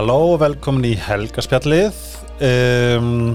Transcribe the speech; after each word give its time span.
Halló 0.00 0.30
og 0.32 0.38
velkomin 0.40 0.86
í 0.88 0.94
Helgaspjallið. 0.96 1.96
Um, 2.40 3.34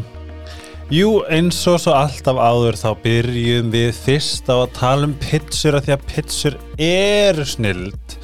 Jú, 0.90 1.20
eins 1.30 1.60
og 1.70 1.76
svo 1.84 1.94
alltaf 1.94 2.40
áður 2.42 2.80
þá 2.82 2.88
byrjum 3.04 3.70
við 3.70 3.92
fyrst 3.94 4.50
á 4.50 4.56
að 4.64 4.74
tala 4.80 5.06
um 5.06 5.14
pitsur 5.22 5.78
af 5.78 5.86
því 5.86 5.94
að 5.94 6.08
pitsur 6.10 6.58
eru 6.82 7.46
snild. 7.46 8.16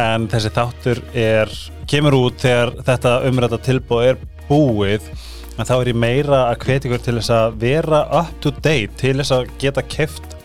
En 0.00 0.24
þessi 0.32 0.54
þáttur 0.56 1.02
er, 1.12 1.52
kemur 1.92 2.16
út 2.22 2.40
þegar 2.40 2.72
þetta 2.88 3.14
umræta 3.28 3.60
tilbúð 3.68 4.08
er 4.14 4.24
búið. 4.48 5.12
En 5.58 5.68
þá 5.68 5.74
er 5.76 5.92
ég 5.92 6.00
meira 6.06 6.40
að 6.46 6.64
hvetja 6.64 6.88
ykkur 6.88 7.04
til 7.04 7.16
þess 7.18 7.34
að 7.36 7.60
vera 7.66 8.00
up 8.22 8.32
to 8.40 8.54
date 8.64 8.96
til 9.04 9.18
þess 9.20 9.36
að 9.42 9.52
geta 9.60 9.84
keft 9.84 10.38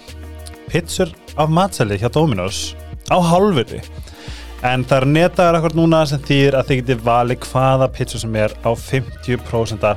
pitsur 0.68 1.16
af 1.40 1.48
matseli 1.48 2.04
hjá 2.04 2.12
Dominos 2.12 2.74
á 3.08 3.16
hálfurri 3.32 3.80
en 4.66 4.84
það 4.88 4.98
er 4.98 5.08
netaður 5.14 5.60
akkur 5.60 5.78
núna 5.80 6.02
sem 6.10 6.22
þýðir 6.26 6.60
að 6.60 6.68
þið 6.70 6.82
getið 6.82 7.06
valið 7.06 7.48
hvaða 7.48 7.90
pizza 7.96 8.22
sem 8.24 8.36
er 8.40 8.56
á 8.66 8.72
50% 8.76 9.88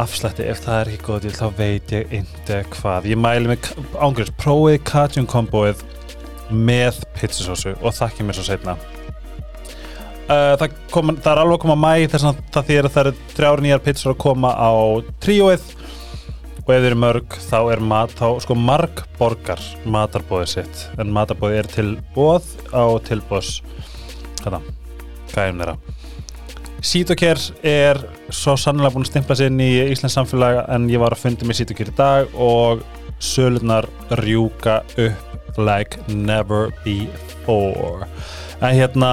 afslætti. 0.00 0.46
Ef 0.48 0.62
það 0.64 0.80
er 0.80 0.92
ekki 0.92 1.06
góð 1.08 1.24
til 1.26 1.34
þá 1.36 1.46
veit 1.58 1.96
ég 1.96 2.14
inte 2.20 2.62
hvað. 2.76 3.10
Ég 3.10 3.20
mæli 3.20 3.52
með 3.52 3.72
ángurist, 4.00 4.36
prófið 4.40 4.80
Cajun 4.88 5.28
komboið 5.30 5.84
með 6.50 7.04
pizzasósu 7.18 7.76
og 7.78 7.94
þakki 7.94 8.26
mér 8.26 8.38
svo 8.38 8.48
setna 8.48 8.76
uh, 10.30 10.54
það, 10.60 10.78
kom, 10.92 11.12
það 11.18 11.32
er 11.32 11.42
alveg 11.42 11.58
að 11.58 11.62
koma 11.64 11.78
mæ 11.78 11.92
þess 12.10 12.28
að 12.30 12.40
það 12.54 12.70
þýðir 12.70 12.88
að 12.88 12.94
það 12.94 13.04
eru 13.04 13.34
þrjári 13.36 13.66
nýjar 13.66 13.84
pizzur 13.86 14.14
að 14.14 14.20
koma 14.24 14.52
á 14.54 14.72
tríóið 15.22 15.68
og 16.60 16.72
ef 16.74 16.80
þið 16.80 16.88
eru 16.90 16.98
mörg 17.02 17.36
þá 17.46 17.58
er 17.74 17.82
mat 17.92 18.12
þá 18.18 18.26
sko 18.44 18.56
marg 18.58 19.02
borgar 19.18 19.62
matarbóðið 19.88 20.52
sitt. 20.54 20.84
En 21.00 21.12
matarbóðið 21.14 21.62
er 21.62 21.70
til 21.74 21.88
bóð 22.14 22.46
á 22.72 22.84
tilbóðs 23.06 23.56
þetta, 24.42 24.60
gæðum 25.32 25.64
þeirra. 25.64 25.76
Sítokær 26.80 27.40
er 27.66 27.98
svo 28.32 28.54
sannlega 28.56 28.94
búin 28.94 29.04
að 29.04 29.10
stimpla 29.10 29.36
sér 29.36 29.50
inn 29.50 29.60
í 29.60 29.72
Íslands 29.92 30.16
samfélag 30.16 30.62
en 30.72 30.88
ég 30.88 31.02
var 31.02 31.12
að 31.12 31.26
fundi 31.26 31.48
með 31.48 31.60
Sítokær 31.60 31.92
í 31.92 31.96
dag 31.98 32.38
og 32.40 32.84
sölunar 33.20 33.88
rjúka 34.22 34.80
upp 34.96 35.58
like 35.60 35.98
never 36.08 36.70
before. 36.84 38.08
En 38.60 38.76
hérna 38.76 39.10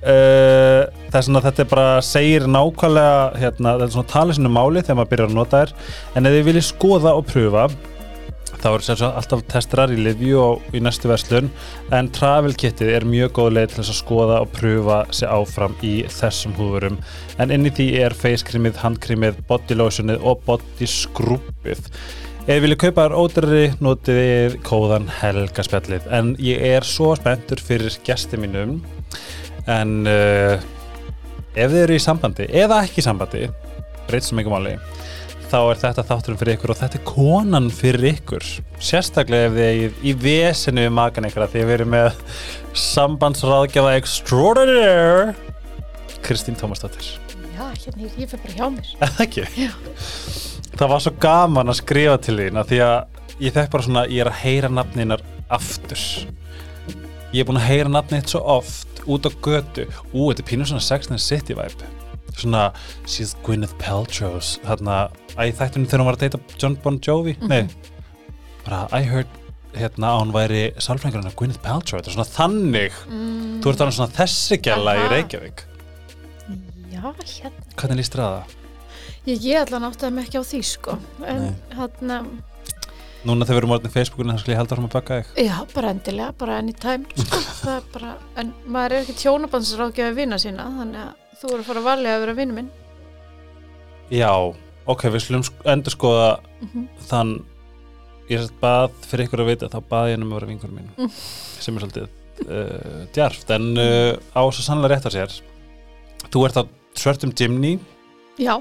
Uh, 0.00 0.88
er 1.12 1.24
svona 1.26 1.42
þetta 1.44 1.66
bara 1.68 2.00
segir 2.00 2.46
nákvæmlega 2.48 3.40
hérna, 3.40 3.74
þetta 3.74 3.86
er 3.86 3.94
svona 3.96 4.12
talið 4.14 4.38
svona 4.38 4.52
máli 4.54 4.80
þegar 4.80 4.96
maður 4.96 5.10
byrjar 5.10 5.28
að 5.28 5.34
nota 5.36 5.60
þér 5.60 5.72
en 6.16 6.28
ef 6.28 6.36
þið 6.36 6.46
viljið 6.46 6.68
skoða 6.70 7.12
og 7.18 7.26
pröfa 7.28 7.64
þá 8.60 8.68
er 8.70 8.84
þetta 8.84 9.10
alltaf 9.20 9.42
testrar 9.50 9.92
í 9.92 9.98
Livju 10.00 10.40
og 10.40 10.76
í 10.76 10.80
næstu 10.84 11.08
verslun. 11.10 11.50
En 11.96 12.10
travel 12.12 12.52
kitið 12.58 12.92
er 12.96 13.06
mjög 13.08 13.34
góð 13.38 13.52
leið 13.56 13.68
til 13.72 13.78
þess 13.80 13.92
að 13.94 13.98
skoða 14.00 14.40
og 14.44 14.54
pröfa 14.56 14.98
sig 15.16 15.30
áfram 15.32 15.76
í 15.86 15.94
þessum 16.12 16.56
húfurum. 16.58 16.98
En 17.40 17.54
inn 17.54 17.68
í 17.68 17.72
því 17.76 17.88
er 18.04 18.16
face 18.16 18.46
creamið, 18.46 18.80
handcreamið, 18.82 19.40
body 19.48 19.78
lotionið 19.80 20.26
og 20.26 20.42
body 20.48 20.90
skrúpið 20.90 21.92
ef 22.50 22.56
þið 22.56 22.62
viljið 22.64 22.78
kaupa 22.80 23.02
þér 23.04 23.18
ódurri 23.20 23.64
notið 23.84 24.16
þið 24.18 24.54
kóðan 24.66 25.10
helgaspjallið. 25.20 26.08
En 26.16 26.32
ég 26.42 26.64
er 26.72 26.86
svo 26.88 27.12
spenntur 27.18 27.60
fyrir 27.62 27.94
gæsti 28.06 28.40
mínum 28.40 28.80
en 29.70 29.96
uh, 30.10 30.56
ef 31.54 31.70
þið 31.70 31.82
eru 31.84 31.96
í 31.96 32.02
sambandi 32.02 32.48
eða 32.62 32.82
ekki 32.86 33.02
í 33.02 33.06
sambandi 33.06 33.46
breyt 34.08 34.26
sem 34.26 34.40
ekki 34.42 34.52
máli 34.52 34.76
þá 35.50 35.58
er 35.58 35.80
þetta 35.80 36.04
þátturum 36.06 36.38
fyrir 36.38 36.56
ykkur 36.56 36.72
og 36.72 36.78
þetta 36.78 36.98
er 36.98 37.06
konan 37.08 37.64
fyrir 37.74 38.12
ykkur. 38.12 38.44
Sérstaklega 38.82 39.48
ef 39.48 39.56
þið 39.56 39.64
er 39.70 39.96
í 40.06 40.12
vesenu 40.22 40.84
við 40.84 40.92
makan 40.94 41.26
ykkur 41.26 41.44
að 41.46 41.56
þið 41.56 41.72
eru 41.74 41.86
með 41.90 42.20
sambandsráðgjafa 42.84 43.96
extraordinaire 43.98 45.32
Kristín 46.22 46.58
Tómasdóttir. 46.60 47.16
Já, 47.56 47.64
hérna 47.66 48.06
ég, 48.06 48.14
ég 48.20 48.30
fyrir 48.30 48.44
bara 48.44 48.54
hjá 48.60 48.66
mér. 48.76 48.92
Eða 49.08 49.26
ekki? 49.26 49.46
Já. 49.58 49.72
það 50.76 50.92
var 50.94 51.04
svo 51.06 51.14
gaman 51.26 51.72
að 51.72 51.80
skrifa 51.80 52.20
til 52.22 52.36
þín 52.38 52.60
að 52.60 52.70
því 52.70 52.80
að 52.86 53.40
ég 53.40 53.56
þekk 53.56 53.74
bara 53.74 53.88
svona 53.88 54.06
ég 54.06 54.22
er 54.22 54.30
að 54.30 54.40
heyra 54.44 54.70
nafninar 54.76 55.26
aftur. 55.50 56.06
Ég 57.34 57.42
er 57.42 57.48
búin 57.48 57.58
að 57.58 57.68
heyra 57.72 57.90
nafnið 57.90 58.30
svo 58.30 58.44
oft 58.58 58.89
út 59.06 59.26
á 59.26 59.30
götu. 59.42 59.86
Ú, 60.12 60.28
þetta 60.30 60.42
er 60.44 60.48
pínur 60.50 60.66
svona 60.70 60.80
Sex 60.82 61.06
and 61.10 61.18
the 61.18 61.24
City 61.24 61.54
vibe. 61.54 61.84
Svona, 62.36 62.72
she's 63.06 63.34
Gwyneth 63.44 63.74
Paltrow's 63.78 64.58
þarna, 64.64 65.10
að 65.36 65.50
ég 65.50 65.56
þættunum 65.58 65.86
þegar 65.90 66.00
hún 66.00 66.06
var 66.10 66.16
að 66.16 66.24
deyta 66.26 66.40
John 66.62 66.76
Bon 66.82 66.98
Jovi, 67.00 67.34
Mhm. 67.40 67.48
nei 67.48 67.68
bara, 68.64 68.88
I 68.92 69.02
heard 69.02 69.26
hérna 69.74 70.06
að 70.14 70.20
hún 70.22 70.32
væri 70.32 70.62
sálfrængurinn 70.78 71.26
af 71.26 71.34
Gwyneth 71.36 71.60
Paltrow, 71.62 72.00
þetta 72.00 72.08
er 72.10 72.14
svona 72.14 72.34
þannig. 72.36 72.92
Mm, 73.08 73.60
þú 73.62 73.70
ert 73.72 73.80
alveg 73.80 73.96
svona 73.98 74.14
þessi 74.16 74.58
gæla 74.62 74.94
í. 74.96 75.08
Reykjavík. 75.10 75.64
Já, 76.92 77.02
hérna. 77.02 77.50
Hvernig 77.76 77.96
líst 78.00 78.14
þér 78.14 78.24
að 78.24 78.32
það? 78.36 78.56
Ég, 79.26 79.42
ég 79.44 79.60
allan 79.66 79.86
áttaði 79.92 80.12
mig 80.16 80.26
ekki 80.28 80.40
á 80.40 80.44
því 80.48 80.60
sko. 80.64 80.98
En 81.26 81.56
hérna 81.76 82.26
Núna 83.28 83.44
þegar 83.44 83.56
við 83.56 83.60
erum 83.60 83.72
orðin 83.76 83.90
í 83.90 83.92
Facebookinu 83.92 84.32
þá 84.34 84.40
skal 84.40 84.52
ég 84.54 84.58
halda 84.62 84.74
áfram 84.76 84.86
að 84.88 84.94
baka 84.94 85.16
þig. 85.20 85.32
Já, 85.44 85.56
bara 85.74 85.90
endilega, 85.92 86.32
bara 86.40 86.54
anytime 86.62 87.04
sko. 87.20 87.40
Er 87.76 87.82
bara, 87.92 88.12
en 88.40 88.52
maður 88.72 88.94
er 88.96 89.02
ekki 89.04 89.16
tjónabandsrákjaði 89.20 90.14
vina 90.16 90.38
sína 90.40 90.64
Þannig 90.78 91.02
að 91.02 91.36
þú 91.42 91.50
eru 91.50 91.58
að 91.60 91.68
fara 91.68 91.82
að 91.82 91.88
valja 91.90 92.14
að 92.16 92.22
vera 92.24 92.36
vinnu 92.40 92.56
minn. 92.56 92.70
Já, 94.10 94.30
ok, 94.90 95.04
við 95.12 95.24
slum 95.26 95.44
endur 95.74 95.94
skoða 95.94 96.30
mm 96.64 96.86
þann 97.10 97.34
ég 98.30 98.40
sett 98.44 98.56
bað 98.62 98.92
fyrir 99.10 99.26
ykkur 99.26 99.40
að 99.44 99.48
vita 99.50 99.68
þá 99.72 99.78
bað 99.90 100.08
ég 100.10 100.16
hennum 100.16 100.32
að 100.32 100.38
vera 100.40 100.48
vingur 100.52 100.72
mín 100.74 100.90
Mm. 100.96 101.08
sem 101.60 101.76
er 101.76 101.84
svolítið 101.84 102.08
uh, 102.46 103.00
djarft. 103.16 103.48
En 103.56 103.70
uh, 103.74 104.12
á 104.32 104.42
svo 104.48 104.62
sannlega 104.64 104.94
rétt 104.96 105.08
á 105.08 105.12
sér 105.12 105.34
þú 106.30 106.44
ert 106.46 106.60
á 106.60 106.64
svörtum 106.96 107.32
Jimny. 107.36 107.72
Já, 108.40 108.54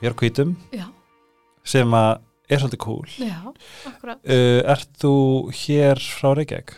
ég 0.00 0.08
er 0.08 0.14
á 0.14 0.20
hvítum. 0.20 0.54
Já, 0.72 0.86
sem 1.66 1.90
að 1.98 2.22
er 2.48 2.60
svolítið 2.60 2.82
cool 2.84 3.06
já, 3.20 3.38
akkurat 3.88 4.18
uh, 4.24 4.60
Ert 4.74 4.90
þú 5.00 5.14
hér 5.64 6.02
frá 6.02 6.34
Reykjavík? 6.36 6.74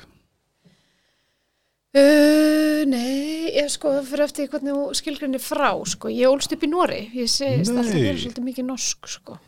Uh, 1.97 2.82
nei, 2.91 3.49
ég 3.56 3.71
sko 3.72 3.88
það 3.94 4.09
fyrir 4.10 4.25
eftir 4.26 4.49
hvernig 4.53 4.75
þú 4.76 4.97
skilgrinni 4.99 5.38
frá 5.41 5.71
sko. 5.88 6.10
ég 6.12 6.28
ólst 6.28 6.53
upp 6.53 6.65
í 6.66 6.69
Nóri 6.69 6.99
ég 7.16 7.31
segist 7.32 7.72
alltaf 7.72 7.94
Nei. 7.94 8.03
vera 8.05 8.19
svolítið 8.21 8.44
mikið 8.50 8.66
norsk 8.69 9.09
sko. 9.09 9.38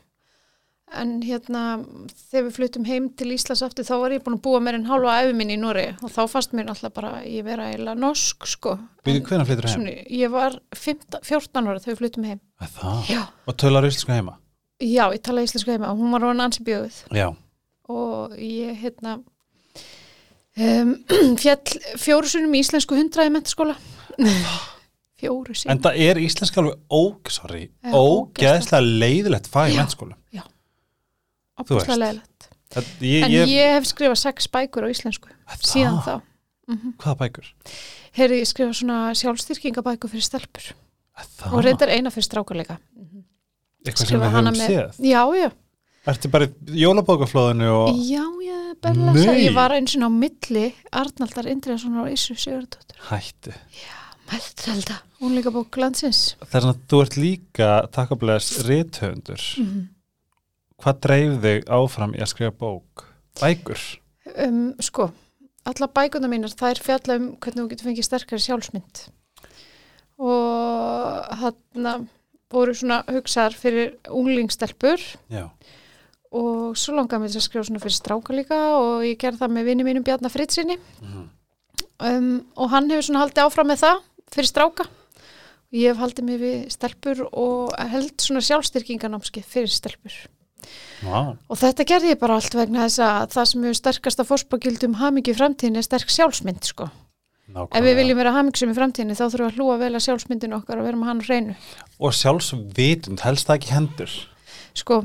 en 0.96 1.10
hérna 1.20 1.64
þegar 2.30 2.46
við 2.46 2.54
fluttum 2.56 2.86
heim 2.88 3.10
til 3.20 3.28
Íslands 3.36 3.60
aftur 3.66 3.84
þá 3.84 3.92
var 4.00 4.14
ég 4.16 4.24
búin 4.24 4.38
að 4.38 4.44
búa 4.48 4.62
mér 4.64 4.78
en 4.78 4.88
hálfa 4.88 5.18
æfi 5.26 5.36
minn 5.36 5.52
í 5.52 5.58
Nóri 5.60 5.84
og 6.00 6.08
þá 6.14 6.22
fannst 6.32 6.56
mér 6.56 6.72
alltaf 6.72 6.94
bara 6.96 7.10
að 7.18 7.28
ég 7.34 7.44
vera 7.44 7.68
eiginlega 7.68 8.00
norsk 8.00 8.48
sko. 8.48 8.78
Býðu 9.04 9.26
hvernig 9.28 9.50
flyttur 9.50 9.68
heim? 9.68 9.76
svona, 9.76 9.96
ég 10.22 10.32
var 10.32 10.56
15, 10.72 11.20
14 11.28 11.68
ára 11.68 11.82
þegar 11.84 11.92
við 11.98 12.00
fluttum 12.06 12.28
heim 12.32 12.40
Að 12.64 12.72
Það? 12.80 13.02
já, 13.12 13.22
Og 13.44 13.58
tölar 13.60 13.84
íslensku 13.90 14.16
heima? 14.16 14.38
Já 14.78 15.04
ég 15.10 15.22
tala 15.24 15.44
íslensku 15.46 15.72
heima 15.74 15.92
og 15.92 16.00
hún 16.00 16.14
var 16.14 16.26
hann 16.28 16.44
ansi 16.44 16.64
bjöguð 16.66 17.02
Já. 17.16 17.28
Og 17.88 18.34
ég 18.36 18.76
hérna 18.82 19.18
um, 20.58 20.94
fjall 21.42 21.78
fjóru 22.00 22.30
sinum 22.30 22.54
í 22.54 22.62
íslensku 22.64 22.98
hundra 22.98 23.26
í 23.26 23.32
mentaskóla 23.34 23.76
fjóru 25.20 25.56
sinum 25.56 25.74
En 25.74 25.82
það 25.82 26.00
er 26.06 26.22
íslenska 26.22 26.62
alveg 26.62 26.78
óg, 26.90 27.32
sorry, 27.34 27.68
Já, 27.82 27.92
ógeðslega 27.94 28.98
leiðilegt 29.02 29.50
fag 29.50 29.72
í 29.72 29.76
Já. 29.76 29.82
mennskóla 29.82 30.18
þú 31.58 31.74
veist. 31.74 31.82
opaslega 31.82 32.00
leðilegt 32.04 32.48
ég, 33.02 33.22
en 33.24 33.32
ég, 33.32 33.54
ég 33.56 33.76
hef 33.78 33.88
skrifað 33.88 34.20
sex 34.22 34.50
bækur 34.52 34.86
á 34.86 34.92
íslensku 34.92 35.32
síðan 35.64 36.02
þá. 36.04 36.14
Mm 36.68 36.92
Hvaða 37.00 37.16
bækur? 37.22 37.46
Heyrðu, 38.18 38.38
ég 38.42 38.48
skrifa 38.50 38.74
svona 38.76 39.14
sjálfstyrkingabækur 39.16 40.10
fyrir 40.12 40.26
stelpur. 40.26 40.66
Það 41.38 41.54
og 41.56 41.62
reyndar 41.64 41.92
eina 41.94 42.12
fyrir 42.12 42.26
strákarleika 42.26 42.76
eitthvað 43.90 44.10
sem 44.12 44.20
við 44.20 44.36
höfum 44.36 44.50
með- 44.52 44.68
séð 44.68 45.08
Já, 45.08 45.22
já, 45.42 45.50
Ertu 46.08 46.30
bara 46.32 46.46
í 46.48 46.80
jólabókaflóðinu 46.86 47.66
og 47.74 47.96
já, 48.00 48.22
já, 48.46 48.58
Bella 48.80 49.12
Nei. 49.12 49.22
sagði- 49.26 49.44
Ég 49.48 49.54
var 49.58 49.74
eins 49.76 49.96
og 49.98 50.06
á 50.08 50.10
milli 50.14 50.66
Arnaldar 50.92 51.48
Indriðarssonar 51.52 52.06
og 52.06 52.12
Issu 52.14 52.34
Sigurdóttur 52.38 53.02
hættu 53.10 53.52
Mæltrelda, 54.28 54.98
hún 55.22 55.32
líka 55.36 55.50
bók 55.52 55.76
landsins 55.80 56.34
Það 56.42 56.54
er 56.58 56.64
svona 56.64 56.74
að 56.76 56.82
þú 56.92 56.98
ert 57.04 57.14
líka 57.16 57.68
takkablaðis 57.96 58.48
rithöfundur 58.68 59.44
mm. 59.62 59.86
Hvað 60.78 60.98
dreif 61.06 61.38
þig 61.42 61.64
áfram 61.74 62.12
í 62.14 62.20
að 62.22 62.28
skrifa 62.30 62.52
bók? 62.60 63.04
Bækur? 63.40 63.80
um, 64.44 64.74
Sko, 64.84 65.08
alla 65.66 65.88
bækuna 65.88 66.28
mínar 66.30 66.52
þær 66.54 66.78
fjalla 66.84 67.16
um 67.18 67.30
hvernig 67.40 67.64
þú 67.64 67.68
getur 67.72 67.88
fengið 67.88 68.06
sterkari 68.06 68.44
sjálfsmynd 68.44 69.06
og 70.18 71.34
hann 71.40 72.08
voru 72.52 72.74
svona 72.74 73.02
hugsaðar 73.08 73.54
fyrir 73.58 73.90
unglingstelpur. 74.08 75.02
Já. 75.32 75.48
Og 76.32 76.76
svo 76.76 76.94
langaði 76.96 77.22
mér 77.24 77.32
til 77.32 77.40
að 77.40 77.46
skrifa 77.46 77.64
svona 77.68 77.80
fyrir 77.82 77.96
stráka 77.96 78.34
líka 78.36 78.56
og 78.76 79.04
ég 79.08 79.18
gerði 79.20 79.40
það 79.42 79.52
með 79.56 79.68
vinni 79.70 79.84
mínum 79.86 80.04
Bjarnar 80.04 80.32
Fritsinni 80.32 80.76
Mhm. 81.02 81.28
um, 82.00 82.46
og 82.56 82.70
hann 82.70 82.90
hefur 82.90 83.06
svona 83.08 83.22
haldið 83.26 83.44
áfram 83.46 83.70
með 83.72 83.82
það 83.84 84.02
fyrir 84.34 84.50
stráka. 84.52 84.84
Og 85.68 85.76
ég 85.76 85.88
hef 85.92 85.98
haldið 86.00 86.24
mig 86.24 86.40
við 86.40 86.70
stelpur 86.72 87.28
og 87.32 87.74
held 87.78 88.16
svona 88.20 88.40
sjálfstyrkinganámski 88.40 89.42
fyrir 89.44 89.68
stelpur. 89.72 90.14
Vá, 91.02 91.36
og 91.48 91.56
þetta 91.56 91.84
gerði 91.86 92.10
ég 92.14 92.18
bara 92.18 92.34
allt 92.34 92.52
vegna 92.56 92.84
þess 92.88 92.98
að 92.98 93.28
það 93.32 93.44
sem 93.48 93.62
hefur 93.62 93.78
sterkast 93.78 94.18
að 94.20 94.28
fórspagildum 94.32 94.94
hamingi 94.98 95.30
í 95.32 95.36
framtíðin 95.38 95.76
er 95.78 95.82
sterk 95.86 96.08
sjálfsmynd 96.10 96.64
sko 96.66 96.88
ef 97.54 97.84
við 97.84 97.94
viljum 98.00 98.18
vera 98.20 98.32
hamingsum 98.36 98.72
í 98.72 98.76
framtíðinni 98.76 99.16
þá 99.18 99.24
þurfum 99.26 99.44
við 99.44 99.52
að 99.52 99.60
hlúa 99.60 99.76
vel 99.82 99.92
að 99.92 100.04
sjálfsmyndinu 100.06 100.58
okkar 100.58 100.80
og 100.80 100.88
vera 100.88 101.00
með 101.00 101.10
hann 101.10 101.22
hreinu. 101.26 101.54
Og 101.98 102.16
sjálfsvitund, 102.16 103.22
helst 103.24 103.48
það 103.48 103.60
ekki 103.60 103.72
hendur. 103.74 104.16
Sko, 104.78 104.98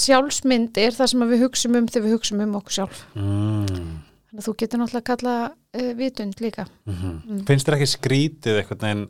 sjálfsmynd 0.00 0.80
er 0.82 0.96
það 0.96 1.12
sem 1.12 1.28
við 1.30 1.44
hugsum 1.46 1.78
um 1.78 1.86
þegar 1.88 2.06
við 2.08 2.16
hugsum 2.18 2.42
um 2.44 2.58
okkur 2.60 2.78
sjálf. 2.78 3.04
Mm. 3.14 4.02
þannig 4.28 4.42
að 4.42 4.48
þú 4.48 4.56
getur 4.64 4.82
náttúrulega 4.82 5.04
að 5.04 5.08
kalla 5.12 5.36
uh, 5.52 5.92
vitund 6.00 6.42
líka. 6.42 6.66
Mm. 6.90 7.44
Finnst 7.48 7.70
þér 7.70 7.78
ekki 7.78 7.90
skrítið 7.92 8.60
eitthvað 8.60 8.84
neginn 8.88 9.06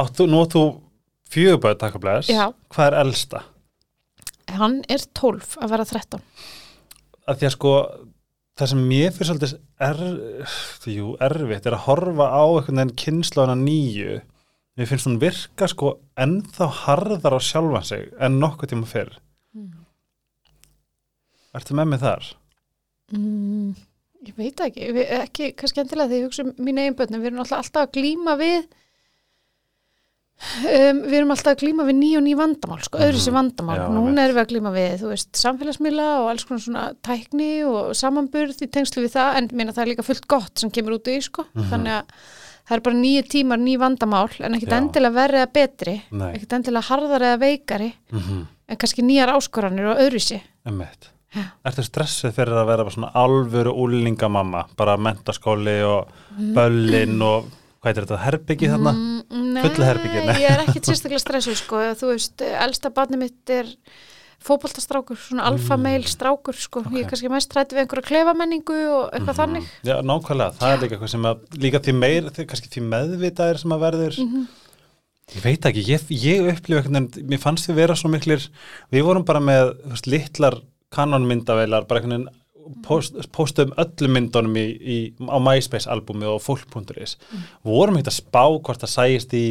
áttu, 0.00 0.26
nú 0.26 0.42
átt 0.42 0.58
þú 0.58 0.66
fjöguböð 1.30 1.78
takk 1.78 2.00
að 2.00 2.04
bless, 2.04 2.30
Já. 2.34 2.50
hvað 2.74 2.90
er 2.90 3.00
elsta? 3.04 3.46
hann 4.58 4.80
er 4.90 5.02
12 5.16 5.58
að 5.60 5.74
vera 5.74 5.86
13 5.86 6.22
að 7.30 7.40
því 7.40 7.48
að 7.48 7.54
sko 7.54 7.74
það 8.58 8.72
sem 8.72 8.82
mér 8.90 9.14
fyrir 9.14 9.30
svolítið 9.30 9.54
er, 9.86 10.02
jú, 10.94 11.14
erfitt 11.22 11.68
er 11.68 11.76
að 11.76 11.86
horfa 11.86 12.26
á 12.32 12.42
einhvern 12.44 12.82
veginn 12.82 12.98
kynnslóðina 13.04 13.56
nýju. 13.60 14.18
Mér 14.78 14.88
finnst 14.88 15.08
hún 15.08 15.20
virka 15.20 15.68
sko 15.70 15.96
ennþá 16.20 16.68
harðar 16.84 17.36
á 17.36 17.40
sjálfan 17.42 17.86
sig 17.86 18.10
en 18.18 18.38
nokkuð 18.42 18.72
tíma 18.72 18.88
fyrr. 18.90 19.16
Ertu 21.56 21.74
með 21.74 21.90
mig 21.90 22.02
þar? 22.04 22.28
mm, 23.10 23.70
ég 24.28 24.36
veit 24.38 24.60
ekki, 24.64 24.90
ekki 25.16 25.50
kannski 25.58 25.82
endilega 25.82 26.10
þegar 26.10 26.20
ég 26.20 26.28
hugsa 26.28 26.44
um 26.46 26.52
mín 26.62 26.78
eigin 26.80 26.96
börnum 26.98 27.22
við 27.22 27.32
erum 27.32 27.42
alltaf, 27.44 27.70
að 27.80 27.92
glíma 27.96 28.36
við 28.40 28.68
um, 30.40 31.00
við 31.04 31.16
erum 31.20 31.32
alltaf 31.34 31.54
að 31.54 31.62
glíma 31.64 31.86
við 31.88 31.98
ný 32.00 32.10
og 32.18 32.24
ný 32.26 32.34
vandamál 32.38 32.80
sko, 32.84 33.00
öðru 33.04 33.22
sér 33.22 33.36
vandamál, 33.36 33.78
Já, 33.80 33.86
núna 33.94 34.24
erum 34.24 34.38
við 34.38 34.42
að 34.42 34.52
glíma 34.54 34.74
við 34.74 34.94
þú 35.02 35.12
veist, 35.12 35.30
samfélagsmiðla 35.40 36.08
og 36.22 36.30
alls 36.32 36.46
konar 36.48 36.64
svona 36.64 36.84
tækni 37.06 37.50
og 37.68 37.92
samanburð 37.98 38.64
í 38.64 38.70
tengslu 38.72 39.04
við 39.04 39.16
það 39.16 39.40
en 39.40 39.50
minna 39.52 39.76
það 39.76 39.84
er 39.84 39.92
líka 39.94 40.06
fullt 40.06 40.28
gott 40.30 40.62
sem 40.62 40.72
kemur 40.74 40.98
út 40.98 41.12
í 41.12 41.18
sko, 41.24 41.46
þannig 41.56 42.00
að 42.00 42.16
það 42.70 42.76
er 42.76 42.84
bara 42.86 43.00
nýju 43.02 43.28
tímar, 43.34 43.62
ný 43.62 43.76
vandamál 43.80 44.28
en 44.38 44.58
Já. 44.60 44.74
endilega 44.78 45.16
verri 45.16 45.40
eða 45.42 45.52
betri 45.54 45.96
ekkit 46.32 46.58
endilega 46.58 46.88
harðar 46.88 47.28
eða 47.30 47.40
veikari 47.40 47.92
mm 48.12 48.20
-hmm. 48.20 48.44
en 48.68 48.76
kannski 48.76 49.02
nýjar 49.02 49.34
áskoranir 49.34 49.90
og 49.90 49.98
öðru 49.98 50.40
Emmett 50.66 51.10
Já. 51.30 51.44
Ertu 51.62 51.84
stressið 51.86 52.32
fyrir 52.34 52.58
að 52.58 52.66
vera 52.66 52.90
svona 52.90 53.12
alvöru 53.14 53.70
úlingamamma, 53.70 54.64
bara 54.76 54.96
mentaskóli 54.98 55.76
og 55.86 56.08
böllin 56.56 57.22
og 57.22 57.44
hvað 57.80 57.90
er 57.90 58.04
þetta, 58.04 58.20
herbyggi 58.26 58.70
þarna? 58.70 58.94
Mm, 58.94 59.50
nei, 59.56 60.40
ég 60.42 60.48
er 60.52 60.64
ekkit 60.66 60.88
sérstaklega 60.90 61.22
stressuð 61.22 61.60
sko, 61.60 61.82
þú 62.00 62.10
veist, 62.12 62.44
elsta 62.44 62.92
barni 62.94 63.20
mitt 63.20 63.52
er 63.54 63.70
fótboltastrákur, 64.44 65.18
svona 65.20 65.44
alfameil 65.50 66.04
strákur 66.08 66.56
sko, 66.56 66.82
ég 66.94 67.04
er 67.04 67.10
kannski 67.10 67.28
mest 67.32 67.52
rætti 67.56 67.76
við 67.76 67.84
einhverja 67.84 68.08
klefamenningu 68.08 68.78
og 68.88 69.14
eitthvað 69.16 69.40
þannig. 69.42 69.68
Já, 69.84 69.94
nákvæmlega, 70.00 70.56
það 70.60 70.72
er 70.72 70.82
líka 70.82 70.96
eitthvað 70.96 71.12
sem 71.12 71.28
að 71.28 71.60
líka 71.64 71.82
því 71.84 71.94
meir, 71.98 72.30
því, 72.32 72.46
kannski 72.52 72.72
því 72.72 72.84
meðvitaðir 72.94 73.60
sem 73.60 73.76
að 73.76 73.84
verður. 73.84 74.18
Ég 75.30 75.44
veit 75.44 75.68
ekki, 75.68 75.84
ég, 75.86 76.06
ég 76.24 76.48
upplifu 76.54 76.80
eitthvað 76.80 77.00
en 77.02 77.28
mér 77.30 77.42
fannst 77.42 77.68
því 77.68 77.76
vera 77.76 77.96
svo 77.98 78.10
miklir 78.10 78.48
við 78.90 79.04
vorum 79.06 79.26
bara 79.28 79.44
með 79.44 79.74
veist, 79.92 80.08
litlar 80.10 80.56
kanonmyndavelar, 80.90 81.84
bara 81.86 82.00
einhvern 82.00 82.16
veginn 82.16 82.39
post, 82.86 83.18
postum 83.34 83.74
öllum 83.80 84.16
myndunum 84.16 84.56
í, 84.60 84.66
í, 84.80 84.98
á 85.26 85.38
MySpace 85.42 85.90
albumi 85.90 86.28
og 86.30 86.40
fólk.is 86.44 87.16
vorum 87.66 87.98
ekkert 87.98 88.12
að 88.12 88.18
spá 88.20 88.44
hvort 88.46 88.84
það 88.84 88.94
sæist 88.94 89.36
í 89.36 89.44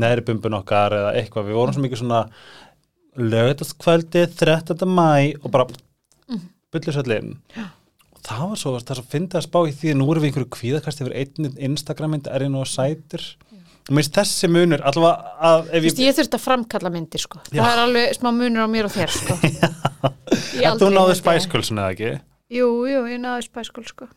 næribumbun 0.00 0.58
okkar 0.60 0.94
eða 0.94 1.12
eitthvað, 1.18 1.50
við 1.50 1.58
vorum 1.58 1.76
svo 1.76 1.84
mikið 1.84 2.02
svona 2.04 2.22
lögataskvöldi 3.18 4.24
13. 4.38 4.86
mæ 4.86 5.36
og 5.42 5.50
bara 5.50 5.66
byllu 6.70 6.94
söllin 6.94 7.36
og 7.50 8.22
það 8.26 8.42
var 8.52 8.60
svo, 8.60 8.74
það 8.78 8.94
er 8.94 9.00
svo 9.00 9.10
fyndið 9.14 9.40
að 9.40 9.46
spá 9.48 9.60
í 9.64 9.76
því 9.76 9.92
að 9.92 10.00
nú 10.00 10.08
erum 10.12 10.24
við 10.24 10.30
einhverju 10.30 10.50
kvíðakast 10.56 11.02
yfir 11.02 11.16
einn 11.22 11.54
Instagram-mynd 11.70 12.30
er 12.30 12.46
einu 12.46 12.60
og 12.62 12.68
sætur? 12.70 13.24
Og 13.88 13.96
minnst 13.96 14.14
þessi 14.14 14.46
munur, 14.52 14.82
allavega 14.86 15.32
að 15.48 15.70
Þú 15.72 15.80
veist, 15.86 16.02
ég 16.04 16.16
þurfti 16.18 16.36
að 16.36 16.42
framkalla 16.44 16.90
myndir 16.94 17.22
sko. 17.22 17.40
Já. 17.48 17.62
það 17.64 17.70
er 17.72 17.80
alveg 17.86 18.12
smá 18.18 18.28
munur 18.36 18.62
á 18.62 18.68
mér 18.70 18.86
og 18.86 18.92
þér 18.94 19.14
sko. 19.16 19.38
Að 20.60 20.82
þú 20.82 20.90
náðu 20.92 21.00
held 21.00 21.10
ég. 21.10 21.18
spæskulsun 21.18 21.80
eða 21.80 21.94
ekki 21.96 22.10
Jú, 22.50 22.66
jú, 22.90 23.02
ég 23.06 23.20
náðu 23.22 23.44
spæskul 23.46 23.84
sko. 23.86 24.08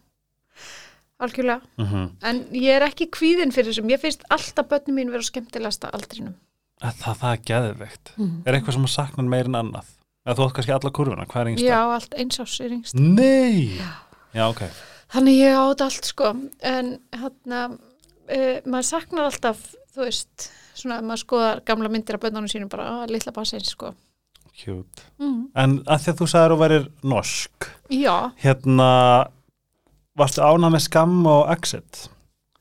Algjörlega. 1.21 1.61
Mm 1.77 2.09
En 2.25 2.39
ég 2.57 2.73
er 2.73 2.85
ekki 2.87 3.07
kvíðin 3.13 3.53
fyrir 3.53 3.71
þessum. 3.71 3.91
Ég 3.93 4.01
finnst 4.01 4.23
alltaf 4.33 4.67
börnum 4.71 4.97
mín 4.97 5.11
vera 5.13 5.21
á 5.21 5.29
skemmtilegasta 5.29 5.91
aldrinum. 5.93 6.33
Það, 6.81 7.17
það 7.21 7.29
er 7.29 7.43
geðveikt. 7.49 8.13
Er 8.45 8.55
eitthvað 8.57 8.73
sem 8.73 8.87
að 8.87 8.95
sakna 8.95 9.23
meir 9.23 9.45
en 9.45 9.59
annað? 9.59 9.91
Eða 10.25 10.35
þú 10.35 10.47
átt 10.47 10.55
kannski 10.57 10.73
alla 10.73 10.91
kurvuna, 10.91 11.27
hvað 11.27 11.41
er 11.41 11.51
yngsta? 11.51 11.67
Já, 11.67 11.79
allt 11.93 12.13
eins 12.17 12.39
ás 12.39 12.59
er 12.63 12.71
yngst 12.71 12.95
Nei! 12.95 13.77
Já, 14.33 14.43
ok. 14.47 14.61
Þannig 15.13 15.37
ég 15.37 15.57
át 15.59 15.83
allt 15.83 16.07
sko. 16.09 16.31
En 16.63 16.93
hérna 17.11 17.61
uh, 17.69 18.57
maður 18.65 18.87
saknar 18.87 19.29
alltaf, 19.29 19.61
þú 19.93 20.07
veist 20.07 20.49
svona 20.73 20.97
að 20.97 21.09
maður 21.11 21.23
skoðar 21.25 21.61
gamla 21.67 21.91
myndir 21.91 22.17
af 22.17 22.23
bönnunum 22.23 22.49
sínum 22.49 22.71
bara, 22.71 23.03
að 23.03 23.13
litla 23.13 23.35
bassins 23.35 23.75
sko 23.75 23.93
Cute. 24.53 25.01
mm. 25.19 25.39
En 25.57 25.79
að 25.89 26.03
því 26.03 26.11
að 26.13 26.17
þú 26.21 26.27
sagðir 26.29 26.51
að 26.51 26.55
þú 26.55 26.61
værir 26.63 26.87
norsk 27.13 27.67
Já, 27.89 28.15
hérna 28.43 28.89
varstu 30.19 30.43
ánað 30.45 30.75
með 30.75 30.83
skam 30.87 31.15
og 31.29 31.47
exit 31.55 32.03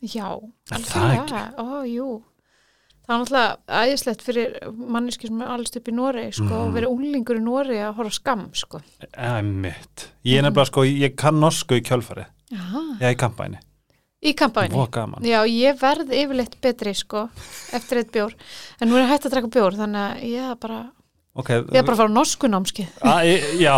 já 0.02 0.28
Er 0.72 0.82
það 0.82 1.02
algjörlega. 1.06 1.42
Ó, 1.60 1.66
jú 1.86 2.06
Það 3.02 3.12
er 3.12 3.18
náttúrulega 3.20 3.82
æðislegt 3.82 4.22
fyrir 4.22 4.52
manneski 4.94 5.26
sem 5.28 5.40
er 5.42 5.50
allast 5.52 5.76
upp 5.76 5.88
í 5.90 5.94
Noregi 5.94 6.32
sko 6.38 6.44
Mhm. 6.46 6.60
og 6.62 6.72
verið 6.76 6.92
unglingur 6.94 7.36
í 7.40 7.42
Noregi 7.42 7.80
að 7.82 7.94
horfa 7.98 8.14
skam 8.16 8.44
sko 8.54 8.80
Emmitt. 9.12 10.06
Ég 10.24 10.38
er 10.38 10.42
nefnilega 10.46 10.66
sko, 10.70 10.84
ég 10.86 11.16
kann 11.18 11.40
norsku 11.42 11.74
í 11.76 11.82
kjölfari. 11.82 12.24
Jaha. 12.52 12.82
Ég 13.00 13.02
er 13.10 13.14
í 13.14 13.18
kampæni. 13.18 13.58
Í 14.22 14.32
kampæni 14.38 14.70
Vó 14.78 14.86
gaman. 14.90 15.20
Já, 15.26 15.42
ég 15.50 15.78
verð 15.80 16.12
yfirleitt 16.14 16.54
betri 16.62 16.94
sko 16.94 17.28
eftir 17.74 17.98
eitt 17.98 18.12
bjór 18.14 18.32
en 18.80 18.88
nú 18.88 18.94
er 18.96 19.02
ég 19.04 19.10
hægt 19.10 19.26
að 19.26 19.34
drekka 19.34 19.50
bjór 19.50 19.74
þannig 19.82 20.02
að 20.06 20.22
ég 20.30 20.50
er 20.50 20.54
bara 20.62 20.80
Ok. 21.34 21.48
ég 21.48 21.78
er 21.80 21.84
bara 21.86 21.94
að 21.96 22.00
fara 22.02 22.12
á 22.12 22.16
norsku 22.18 22.48
námski 22.52 22.84
A, 23.08 23.14
ég, 23.24 23.44
já. 23.62 23.72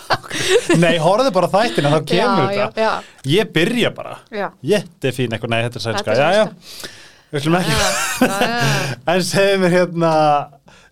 Nei, 0.82 0.96
horfðu 0.98 1.30
bara 1.36 1.48
þættina, 1.52 1.92
þá 1.94 2.00
kemur 2.08 2.48
já, 2.50 2.64
þetta. 2.66 2.82
já, 2.82 3.28
Ég 3.30 3.52
byrja 3.54 3.90
bara. 3.94 4.16
já, 4.34 4.48
Jétti 4.66 5.12
fín 5.14 5.36
eitthvað, 5.36 5.52
nei, 5.54 5.60
þetta 5.68 5.78
er 5.80 5.84
sænska. 5.84 6.16
Já, 6.18 6.28
já. 6.34 6.44
sænska. 6.48 6.90
Við 7.34 7.40
ætlum 7.40 7.56
ekki. 7.60 7.76
já, 7.76 7.86
já, 8.18 8.40
já. 8.42 8.96
En 9.14 9.22
segðu 9.28 9.60
mér 9.62 9.74
hérna, 9.76 10.10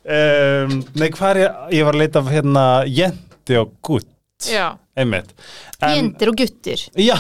um, 0.06 0.76
nei, 1.02 1.08
hvað 1.17 1.32
er 1.34 1.40
ég, 1.43 1.58
ég 1.79 1.87
var 1.88 1.99
að 1.99 2.02
leita 2.05 2.23
hérna, 2.31 2.64
jendi 2.90 3.59
og 3.62 3.75
gutt. 3.87 4.09
já. 4.47 4.68
Jendir 4.92 6.28
og 6.28 6.37
guttir 6.37 6.80
Já, 7.00 7.14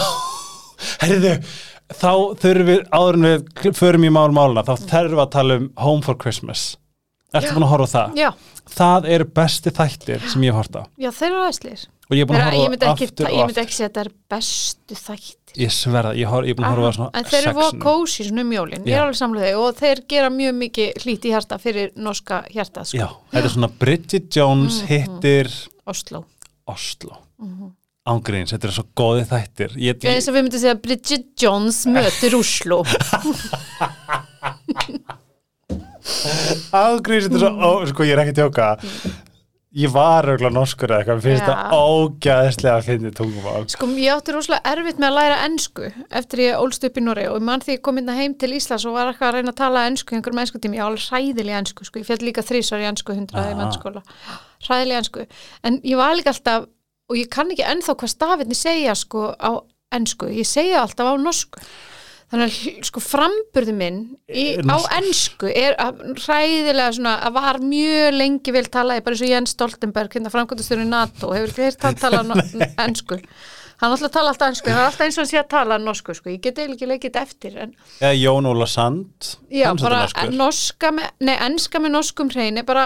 herriðu, 1.02 1.34
þá 1.96 2.10
þurfum 2.42 2.68
við, 2.68 2.82
áður 2.92 3.18
en 3.18 3.26
við 3.26 3.74
förum 3.78 4.04
í 4.06 4.10
mál 4.12 4.28
máluna, 4.36 4.62
þá 4.66 4.74
þurfum 4.86 5.16
við 5.18 5.22
að 5.24 5.30
tala 5.34 5.56
um 5.60 5.68
Home 5.82 6.04
for 6.06 6.18
Christmas. 6.20 6.64
Ertu 7.32 7.48
Já. 7.48 7.54
búin 7.56 7.64
að 7.64 7.70
horfa 7.72 7.88
það? 7.94 8.18
Já, 8.20 8.28
Það 8.70 9.08
eru 9.10 9.24
besti 9.24 9.70
þættir 9.74 10.20
sem 10.30 10.42
ég 10.46 10.54
á. 10.78 10.82
já 10.98 11.10
þeir 11.10 11.30
eru 11.32 11.42
aðeinslir 11.42 11.88
Og 12.12 12.16
ég 12.18 12.22
er 12.22 12.28
búin 12.28 12.36
að 12.36 12.44
horfa 12.44 12.58
á 12.84 12.92
ekki, 12.92 13.06
aftur 13.08 13.26
ég 13.26 13.32
og 13.32 13.38
myndi 13.46 13.52
aftur. 13.52 13.62
ekki 13.62 13.72
segja 13.72 13.86
að 13.88 13.92
þetta 13.92 14.00
er 14.04 14.10
bestu 14.28 14.94
þættir 14.94 15.60
Ég 15.62 15.70
sverða, 15.72 16.10
ég, 16.16 16.28
ég 16.28 16.50
er 16.52 16.56
búin 16.58 16.66
að 16.68 16.74
horfa 16.76 16.92
svona 16.96 17.10
En 17.14 17.24
þeir 17.24 17.42
eru 17.46 17.54
voða 17.58 17.78
kósi 17.82 18.26
svona 18.28 18.42
um 18.44 18.52
jólin, 18.52 18.84
ég 18.86 18.94
er 18.96 19.02
alveg 19.02 19.16
samlega 19.18 19.46
þeir 19.46 19.56
og 19.62 19.76
þeir 19.80 20.02
gera 20.12 20.30
mjög 20.32 20.54
mikið 20.62 20.88
hlít 21.04 21.24
í 21.24 21.32
hjarta 21.32 21.58
fyrir 21.62 21.90
norska 21.96 22.42
hjarta 22.52 22.84
sko. 22.84 22.96
Já, 23.00 23.08
þetta 23.32 23.44
er 23.48 23.54
svona 23.56 23.70
Bridget 23.78 24.26
Jones 24.36 24.82
Mhm. 24.82 24.88
hittir 24.92 25.52
Oslo 25.86 26.24
Oslo. 26.66 27.16
Ángríns, 28.06 28.50
þetta 28.52 28.66
er 28.68 28.72
svo 28.74 28.84
góði 28.98 29.24
þættir. 29.30 29.70
Ég, 29.78 29.94
Ég 30.02 30.10
eins 30.16 30.26
og 30.28 30.34
við 30.34 30.42
myndum 30.48 30.58
segja 30.60 30.74
Bridget 30.82 31.26
Jones 31.38 31.84
mötur 31.86 32.34
Oslo 32.40 32.82
Ángríns, 36.72 37.28
þetta 37.28 37.42
svo, 37.42 37.52
ó, 37.58 37.70
sko 37.88 38.06
ég 38.06 38.16
er 38.16 38.22
ekki 38.24 38.34
að 38.34 38.40
tjóka. 38.42 38.70
Ég 39.72 39.88
var 39.88 40.26
auðvitað 40.28 40.52
norskur 40.52 40.90
eða 40.90 40.98
eitthvað, 41.00 41.16
mér 41.16 41.24
finnst 41.24 41.46
þetta 41.46 41.76
ógæðislega 41.80 42.72
að 42.76 42.88
finna 42.90 43.12
tungumál. 43.16 43.62
Sko, 43.72 43.86
ég 43.96 44.12
átti 44.12 44.34
rosalega 44.34 44.72
erfitt 44.74 44.98
með 45.00 45.06
að 45.08 45.14
læra 45.16 45.38
ensku 45.46 45.86
eftir 46.20 46.42
ég 46.44 46.58
ólst 46.60 46.84
upp 46.84 46.98
í 47.00 47.04
Noregi 47.06 47.30
og 47.32 47.46
mann 47.48 47.64
því 47.64 47.78
ég 47.78 47.84
kom 47.86 48.00
inn 48.02 48.12
heim 48.12 48.34
til 48.36 48.50
Íslands 48.58 48.84
og 48.84 48.98
var 48.98 49.08
eitthvað 49.08 49.30
að 49.30 49.38
reyna 49.38 49.54
að 49.54 49.60
tala 49.62 49.84
ensku 49.88 50.12
í 50.12 50.18
einhverjum 50.18 50.42
ensku 50.42 50.60
tími, 50.60 50.76
ég 50.76 50.84
var 50.84 50.92
alveg 50.92 51.06
hræðilega 51.06 51.62
ensku 51.62 51.88
sko, 51.88 52.02
ég 52.02 52.10
fjall 52.10 52.20
líka 52.26 52.44
þrísvar 52.44 52.84
í 52.84 52.88
ensku 52.90 53.16
hundraði 53.16 53.48
í 53.48 53.56
Aha. 53.56 53.60
mennskóla, 53.62 54.04
hræðilega 54.66 55.00
ensku. 55.06 55.24
En 55.64 55.80
ég 55.88 56.02
var 56.02 56.18
líka 56.20 56.34
alltaf, 56.34 56.68
og 57.08 57.16
ég 57.22 57.32
kann 57.32 57.54
ekki 57.56 57.64
ennþá 57.64 57.96
hvað 57.96 58.12
stafirni 58.12 58.58
segja 58.60 58.98
sko 58.98 59.30
á 59.40 59.56
ensku, 59.96 60.28
ég 60.36 60.44
segja 60.52 60.84
alltaf 60.84 61.08
á 61.08 61.16
norsku 61.16 61.64
þannig 62.32 62.48
að 62.48 62.84
sko 62.88 63.02
framburði 63.04 63.74
minn 63.76 63.98
í, 64.32 64.44
Er 64.56 64.64
á 64.64 64.78
ensku 64.98 65.50
er 65.52 65.76
að, 65.82 66.02
hræðilega 66.24 66.94
svona 66.96 67.16
að 67.28 67.36
var 67.36 67.58
mjög 67.64 68.16
lengi 68.16 68.54
vel 68.56 68.64
talaði 68.72 69.04
bara 69.04 69.18
eins 69.18 69.24
og 69.26 69.32
Jens 69.34 69.52
Stoltenberg 69.56 70.16
hérna 70.16 70.32
framkvæmdasturinn 70.32 70.92
NATO, 70.92 71.32
hefur 71.36 71.52
ekki 71.52 71.66
heyrt 71.68 71.84
hann 71.86 72.00
tala 72.00 72.22
no- 72.28 72.70
ensku 72.86 73.20
hann 73.82 73.92
alltaf 73.96 74.12
tala 74.14 74.30
alltaf 74.32 74.48
ennsku, 74.52 74.70
hann 74.70 74.78
er 74.78 74.88
alltaf 74.88 75.04
eins 75.08 75.16
og 75.18 75.24
hann 75.24 75.30
sé 75.32 75.38
að 75.40 75.48
tala 75.52 75.78
norsku, 75.82 76.14
sko, 76.14 76.30
ég 76.30 76.40
get 76.44 76.58
eiginlega 76.62 76.76
ekki 76.78 76.88
leikið 76.92 77.08
þetta 77.10 77.22
eftir, 77.26 77.56
en 77.64 77.72
Eða 77.98 78.12
Jón 78.20 78.46
Óla 78.52 78.68
Sand 78.70 79.28
já, 79.50 79.66
bara 79.82 80.04
norska 80.32 80.92
með, 80.94 81.10
nei, 81.26 81.34
enska 81.48 81.80
með 81.82 81.94
norskum 81.96 82.30
hreini, 82.32 82.62
bara, 82.68 82.84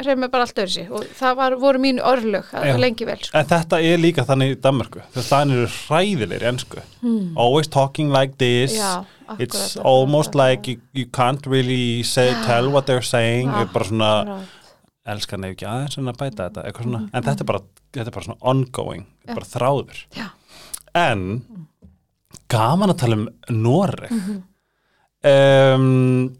hrein 0.00 0.22
með 0.24 0.32
bara 0.32 0.46
allt 0.48 0.62
öðru 0.64 0.74
sig, 0.78 0.88
og 0.90 1.04
það 1.20 1.36
var, 1.42 1.56
voru 1.60 1.82
mínu 1.84 2.02
örlög, 2.12 2.48
Já. 2.52 2.74
lengi 2.80 3.06
vel, 3.08 3.18
sko. 3.20 3.36
En 3.38 3.46
þetta 3.52 3.80
er 3.92 4.00
líka 4.02 4.24
þannig 4.28 4.56
í 4.56 4.58
Danmarku 4.64 5.04
Þess 5.14 5.20
að 5.20 5.30
það 5.34 5.54
eru 5.58 5.68
hræðilegir 5.76 6.46
í 6.46 6.50
ensku 6.54 6.82
Always 7.36 7.68
talking 7.68 8.10
like 8.14 8.38
this 8.40 8.78
Hmm. 8.78 9.04
Já, 9.28 9.36
It's 9.44 9.76
almost 9.84 10.30
akkurat. 10.32 10.48
like 10.48 10.70
you, 10.70 10.80
you 10.94 11.04
can't 11.12 11.44
really 11.46 12.02
say, 12.02 12.32
tell 12.46 12.70
what 12.72 12.86
they're 12.88 13.04
saying 13.04 13.50
er 13.52 13.66
bara 13.74 13.84
svona 13.84 14.12
Akkurat. 14.22 14.54
Elskan 15.08 15.44
ef 15.44 15.54
ekki 15.54 15.64
aðeins 15.68 15.98
að 16.00 16.16
bæta 16.20 16.46
þetta 16.48 16.62
eitthvað 16.68 16.84
svona. 16.88 16.98
En 17.16 17.22
þetta 17.24 17.40
er 17.44 17.48
bara, 17.48 17.60
þetta 17.96 18.10
er 18.10 18.14
bara 18.16 18.26
svona 18.26 18.42
ongoing 18.52 19.06
bara 19.28 19.46
þráður 19.48 20.00
Já. 20.16 20.26
En 20.98 21.24
gaman 22.52 22.92
að 22.94 22.98
tala 23.02 23.16
um 23.20 23.28
Noreg 23.54 24.10
Mhm. 24.10 24.42
um, 25.32 26.36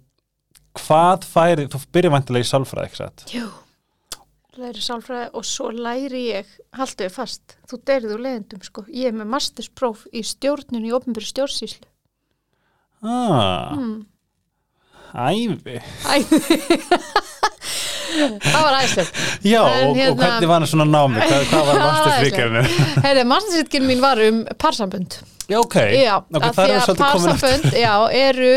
Hvað 0.79 1.25
færi 1.27 1.65
Þú 1.73 1.81
byrjar 1.93 2.13
vantilega 2.15 2.47
í 2.47 2.49
sálfræði, 2.53 2.87
ekki 2.89 3.01
satt? 3.01 3.25
Jú, 3.35 3.49
læri 4.59 4.83
sálfræði 4.85 5.31
og 5.35 5.45
svo 5.47 5.71
læri 5.75 6.21
ég, 6.33 6.47
haltu 6.79 7.05
þið 7.05 7.15
fast, 7.17 7.57
þú 7.71 7.81
deyrið 7.89 8.15
úr 8.15 8.23
leiðendum, 8.27 8.63
sko, 8.67 8.85
ég 8.89 9.11
er 9.11 9.17
með 9.19 9.27
masterspróf 9.35 10.05
í 10.15 10.23
stjórnun 10.27 10.87
í 10.87 10.93
opinbyrju 10.95 11.33
stjórnsýslu. 11.33 11.89
Ah, 13.03 13.75
Mm. 13.77 14.07
æfi 15.15 15.83
Æ, 16.07 16.17
það 18.45 18.63
var 18.65 18.77
æðislegt. 18.81 19.19
Já, 19.45 19.61
En 19.63 19.87
og, 19.87 19.91
og 19.91 19.97
hérna- 19.99 20.19
hvernig 20.23 20.49
var 20.51 20.59
hann 20.63 20.71
svona 20.71 20.87
námi? 20.89 21.23
Hvað, 21.23 21.47
hvað 21.53 21.67
var 21.71 21.81
mastersvíkjarinu? 21.87 22.63
Heyrðu, 23.07 23.25
mastersvíkjarinn 23.33 23.89
mín 23.93 24.05
var 24.05 24.23
um 24.29 24.39
parsambönd. 24.59 25.19
Já, 25.49 25.59
ok, 25.63 25.77
Já, 25.97 26.15
ok, 26.21 26.49
það 26.53 26.73
er 26.75 26.81
svolítið 26.85 27.05
komin 27.05 27.33
eftir 27.33 27.43
parsambönd, 27.43 27.77
já, 27.81 27.93
eru 28.13 28.53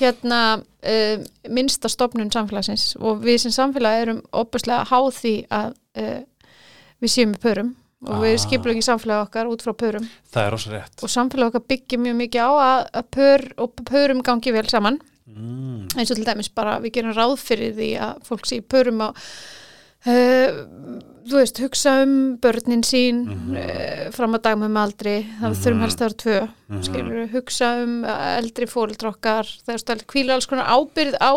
hérna 0.00 0.40
uh, 0.58 1.24
minnsta 1.54 1.88
stofnun 1.92 2.30
samfélagsins 2.34 2.94
og 2.98 3.20
við 3.24 3.36
sem 3.44 3.52
samfélag 3.54 4.00
erum 4.06 4.22
opuslega 4.34 4.86
háð 4.90 5.10
því 5.20 5.34
að 5.54 5.74
uh, 6.00 6.20
við 7.04 7.12
séum 7.14 7.34
með 7.34 7.42
pörum 7.44 7.72
og 8.04 8.18
við 8.24 8.34
Ah. 8.34 8.40
skipum 8.42 8.72
ekki 8.72 8.82
samfélag 8.84 9.22
okkar 9.28 9.48
út 9.48 9.62
frá 9.64 9.72
pörum 9.80 10.08
Það 10.34 10.42
er 10.42 10.50
rosa 10.52 10.72
rétt 10.74 11.04
og 11.06 11.12
samfélag 11.12 11.52
okkar 11.54 11.62
byggir 11.70 12.00
mjög 12.02 12.16
mikið 12.18 12.42
á 12.42 12.50
að, 12.52 12.82
að 13.00 13.06
pör 13.16 13.44
og 13.64 13.78
pörum 13.88 14.20
gangi 14.26 14.52
vel 14.52 14.66
saman 14.68 14.98
mm. 15.26 15.88
eins 15.96 16.10
og 16.10 16.16
til 16.18 16.26
dæmis 16.26 16.48
bara 16.54 16.78
við 16.84 16.92
gerum 16.98 17.14
ráð 17.16 17.36
fyrir 17.40 17.74
því 17.76 17.90
að 18.00 18.24
fólk 18.28 18.46
sé 18.46 18.58
í 18.60 18.64
pörum 18.66 19.00
og 19.08 19.16
uh, 20.06 20.64
þú 21.24 21.38
veist, 21.40 21.60
hugsa 21.64 21.94
um 22.04 22.36
börnin 22.42 22.82
sín 22.84 23.22
Mhm. 23.24 23.56
uh, 23.56 24.10
fram 24.12 24.34
að 24.36 24.42
dagmum 24.48 24.76
aldri 24.76 25.14
það 25.40 25.48
Mhm. 25.48 25.60
þurfum 25.62 25.80
helst 25.80 26.00
að 26.00 26.04
vera 26.08 26.22
tvö 26.24 26.48
Mhm. 26.68 26.82
skilur 26.84 27.28
hugsa 27.32 27.82
um 27.82 28.04
eldri 28.04 28.66
fóreldra 28.66 29.14
okkar 29.14 29.44
þegar 29.66 29.80
stöld 29.80 30.06
kvíla 30.06 30.34
alls 30.34 30.46
konar 30.46 30.66
ábyrð 30.68 31.16
á 31.20 31.32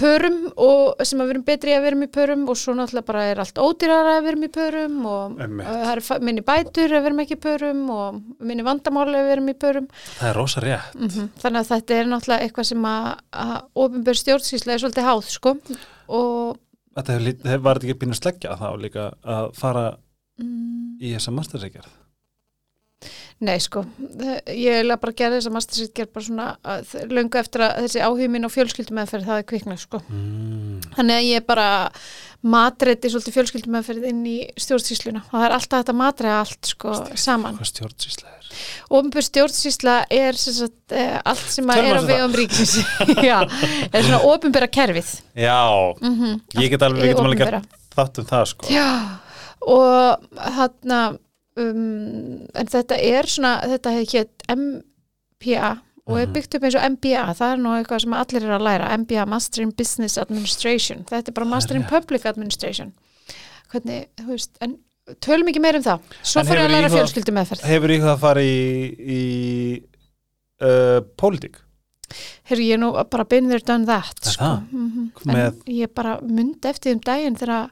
pörum 0.00 0.36
og 0.60 1.00
sem 1.08 1.20
að 1.20 1.26
við 1.28 1.32
erum 1.34 1.44
betri 1.48 1.72
að 1.74 1.80
við 1.82 1.88
erum 1.90 2.04
í 2.04 2.08
pörum 2.14 2.42
og 2.52 2.58
svo 2.60 2.74
náttúrulega 2.76 3.06
bara 3.08 3.22
er 3.30 3.40
allt 3.42 3.60
ódýrara 3.60 4.12
að 4.18 4.22
við 4.26 4.30
erum 4.32 4.44
í 4.46 4.50
pörum 4.54 4.98
og 5.10 5.38
það 5.40 5.92
er 5.92 6.24
minni 6.28 6.44
bætur 6.46 6.94
að 6.94 7.00
við 7.00 7.08
erum 7.10 7.22
ekki 7.24 7.36
í 7.36 7.40
pörum 7.46 7.82
og 7.96 8.18
minni 8.50 8.66
vandamáli 8.66 9.16
að 9.18 9.26
við 9.28 9.34
erum 9.36 9.50
í 9.52 9.56
pörum. 9.64 9.88
Það 10.18 10.28
er 10.30 10.38
rosa 10.40 10.64
rétt. 10.64 10.96
Mm 11.00 11.28
þannig 11.40 11.60
að 11.62 11.70
þetta 11.72 11.96
er 12.00 12.10
náttúrulega 12.12 12.46
eitthvað 12.48 12.68
sem 12.70 12.88
að, 12.90 13.08
að 13.44 13.54
ofinbjörn 13.84 14.20
stjórnsýsla 14.22 14.74
er 14.76 14.84
svolítið 14.84 15.08
háð 15.10 15.24
sko. 15.34 15.54
Og 16.08 16.58
Þetta 16.96 17.12
hefur 17.16 17.26
hefur- 17.48 17.64
var 17.64 17.78
þetta 17.78 17.88
ekki 17.90 18.00
býnum 18.04 18.18
sleggja 18.18 18.56
þá 18.60 18.68
líka 18.82 19.04
að 19.24 19.50
fara 19.56 19.84
mm, 20.40 20.98
í 21.00 21.12
þessa 21.14 21.32
mastersvíkjarð 21.36 21.96
nei 23.40 23.56
sko 23.62 23.84
ég 24.52 24.82
er 24.82 24.88
bara 25.00 25.12
að 25.14 25.20
gera 25.20 25.36
þess 25.38 25.48
að 25.48 25.56
mastersýtgerð 25.56 26.10
bara 26.16 26.26
svona 26.26 26.48
löngu 27.10 27.40
eftir 27.40 27.64
að 27.66 27.78
þessi 27.86 28.02
áhugin 28.04 28.34
minn 28.34 28.48
á 28.48 28.50
fjölskyldumeðferð 28.52 29.30
það 29.30 29.40
er 29.42 29.46
kviknað 29.52 29.84
sko. 29.84 30.02
Mm. 30.08 30.82
þannig 30.96 31.20
að 31.20 31.30
ég 31.30 31.46
bara 31.48 31.68
matreiti 32.40 33.10
svolítið 33.12 33.36
fjölskyldumeðferð 33.36 34.06
inn 34.10 34.20
í 34.28 34.36
stjórnsýsluna. 34.60 35.22
Og 35.28 35.34
það 35.34 35.46
er 35.46 35.54
alltaf 35.56 35.82
þetta 35.82 35.96
matreða 35.98 36.38
allt 36.40 36.70
sko 36.70 36.94
saman. 37.20 37.58
Hvað 37.58 37.70
stjórnsýsla 37.70 38.30
er? 38.30 38.60
Ofinbjörn 38.96 39.26
stjórnsýsla 39.26 39.96
er 40.16 40.38
sem 40.40 40.56
sagt, 40.56 40.78
eh, 40.96 41.18
allt 41.20 41.52
sem 41.52 41.68
að 41.70 41.82
er 41.82 41.98
á 41.98 42.00
um 42.00 42.08
vegum 42.08 42.36
ríkisins. 42.40 42.94
Já, 43.30 43.38
er 43.44 44.06
svona 44.06 44.22
ofinbjörra 44.30 44.70
kerfið. 44.72 45.12
Já, 45.36 45.60
mm 46.00 46.40
ég 46.56 46.72
get 46.72 46.86
alveg, 46.86 47.04
við 47.04 47.12
getum 47.12 47.28
alveg 47.28 47.44
gert 47.44 47.76
þátt 47.94 48.22
um 48.22 48.30
það 48.32 48.46
sko. 48.54 48.70
Já, 48.72 48.88
og 49.68 50.30
þarna 50.56 51.02
um, 51.60 52.40
en 52.54 52.66
þetta 52.74 52.98
er 52.98 53.28
svona 53.30 53.54
þetta 53.74 53.92
hefði 53.96 54.18
hétt 54.18 54.44
MPA 54.56 55.70
og 56.10 56.16
er 56.18 56.26
Mhm. 56.26 56.32
byggt 56.34 56.54
upp 56.56 56.64
eins 56.66 56.74
og 56.74 56.84
MBA 56.96 57.24
það 57.38 57.52
er 57.54 57.58
nú 57.62 57.72
eitthvað 57.76 58.00
sem 58.02 58.14
allir 58.18 58.42
er 58.48 58.54
að 58.58 58.64
læra 58.66 58.88
MBA, 58.98 59.26
Master 59.28 59.62
in 59.62 59.70
Business 59.76 60.18
Administration 60.18 61.04
þetta 61.04 61.28
er 61.28 61.32
bara 61.36 61.44
Það 61.46 61.50
er 61.50 61.54
Master 61.54 61.76
in. 61.76 61.84
Public 61.84 62.26
Administration 62.26 62.92
hvernig, 63.70 64.06
þú 64.18 64.26
veist, 64.32 64.50
en 64.60 64.78
tölum 65.22 65.48
ekki 65.50 65.60
meir 65.62 65.76
um 65.78 65.82
það 65.82 66.00
svo 66.22 66.42
ég 66.42 66.48
að 66.50 66.70
læra 66.70 66.88
íhugað- 66.88 66.96
fjölskyldu 66.98 67.32
meðferð 67.36 67.62
Hefur 67.70 67.94
ykkur 67.96 68.14
að 68.14 68.18
fara 68.24 68.40
í, 68.40 68.96
í 68.98 69.82
uh, 70.62 71.00
pólitík? 71.16 71.56
Herru, 72.50 72.64
ég 72.66 72.74
er 72.74 72.78
nú 72.82 72.90
bara 73.10 73.24
been 73.24 73.48
there 73.48 73.62
done 73.62 73.86
that 73.86 74.18
sko. 74.24 74.42
það? 74.42 74.66
mm 74.72 75.10
Með- 75.30 75.60
en 75.66 75.74
ég 75.76 75.94
bara 75.94 76.16
myndi 76.20 76.66
eftir 76.72 76.92
um 76.96 77.00
daginn 77.06 77.36
þegar 77.38 77.70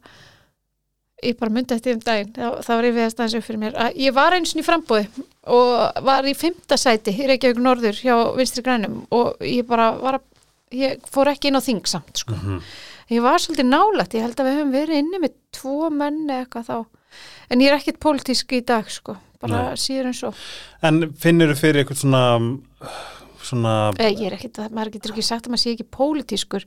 ég 1.25 1.39
bara 1.39 1.55
myndi 1.55 1.75
eftir 1.75 1.97
um 1.97 2.03
daginn. 2.05 2.33
Þá, 2.37 2.61
þá 2.65 2.73
var 2.75 2.89
ég 2.89 2.97
við 2.97 3.07
að 3.07 3.15
staðins 3.15 3.39
upp 3.39 3.47
fyrir 3.49 3.63
mér. 3.63 3.79
Að 3.79 3.97
ég 4.05 4.15
var 4.17 4.37
eins 4.37 4.55
og 4.55 4.61
í 4.61 4.67
frambúði 4.67 5.25
og 5.49 6.03
var 6.09 6.29
í 6.29 6.35
fymta 6.39 6.79
sæti 6.79 7.15
í 7.15 7.31
Reykjavík 7.31 7.63
Norður 7.65 7.99
hjá 8.03 8.15
Vinstri 8.37 8.65
Grænum 8.67 9.01
og 9.15 9.41
ég 9.43 9.67
bara 9.69 9.91
var 9.99 10.21
að 10.21 10.79
ég 10.79 11.03
fór 11.09 11.33
ekki 11.33 11.51
inn 11.51 11.59
á 11.59 11.63
þing 11.65 11.87
samt 11.89 12.23
sko. 12.25 12.37
Mm 12.37 12.63
ég 13.09 13.25
var 13.25 13.41
svolítið 13.41 13.71
nálægt, 13.71 14.17
ég 14.17 14.25
held 14.27 14.41
að 14.41 14.49
við 14.49 14.59
höfum 14.59 14.73
verið 14.75 14.99
inni 15.03 15.21
með 15.23 15.37
tvo 15.57 15.89
menn 15.89 16.27
eða 16.29 16.43
eitthvað 16.45 16.67
þá. 16.69 16.79
En 17.49 17.63
ég 17.65 17.71
er 17.71 17.79
ekkit 17.79 18.01
pólitísk 18.05 18.53
í 18.53 18.65
dag 18.69 18.91
sko. 18.93 19.17
bara 19.39 19.71
Nei. 19.71 19.79
síður 19.79 20.09
en 20.11 20.15
svo. 20.19 20.33
En 20.83 20.97
finnur 21.15 21.53
þú 21.53 21.59
fyrir 21.61 21.85
eitthvað 21.85 22.01
svona 22.01 22.23
svona, 23.39 23.75
Eh, 23.99 24.11
ég 24.11 24.27
er 24.27 24.35
ekkit, 24.35 24.59
maður 24.75 24.97
getur 24.97 25.13
ekki 25.15 25.23
sagt 25.23 25.47
að 25.47 25.53
maður 25.55 25.63
sé 25.63 25.75
ekki 25.77 25.87
pólitískur 25.95 26.65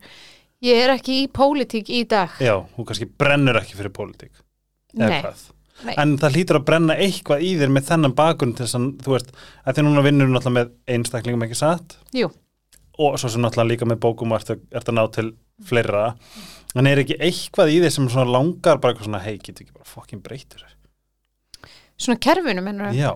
ég 0.66 0.84
er 0.84 0.94
ekki 0.96 1.22
í 1.24 1.28
pólitík 1.32 1.90
í 1.92 2.04
dag. 2.10 2.34
Já, 2.44 2.56
hún 2.76 2.88
kannski 2.88 3.08
brennur 3.10 3.62
ekki 3.62 3.78
fyrir 3.80 3.94
pólitík 3.96 4.34
Nei. 4.98 5.22
Nei. 5.82 5.96
En 5.98 6.18
það 6.20 6.36
hlýtur 6.36 6.60
að 6.60 6.66
brenna 6.68 6.98
eitthvað 7.00 7.46
í 7.48 7.54
þér 7.58 7.72
með 7.74 7.86
þennan 7.88 8.14
bakgrunn 8.18 8.52
til 8.54 8.68
þess 8.68 8.78
að, 8.78 8.90
þú 9.02 9.14
veist, 9.16 9.32
að 9.66 9.78
því 9.78 9.86
núna 9.88 10.04
vinnur 10.06 10.30
náttúrulega 10.30 10.58
með 10.58 10.74
einstaklingum 10.94 11.46
ekki 11.48 11.58
satt? 11.58 11.96
Jú. 12.14 12.28
og 13.02 13.16
svo 13.18 13.32
sem 13.34 13.42
náttúrulega 13.42 13.72
líka 13.72 13.88
með 13.90 14.02
bókum 14.04 14.36
og 14.36 14.44
ert 14.44 14.52
ert 14.60 14.92
að 14.92 14.98
ná 15.00 15.02
til 15.16 15.32
fleira. 15.66 16.04
En 16.76 16.88
er 16.92 17.02
ekki 17.02 17.18
eitthvað 17.18 17.72
í 17.74 17.80
þér 17.82 17.96
sem 17.96 18.12
langar 18.30 18.78
bara 18.78 18.94
eitthvað 18.94 19.10
svona, 19.10 19.24
hei, 19.26 19.40
getur 19.40 19.66
ekki 19.66 19.80
bara 19.80 19.90
fokkin 19.90 20.22
breytur 20.22 20.68
svona 22.02 22.22
kerfinu 22.22 22.64
mennur 22.66 22.96
Já, 22.96 23.12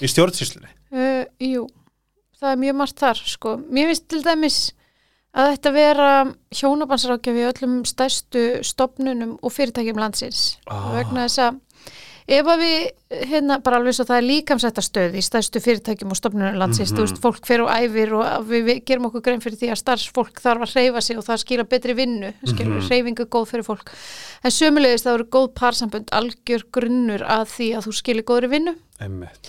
í 0.00 0.10
stjórnsýslunni? 0.10 0.70
Uh, 0.94 1.24
jú, 1.42 1.66
það 2.40 2.52
er 2.52 2.60
mjög 2.64 2.78
margt 2.80 3.02
þar 3.02 3.22
sko. 3.22 3.56
mér 3.70 3.92
finnst 3.92 4.08
til 4.10 4.22
dæmis 4.26 4.58
að 5.36 5.52
þetta 5.52 5.72
vera 5.76 6.10
hjónabansrákjafi 6.56 7.44
í 7.44 7.46
öllum 7.52 7.78
stærstu 7.88 8.42
stopnunum 8.64 9.36
og 9.42 9.52
fyrirtækjum 9.52 10.00
landsins 10.00 10.56
Ah. 10.66 10.92
vegna 10.96 11.26
þess 11.28 11.38
að 11.50 11.60
ef 12.28 12.46
að 12.50 12.58
við, 12.58 12.86
hérna, 13.30 13.60
bara 13.62 13.76
alveg 13.78 13.94
svo 13.94 14.02
það 14.08 14.16
er 14.18 14.24
líkamsætta 14.26 14.82
stöð 14.82 15.12
í 15.14 15.20
stærstu 15.22 15.60
fyrirtækjum 15.62 16.10
og 16.10 16.16
stopnunum 16.18 16.56
landsins, 16.58 16.90
Mhm. 16.90 16.96
þú 16.98 17.04
veist, 17.04 17.20
fólk 17.22 17.46
fer 17.46 17.60
og 17.62 17.68
æfir 17.70 18.12
og 18.18 18.46
við, 18.48 18.64
við 18.66 18.84
gerum 18.84 19.06
okkur 19.06 19.22
grein 19.22 19.40
fyrir 19.40 19.58
því 19.60 19.70
að 19.70 19.78
starfsfólk 19.84 20.40
þarf 20.42 20.62
að 20.66 20.72
hreyfa 20.74 21.00
sig 21.02 21.16
og 21.18 21.24
það 21.24 21.38
skila 21.44 21.64
betri 21.64 21.94
vinnu, 21.94 22.32
skilur 22.44 22.66
Mhm. 22.66 22.82
mm 22.82 22.88
hreyfingu 22.88 23.26
góð 23.30 23.46
fyrir 23.46 23.64
fólk, 23.64 23.92
en 24.42 24.50
sömulegist 24.50 25.06
það 25.06 25.14
eru 25.14 25.24
góð 25.30 25.54
parsambönd, 25.54 26.10
algjör 26.10 26.64
grunnur 26.72 27.22
að 27.22 27.46
því 27.46 27.76
að 27.76 27.86
þú 27.86 27.92
skilir 27.94 28.24
góðri 28.24 28.48
vinnu 28.50 28.74
Einmitt, 29.00 29.48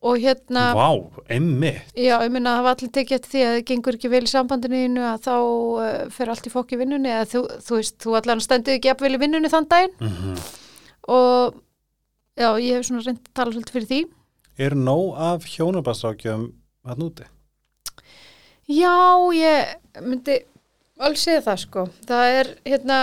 og 0.00 0.16
hérna 0.16 0.70
vá, 0.72 0.88
einmitt 1.28 1.90
Já, 1.92 2.14
ég 2.24 2.30
minna 2.32 2.54
að 2.54 2.60
það 2.60 2.66
var 2.66 2.76
allir 2.76 2.92
tekið 2.96 3.16
eftir 3.18 3.32
því 3.34 3.42
að 3.44 3.52
það 3.54 3.66
gengur 3.70 3.98
ekki 3.98 4.12
vel 4.14 4.22
í 4.24 4.30
sambandinu 4.32 5.04
að 5.04 5.26
þá 5.26 5.34
uh, 5.36 5.90
fer 6.14 6.32
allt 6.32 6.48
í 6.48 6.52
fokk 6.54 6.72
í 6.72 6.80
vinnunni 6.80 7.12
eða 7.12 7.28
þú, 7.34 7.42
þú 7.66 7.76
veist, 7.76 7.98
þú 8.00 8.16
allan 8.20 8.42
stendur 8.44 8.78
ekki 8.78 8.90
jafnvel 8.92 9.12
í 9.18 9.20
vinnunni 9.20 9.52
þann 9.52 9.68
daginn 9.70 9.96
mm 10.00 10.40
og 11.10 11.56
já, 12.38 12.48
ég 12.60 12.78
hef 12.78 12.86
svona 12.86 13.04
reynd 13.04 13.20
að 13.24 13.36
tala 13.36 13.54
svolítið 13.54 13.76
fyrir 13.76 13.88
því. 13.90 14.00
Er 14.60 14.76
nóg 14.76 15.18
af 15.18 15.46
hjónabarsrákjum 15.48 16.46
að 16.86 17.02
núti? 17.02 17.26
Já, 18.70 18.94
ég 19.34 20.02
myndi 20.04 20.36
alveg 21.00 21.20
segja 21.20 21.44
það 21.48 21.62
sko. 21.64 21.86
Það 22.06 22.36
er 22.38 22.52
hérna, 22.68 22.98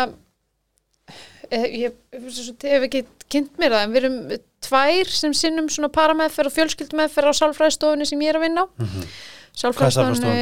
eh, 1.50 1.68
ég 1.84 1.98
hef 2.22 2.88
ekki 2.88 3.06
kynnt 3.28 3.58
mér 3.60 3.76
það 3.76 3.84
en 3.84 3.96
við 3.96 4.04
erum 4.04 4.20
tvær 4.68 5.12
sem 5.16 5.34
sinnum 5.38 5.72
svona 5.72 5.90
parameðferð 5.96 6.52
og 6.52 6.58
fjölskyldumeðferð 6.60 7.34
á 7.34 7.40
sálfræðistofunni 7.40 8.08
sem 8.10 8.24
ég 8.26 8.34
er 8.34 8.40
að 8.40 8.48
vinna 8.48 8.64
á. 8.64 8.68
Mm 8.68 8.88
-hmm. 8.88 9.12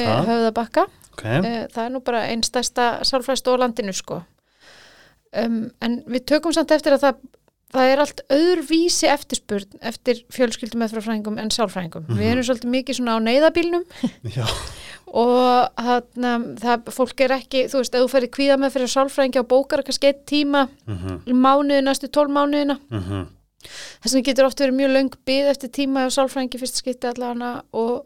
Það? 0.06 0.30
höfðabakka. 0.32 0.88
Ok, 1.16 1.24
Eh, 1.46 1.68
það 1.72 1.86
er 1.86 1.92
nú 1.92 2.00
bara 2.04 2.26
einn 2.28 2.44
stærsta 2.44 3.04
sálfræðstof 3.04 3.56
á 3.56 3.62
landinu 3.64 3.94
sko 3.94 4.24
um, 5.36 5.72
en 5.84 5.98
við 6.08 6.26
tökum 6.32 6.54
samt 6.56 6.74
eftir 6.76 6.96
að 6.96 7.08
það 7.08 7.24
það 7.76 7.92
er 7.92 8.02
allt 8.04 8.22
öðruvísi 8.32 9.08
eftirspurn 9.12 9.80
eftir 9.84 10.22
fjölskyldum 10.32 10.80
meðfrafræðingum 10.80 11.40
en 11.42 11.52
sálfræðingum. 11.52 12.06
Við 12.14 12.30
erum 12.32 12.46
svolítið 12.48 12.72
mikið 12.72 13.00
svona 13.00 13.16
á 13.18 13.26
neyðabílnum 13.26 13.84
Já, 14.32 14.46
og 15.24 15.82
þarna, 15.82 16.32
það, 16.62 16.92
fólk 16.96 17.24
er 17.26 17.36
ekki, 17.36 17.66
þú 17.72 17.82
veist, 17.82 17.98
ef 17.98 18.06
þú 18.06 18.12
færi 18.14 18.32
kvíða 18.38 18.60
með 18.62 18.78
fyrir 18.78 18.94
sálfræðingi 18.94 19.42
og 19.42 19.50
bókar 19.52 19.84
kannski 19.84 20.12
eitt 20.12 20.24
tíma 20.30 20.68
mhm, 20.86 21.20
í 21.28 21.36
mánuði, 21.36 21.82
næstu 21.84 22.12
tólf 22.14 22.32
mánuðina 22.32 22.78
mhm, 22.88 23.26
þess 24.04 24.14
vegna 24.14 24.28
getur 24.30 24.46
oft 24.50 24.60
verið 24.64 24.78
mjög 24.82 24.94
löng 24.96 25.10
bið 25.26 25.50
eftir 25.54 25.70
tíma 25.80 26.06
hjá 26.06 26.14
sálfræðingi 26.20 26.60
fyrst 26.62 26.82
skipti 26.82 27.08
allavega 27.10 27.64
og 27.74 28.06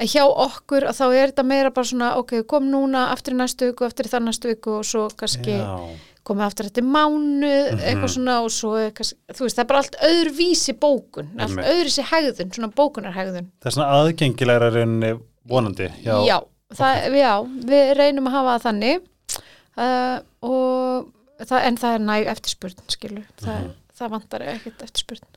en 0.00 0.08
hjá 0.08 0.22
okkur 0.24 0.86
að 0.88 0.96
þá 0.96 1.04
er 1.12 1.26
þetta 1.32 1.44
meira 1.44 1.70
bara 1.76 1.84
svona 1.90 2.12
ok, 2.16 2.42
kom 2.48 2.70
núna 2.72 3.08
aftur 3.12 3.34
í 3.34 3.36
næstu 3.36 3.66
viku, 3.72 3.84
aftur 3.84 4.06
í 4.08 4.12
þann 4.14 4.24
næstu 4.30 4.48
viku 4.48 4.78
og 4.78 4.86
svo 4.88 5.08
kannski 5.12 5.58
komið 6.24 6.44
aftur 6.46 6.66
eftir 6.68 6.84
mánuð, 6.84 7.70
Mhm. 7.72 7.80
eitthvað 7.84 8.10
svona 8.14 8.34
og 8.44 8.50
svo 8.52 8.72
kannski, 8.94 9.16
þú 9.32 9.44
veist, 9.44 9.56
það 9.56 9.62
er 9.64 9.68
bara 9.72 9.78
allt 9.82 9.96
öðruvísi 10.08 10.72
bókun, 10.78 11.28
allt 11.40 11.56
öðruvísi 11.64 12.04
hegðun, 12.10 12.50
svona 12.54 12.72
bókunarhegðun 12.76 13.46
það 13.60 13.66
er 13.66 13.76
svona 13.76 13.92
aðgengilegra 13.98 14.68
rauninni 14.74 15.12
vonandi. 15.48 15.88
Já, 16.04 16.16
já, 16.28 16.38
það, 16.76 17.16
já, 17.16 17.32
við 17.72 17.94
reynum 17.96 18.26
að 18.28 18.36
hafa 18.36 18.58
það 18.58 18.66
þannig 18.68 19.00
uh, 19.80 20.18
og 20.42 21.08
það, 21.44 21.60
en 21.66 21.76
það 21.80 21.94
er 21.96 22.04
næg 22.04 22.26
eftirspurn, 22.34 22.82
skilur, 22.88 23.24
það, 23.40 23.60
Mhm. 23.64 23.74
Það 24.00 24.14
vantar 24.16 24.44
ekkert 24.54 24.82
eftirspurn. 24.88 25.28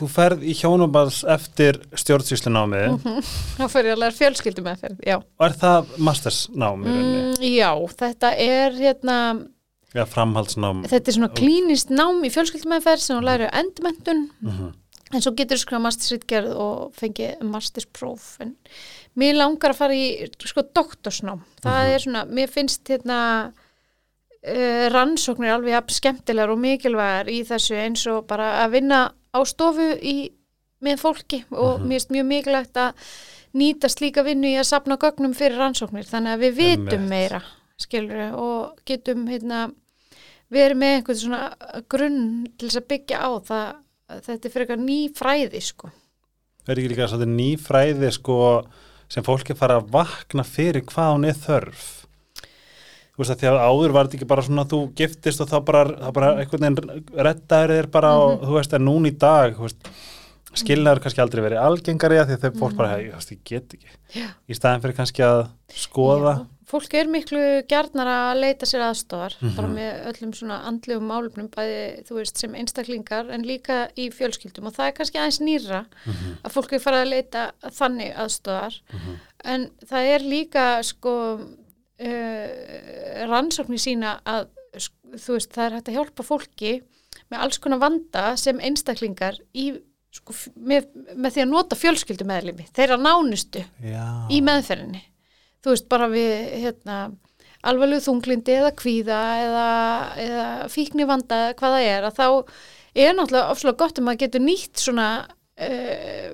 Þú 0.00 0.06
ferð 0.08 0.42
í 0.48 0.54
hjónabals 0.56 1.18
eftir 1.28 1.76
stjórnsýslunámið 2.00 2.94
Þá 3.58 3.64
fyrir 3.68 3.90
ég 3.90 3.96
að 3.96 4.00
læra 4.02 4.16
fjölskyldum 4.16 4.64
meðferð, 4.70 5.02
já. 5.06 5.16
og 5.20 5.44
er 5.46 5.56
það 5.60 5.90
mastersnám 6.08 6.84
í 6.86 6.88
rauninni? 6.94 7.18
Mm, 7.26 7.42
já, 7.52 7.70
þetta 8.00 8.30
er 8.40 8.78
hérna, 8.78 9.16
Já, 9.92 10.06
framhaldsnám. 10.08 10.86
þetta 10.88 11.12
er 11.12 11.16
svona 11.18 11.28
klínist 11.36 11.92
nám 11.92 12.22
í 12.24 12.30
fjölskyldumæðferð 12.32 13.04
sem 13.04 13.18
hún 13.20 13.28
læri 13.28 13.50
endurmentun 13.52 14.22
Mhm, 14.40 14.70
en 15.12 15.20
svo 15.20 15.34
getur 15.36 15.58
þú 15.60 15.64
skrifa 15.66 15.82
mastersritgerð 15.84 16.54
og 16.56 16.94
fengið 16.96 17.42
masterspróf 17.44 18.30
en 18.40 18.54
mér 19.20 19.36
langar 19.36 19.74
að 19.74 19.80
fara 19.82 19.92
í 19.92 20.30
sko 20.40 20.64
doktorsnám, 20.72 21.42
það 21.60 21.92
er 21.92 21.98
svona 22.06 22.24
mér 22.32 22.48
finnst 22.48 22.88
hérna 22.88 23.52
uh, 24.46 24.86
rannsóknir 24.92 25.54
alveg 25.54 25.76
jafn 25.76 25.96
skemmtilegar 25.96 26.54
og 26.54 26.62
mikilvægar 26.62 27.30
í 27.32 27.42
þessu 27.48 27.78
eins 27.80 28.06
og 28.10 28.26
bara 28.30 28.64
að 28.64 28.78
vinna 28.78 29.02
á 29.12 29.40
stofu 29.48 29.92
í, 29.98 30.32
með 30.82 31.02
fólki 31.02 31.42
og 31.50 31.82
mér 31.82 32.00
finnst 32.00 32.14
mjög 32.14 32.28
mikilvægt 32.30 32.82
að 32.82 33.06
nýta 33.58 33.90
slíka 33.92 34.24
vinnu 34.24 34.50
í 34.52 34.58
að 34.60 34.70
sapna 34.70 34.98
gögnum 35.00 35.36
fyrir 35.36 35.60
rannsóknir 35.60 36.08
þannig 36.08 36.36
að 36.36 36.44
við 36.46 36.58
vitum 36.60 37.06
meira 37.10 37.42
skilur 37.80 38.36
og 38.38 38.82
getum 38.88 39.26
hérna 39.28 39.66
verið 40.52 40.78
með 40.78 40.98
einhvern 40.98 41.18
svona 41.18 41.42
grunn 41.90 42.22
til 42.56 42.68
þess 42.68 42.80
að 42.82 42.88
byggja 42.92 43.20
á 43.24 43.30
það 43.48 43.66
þetta 44.20 44.48
er 44.48 44.54
fyrir 44.54 44.66
eitthvað 44.66 44.84
ný 44.86 44.98
fræði 45.16 45.62
sko. 45.64 45.90
Er 46.68 46.78
ekki 46.78 46.92
líka 46.92 47.08
svolítið 47.10 47.34
ný 47.34 47.48
fræði 47.60 48.12
sko, 48.14 48.38
sem 49.10 49.26
fólk 49.26 49.52
er 49.52 49.58
fara 49.58 49.80
að 49.80 49.90
vakna 49.94 50.44
fyrir 50.46 50.84
hvað 50.88 51.14
hún 51.16 51.28
er 51.30 51.38
þörf? 51.38 51.86
Þú 53.12 53.20
veist 53.20 53.32
að 53.34 53.40
því 53.42 53.48
að 53.50 53.58
áður 53.68 53.92
var 53.92 54.06
þetta 54.08 54.16
ekki 54.18 54.28
bara 54.30 54.42
svona 54.46 54.62
að 54.64 54.70
þú 54.72 54.78
giftist 54.96 55.42
og 55.44 55.48
þá 55.50 55.58
bara, 55.68 55.82
bara 56.16 56.30
einhvern 56.40 56.64
veginn 56.64 57.04
reddaður 57.26 57.74
þér 57.76 57.90
bara 57.92 58.12
og 58.22 58.46
þú 58.46 58.54
veist 58.56 58.72
að 58.78 58.86
núna 58.86 59.10
í 59.12 59.18
dag 59.20 59.58
skilnaður 60.52 61.00
kannski 61.04 61.20
aldrei 61.24 61.42
verið 61.44 61.60
algengari 61.64 62.18
að 62.20 62.26
því 62.30 62.34
að 62.36 62.42
þau 62.42 62.58
fólk 62.60 62.74
bara, 62.76 62.88
"Hey, 62.92 63.04
þú 63.08 63.14
veist, 63.16 63.30
ég 63.32 63.44
get 63.44 63.68
ekki. 63.76 63.92
Já. 64.16 64.26
í 64.48 64.52
staðin 64.56 64.82
fyrir 64.82 64.96
kannski 64.96 65.22
að 65.24 65.48
skoða. 65.72 66.32
Já, 66.36 66.46
fólk 66.68 66.94
er 66.94 67.06
miklu 67.06 67.62
gjarnar 67.68 68.06
að 68.12 68.40
leita 68.40 68.66
sér 68.68 68.82
aðstofar 68.84 69.32
Mhm. 69.40 69.56
bara 69.56 69.68
með 69.68 70.06
öllum 70.12 70.32
svona 70.34 70.58
andlegum 70.68 71.08
málefnum 71.08 71.48
bæði, 71.48 72.04
þú 72.04 72.14
veist, 72.16 72.36
sem 72.36 72.52
einstaklingar 72.54 73.30
en 73.30 73.42
líka 73.44 73.88
í 73.96 74.10
fjölskyldum. 74.12 74.66
Og 74.66 74.72
það 74.74 74.86
er 74.88 74.92
kannski 74.92 75.18
aðeins 75.18 75.40
nýra 75.40 75.86
Mhm, 76.06 76.36
að 76.44 76.52
fólk 76.52 76.72
er 76.72 76.80
farið 76.80 77.02
að 77.06 77.10
leita 77.10 77.50
þannig 77.64 78.14
aðstofar 78.16 78.80
en 79.44 79.70
það 79.86 80.14
er 80.14 80.20
líka 80.20 80.82
sko 80.84 81.40
uh, 82.02 83.22
rannsóknir 83.30 83.82
sína 83.82 84.16
að 84.28 84.50
veist, 84.72 85.52
það 85.52 85.64
er 85.64 85.76
hægt 85.76 85.90
að 85.90 85.96
hjálpa 85.98 86.26
fólki 86.26 86.74
með 87.32 87.44
alls 87.44 87.60
konar 87.62 87.80
vanda 87.82 88.24
sem 88.40 88.60
einstaklingar 88.64 89.38
í, 89.52 89.70
sko, 90.14 90.36
með, 90.56 90.88
með 91.14 91.36
því 91.36 91.44
að 91.44 91.50
nota 91.50 91.78
fjölskyldumeðlimi 91.78 92.68
þeirra 92.76 92.98
nánustu 93.00 93.64
Já. 93.84 94.04
í 94.32 94.40
meðferðinni 94.44 95.02
þú 95.62 95.74
veist 95.74 95.88
bara 95.92 96.08
við 96.12 96.32
hérna, 96.64 96.98
alvarlegu 97.62 98.04
þunglindi 98.06 98.56
eða 98.58 98.72
kvíða 98.78 99.20
eða, 99.44 99.68
eða 100.24 100.48
fíkni 100.72 101.06
vanda 101.08 101.44
eða 101.46 101.58
hvað 101.60 101.76
það 101.76 101.90
er 101.92 102.08
að 102.08 102.18
þá 102.18 102.26
er 102.92 103.14
náttúrulega 103.16 103.54
ofslega 103.54 103.80
gott 103.84 104.00
um 104.02 104.10
að 104.12 104.20
getur 104.24 104.44
nýtt 104.44 104.82
svona 104.82 105.08
uh, 105.28 106.32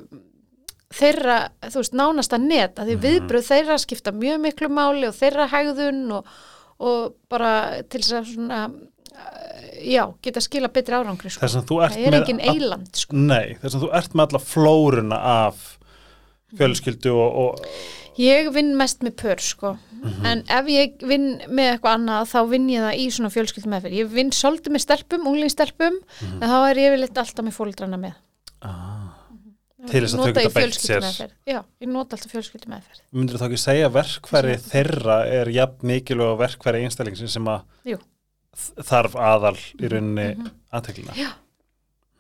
þeirra, 0.94 1.38
þú 1.68 1.82
veist, 1.82 1.92
nánasta 1.98 2.38
net 2.40 2.78
að 2.80 2.88
því 2.92 2.96
viðbröð 3.02 3.48
þeirra 3.50 3.78
skipta 3.82 4.12
mjög 4.16 4.38
miklu 4.40 4.68
máli 4.72 5.08
og 5.10 5.16
þeirra 5.18 5.48
hegðun 5.52 6.04
og, 6.16 6.30
og 6.80 7.14
bara 7.28 7.82
til 7.90 8.00
þess 8.00 8.14
að 8.16 8.30
svona 8.32 8.60
uh, 8.68 9.66
já, 9.84 10.04
geta 10.24 10.40
skila 10.40 10.70
betri 10.72 10.96
árangri 10.96 11.30
sko. 11.34 11.44
Það 11.44 11.98
er 11.98 12.10
með 12.10 12.18
engin 12.22 12.40
all- 12.40 12.54
eiland 12.56 12.96
sko. 12.96 13.16
Nei, 13.20 13.56
þess 13.60 13.74
að 13.76 13.84
þú 13.84 13.90
ert 14.00 14.14
með 14.16 14.26
alla 14.28 14.40
flóruna 14.48 15.18
af 15.44 15.64
fjölskyldu 16.56 17.12
og, 17.12 17.40
og 17.44 17.64
Ég 18.18 18.48
vinn 18.50 18.72
mest 18.74 19.04
með 19.06 19.12
pör 19.20 19.38
sko 19.44 19.76
Mhm. 19.98 20.24
en 20.26 20.40
ef 20.46 20.66
ég 20.70 21.00
vinn 21.06 21.40
með 21.50 21.72
eitthvað 21.72 21.94
annað 21.98 22.28
þá 22.30 22.38
vinn 22.50 22.66
ég 22.70 22.82
það 22.84 22.98
í 23.02 23.06
svona 23.10 23.30
fjölskyldum 23.34 23.72
meðferð 23.74 23.96
ég 23.98 24.10
vinn 24.14 24.28
svolítið 24.30 24.74
með 24.76 24.82
stelpum, 24.84 25.24
unglingstelpum 25.26 25.96
Mhm. 26.22 26.42
en 26.42 26.48
þá 26.48 26.58
er 26.70 26.76
ég 26.78 26.90
vel 26.94 27.02
alltaf 27.02 27.34
með 27.42 27.56
fóldrana 27.58 27.98
með 27.98 28.14
ah, 28.62 28.87
Til 29.88 30.02
þess 30.04 30.14
að 30.14 30.18
þau 30.18 30.26
Nota 30.28 30.32
geta 30.44 30.48
í 30.48 30.54
beitt 30.58 30.78
sér. 30.78 31.02
fjölskyldumeðferð. 31.02 31.34
Já, 31.48 31.58
ég 31.84 31.92
nota 31.94 32.16
alltaf 32.18 32.32
fjölskyldum 32.34 32.74
meðferð 32.74 33.02
myndir 33.18 33.40
þá 33.40 33.44
ekki 33.48 33.60
segja 33.64 33.88
að 33.88 33.96
verkfæri 33.98 34.56
þeirra 34.68 35.18
er 35.40 35.52
jafn 35.54 35.90
mikilvæg 35.92 36.38
verkfæri 36.44 36.82
einstaklingsins 36.86 37.36
sem 37.38 37.50
að 37.52 37.62
Jú. 37.92 38.00
þarf 38.88 39.14
aðal 39.16 39.56
í 39.58 39.92
rauninni 39.92 40.30
mm 40.34 40.50
aðteklina. 40.68 41.14
Já. 41.16 41.30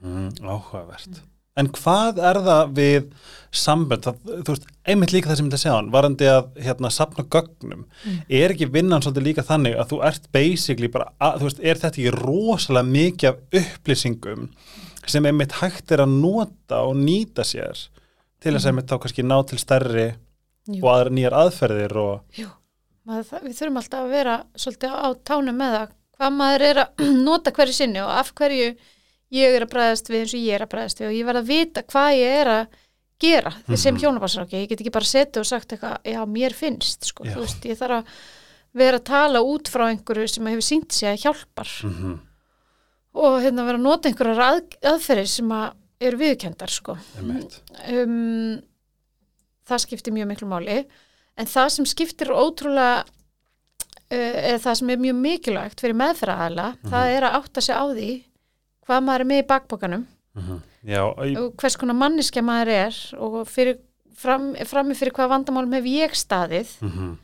Mm, 0.00 0.30
áhugavert. 0.40 1.18
En 1.58 1.66
hvað 1.74 2.20
er 2.22 2.38
það 2.46 2.68
við 2.76 3.08
sambönd, 3.58 4.04
það, 4.06 4.18
þú 4.46 4.54
veist, 4.54 4.66
einmitt 4.88 5.12
líka 5.12 5.28
það 5.28 5.38
sem 5.40 5.48
þetta 5.50 5.58
segja 5.64 5.74
hann, 5.74 5.88
varandi 5.90 6.28
að 6.30 6.50
hérna 6.62 6.90
sapna 6.94 7.24
gögnum, 7.34 7.82
er 8.30 8.54
ekki 8.54 8.68
vinnan 8.72 9.02
svolítið 9.02 9.26
líka 9.26 9.44
þannig 9.48 9.74
að 9.82 9.90
þú 9.90 9.98
ert 10.06 10.28
basically 10.36 10.90
bara, 10.94 11.10
að, 11.18 11.40
þú 11.42 11.48
veist, 11.48 11.60
er 11.64 11.80
þetta 11.82 11.90
ekki 11.98 12.14
rosalega 12.14 12.92
mikið 12.92 13.30
af 13.32 13.60
upplýsingum 13.62 14.46
sem 15.10 15.26
einmitt 15.26 15.52
hægt 15.60 15.92
er 15.92 16.02
að 16.04 16.14
nota 16.20 16.82
og 16.86 16.96
nýta 16.96 17.44
sér 17.46 17.78
til 18.40 18.52
þess 18.54 18.64
að 18.66 18.70
einmitt 18.72 18.90
þá 18.90 18.98
kannski 19.02 19.22
ná 19.26 19.36
til 19.48 19.58
stærri 19.58 20.08
Jú. 20.68 20.82
og 20.84 20.90
aðra 20.92 21.10
nýjar 21.16 21.36
aðferðir 21.42 21.96
og 21.96 22.38
Jú, 22.38 22.48
maður, 23.08 23.44
við 23.46 23.56
þurfum 23.58 23.80
alltaf 23.80 24.04
að 24.04 24.10
vera 24.12 24.36
svolítið 24.54 24.90
á 24.94 25.08
tánum 25.24 25.56
með 25.58 25.76
það 25.78 25.94
hvað 26.18 26.36
maður 26.38 26.66
er 26.68 26.82
að 26.84 27.06
nota 27.28 27.50
hverju 27.56 27.72
sinni 27.78 28.02
og 28.04 28.10
af 28.10 28.34
hverju 28.34 28.68
ég 29.38 29.54
er 29.56 29.64
að 29.66 29.72
bræðast 29.72 30.08
við 30.12 30.20
eins 30.24 30.34
og 30.34 30.40
ég 30.44 30.54
er 30.58 30.64
að 30.66 30.72
bræðast 30.74 31.00
við 31.02 31.08
og 31.10 31.16
ég 31.18 31.26
verð 31.28 31.42
að 31.42 31.50
vita 31.52 31.82
hvað 31.82 32.10
ég 32.16 32.36
er 32.42 32.48
að 32.48 32.76
gera 33.18 33.50
mm 33.50 33.62
-hmm. 33.66 33.76
sem 33.76 33.94
Mhm. 33.94 34.00
hjónabarsráki, 34.02 34.56
ég 34.62 34.68
get 34.68 34.80
ekki 34.80 34.90
bara 34.94 35.04
setið 35.04 35.40
og 35.40 35.46
sagt 35.46 35.72
eitthvað, 35.72 35.96
já, 36.04 36.20
mér 36.26 36.52
finnst, 36.54 37.04
sko, 37.04 37.24
þú 37.24 37.40
veist, 37.40 37.64
ég 37.64 37.78
þarf 37.78 37.96
að 37.98 38.04
vera 38.74 38.96
að 38.98 39.04
tala 39.04 39.40
út 39.40 39.68
frá 39.68 39.88
einhverju 39.90 40.28
sem 40.28 40.46
hefur 40.46 40.62
sínt 40.62 40.92
sig 40.92 41.08
að 41.08 41.22
hjálpar 41.24 41.68
mm 41.84 42.20
og 43.18 43.40
hérna 43.42 43.66
vera 43.66 43.80
að 43.80 43.84
nota 43.84 44.10
einhverjar 44.10 44.42
að, 44.46 44.78
aðferðir 44.92 45.30
sem 45.32 45.52
að 45.54 45.68
eru 46.08 46.20
viðkendar, 46.20 46.70
sko. 46.70 46.94
Um, 47.18 48.58
það 49.66 49.84
skiptir 49.84 50.14
mjög 50.14 50.28
miklu 50.30 50.50
máli. 50.50 50.82
En 51.38 51.48
það 51.50 51.72
sem 51.74 51.88
skiptir 51.90 52.30
ótrúlega 52.34 53.02
uh, 53.02 54.38
eða 54.52 54.60
það 54.62 54.78
sem 54.80 54.92
er 54.92 55.02
mjög 55.02 55.18
mikilvægt 55.24 55.82
fyrir 55.82 55.98
meðferðaðala 55.98 56.70
það 56.88 57.12
er 57.16 57.26
að 57.28 57.36
átta 57.40 57.64
sig 57.64 57.76
á 57.76 57.84
því 57.90 58.08
hvað 58.88 59.04
maður 59.04 59.24
er 59.24 59.30
með 59.32 59.44
í 59.44 59.50
bakbókanum 59.52 60.08
Mm 60.38 60.64
Já, 60.86 61.02
í, 61.26 61.32
og 61.34 61.56
hvers 61.58 61.74
konar 61.74 61.96
manniska 61.98 62.38
maður 62.46 62.68
er 62.70 62.98
og 63.18 63.40
fyrir, 63.50 63.80
fram, 64.14 64.52
frammi 64.62 64.94
fyrir 64.94 65.10
hvað 65.16 65.32
vandamálum 65.32 65.72
hef 65.74 65.88
ég 65.90 66.14
staðið 66.14 66.70
mm 66.84 67.16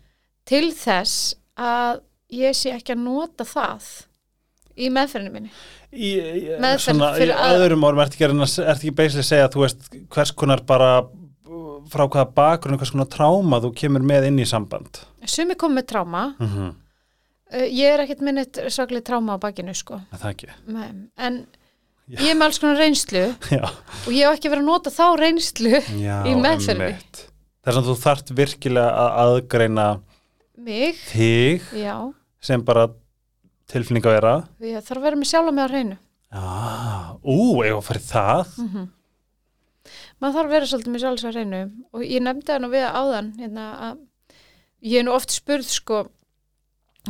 til 0.45 0.67
þess 0.77 1.37
að 1.57 2.03
ég 2.35 2.57
sé 2.59 2.75
ekki 2.75 2.93
að 2.93 3.05
nota 3.07 3.47
það 3.49 3.87
í 4.75 4.91
meðferðinu 4.93 5.35
minni 5.35 5.51
í, 5.93 6.13
í, 6.19 6.45
svona, 6.83 7.13
í 7.19 7.29
öðrum 7.31 7.87
orðum 7.87 8.05
ertu 8.05 8.19
ekki, 8.19 8.31
ertu 8.35 8.65
ekki 8.75 8.95
beislega 8.99 9.25
að 9.25 9.29
segja 9.31 9.49
að 9.49 9.57
þú 9.57 9.65
veist 9.65 9.91
hvers 10.15 10.33
konar 10.35 10.65
bara 10.67 10.95
frá 11.93 12.07
hvaða 12.07 12.31
bakgrunn, 12.35 12.79
hvers 12.81 12.95
konar 12.95 13.11
tráma 13.13 13.61
þú 13.63 13.75
kemur 13.79 14.07
með 14.07 14.31
inn 14.31 14.41
í 14.43 14.49
samband 14.49 15.03
sumi 15.31 15.57
kom 15.59 15.77
með 15.77 15.91
tráma 15.93 16.25
mm 16.39 16.49
-hmm. 16.49 16.73
uh, 17.55 17.67
ég 17.69 17.93
er 17.93 18.05
ekkert 18.05 18.25
með 18.25 18.39
neitt 18.41 18.63
svaklega 18.69 19.09
tráma 19.11 19.37
á 19.37 19.39
bakinu 19.39 19.75
sko 19.75 20.01
Nei, 20.67 20.91
en 21.17 21.47
Já. 22.05 22.21
ég 22.21 22.31
er 22.31 22.37
með 22.37 22.47
alls 22.49 22.59
konar 22.59 22.77
reynslu 22.77 23.25
Já, 23.57 23.65
og 24.07 24.11
ég 24.13 24.27
hef 24.27 24.37
ekki 24.37 24.51
verið 24.53 24.63
að 24.63 24.73
nota 24.73 24.91
þá 24.91 25.07
reynslu 25.17 25.81
já 26.01 26.19
Í 26.29 26.35
meðferðinni. 26.35 26.85
einmitt. 26.85 27.29
Þess 27.65 27.79
að 27.81 27.87
þú 27.89 27.95
þarft 28.03 28.35
virkilega 28.37 28.91
að 28.93 29.11
aðgreina 29.23 29.87
mig, 30.57 30.99
þig 31.09 31.63
já 31.73 32.13
sem 32.45 32.61
bara 32.65 32.89
tilfinning 33.71 34.05
að 34.09 34.17
vera. 34.19 34.35
Ég 34.61 34.85
þarf 34.85 35.01
að 35.01 35.07
vera 35.09 35.21
með 35.21 35.31
sjálfa 35.31 35.55
mig 35.55 35.65
á 35.65 35.69
hreinu. 35.73 35.97
Já, 36.35 36.45
ú, 37.23 37.37
ég 37.63 37.77
var 37.77 37.81
að 37.81 37.89
fara 37.89 38.01
í 38.03 38.07
það? 38.09 38.55
Mhm. 38.65 38.91
maður 40.21 40.35
þarf 40.35 40.49
að 40.49 40.55
vera 40.55 40.69
svolítið 40.71 40.93
með 40.95 41.03
sjálfs 41.05 41.25
að 41.29 41.37
reynu 41.39 41.61
og 41.93 42.05
ég 42.07 42.23
nefndi 42.25 42.49
það 42.49 42.63
nú 42.63 42.69
við 42.73 42.85
áðan 42.89 43.31
hérna, 43.39 43.65
að 43.87 43.99
ég 44.89 45.01
er 45.01 45.05
nú 45.05 45.13
oft 45.15 45.35
spurð 45.35 45.69
sko 45.69 45.99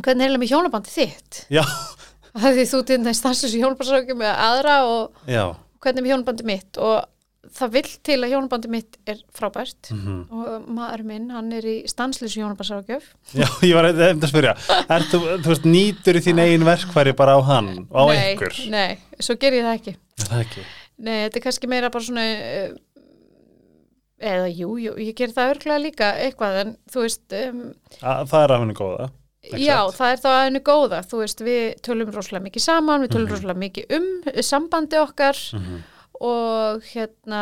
hvernig 0.01 0.25
er 0.25 0.27
eiginlega 0.27 0.43
með 0.43 0.51
hjónabandi 0.51 0.91
þitt? 0.91 1.41
Já, 1.53 1.63
það 2.35 2.59
því 2.59 2.65
þú 2.73 3.13
stansus 3.15 3.55
í 3.55 3.61
hjónabandsákjum 3.63 4.19
með 4.19 4.33
aðra 4.47 4.75
og 4.89 5.21
já. 5.31 5.45
hvernig 5.79 6.01
er 6.01 6.05
með 6.05 6.11
hjónabandi 6.11 6.47
mitt 6.51 6.81
og 6.83 6.97
það 7.53 7.71
vill 7.75 7.89
til 8.03 8.17
að 8.23 8.31
hjónabandi 8.33 8.69
mitt 8.73 8.97
er 9.07 9.19
frábært. 9.35 9.91
Mhm. 9.91 10.15
og 10.31 10.69
maður 10.69 11.03
minn, 11.05 11.29
hann 11.31 11.51
er 11.53 11.61
í 11.61 11.75
stanslösu 11.87 12.39
hjónabandsákjöf 12.41 13.03
Já, 13.35 13.47
ég 13.61 13.73
var 13.75 13.85
eitthvað 13.91 14.23
að 14.23 14.31
spyrja. 14.31 14.55
Þú, 15.11 15.19
þú 15.43 15.51
veist, 15.53 15.65
nýtur 15.69 16.15
í 16.17 16.23
þín 16.25 16.41
eigin 16.41 16.65
verkfæri 16.65 17.13
bara 17.15 17.37
á 17.37 17.41
hann 17.45 17.87
og 17.91 17.95
á 17.95 18.03
nei, 18.09 18.17
einhver 18.33 18.57
nei, 18.71 18.97
svo 19.19 19.35
ger 19.37 19.53
ég 19.53 19.63
það 19.67 19.77
ekki. 19.79 19.95
Það 20.25 20.39
ekki. 20.47 20.65
Nei, 20.97 21.17
þetta 21.27 21.37
er 21.37 21.43
kannski 21.49 21.67
meira 21.67 21.89
bara 21.91 22.03
svona 22.07 22.23
uh, 22.25 22.75
eða 24.25 24.47
jú, 24.55 24.69
jú, 24.79 24.93
ég 25.01 25.13
ger 25.17 25.33
það 25.35 25.51
örglega 25.55 25.81
líka 25.83 26.09
eitthvað 26.23 26.59
en 26.61 26.69
þú 26.91 27.01
veist 27.03 27.35
um, 27.35 27.61
A, 28.01 28.23
Það 28.23 28.43
er 28.45 28.53
af 28.55 28.61
henni 28.63 28.77
góða 28.77 29.09
Ekki 29.45 29.65
Já, 29.67 29.75
það 29.93 30.11
er 30.15 30.21
þá 30.23 30.29
að 30.31 30.39
henni 30.47 30.61
góða, 30.65 30.99
þú 31.05 31.17
veist, 31.21 31.41
við 31.45 31.65
tölum 31.85 32.09
rosalega 32.15 32.45
mikið 32.47 32.63
saman, 32.65 33.03
við 33.03 33.11
tölum 33.13 33.27
Mhm. 33.27 33.33
rosalega 33.35 33.61
mikið 33.61 33.91
um 33.93 34.07
sambandi 34.41 34.97
okkar. 34.97 35.37
Mhm. 35.53 35.83
Og 36.21 36.81
hérna, 36.93 37.41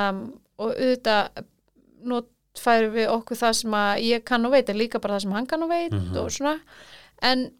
og 0.57 0.71
auðvitað 0.73 1.43
notfærum 2.03 2.93
við 2.95 3.09
okkur 3.13 3.39
það 3.39 3.53
sem 3.59 3.75
að 3.79 4.03
ég 4.07 4.23
kann 4.27 4.45
og 4.47 4.51
veit, 4.55 4.69
en 4.69 4.77
líka 4.79 4.99
bara 5.01 5.17
það 5.17 5.25
sem 5.25 5.35
hann 5.37 5.45
kann 5.49 5.63
og 5.63 5.69
veit 5.69 5.91
Mhm. 5.93 6.17
og 6.17 6.31
svona, 6.31 6.59
en 7.21 7.51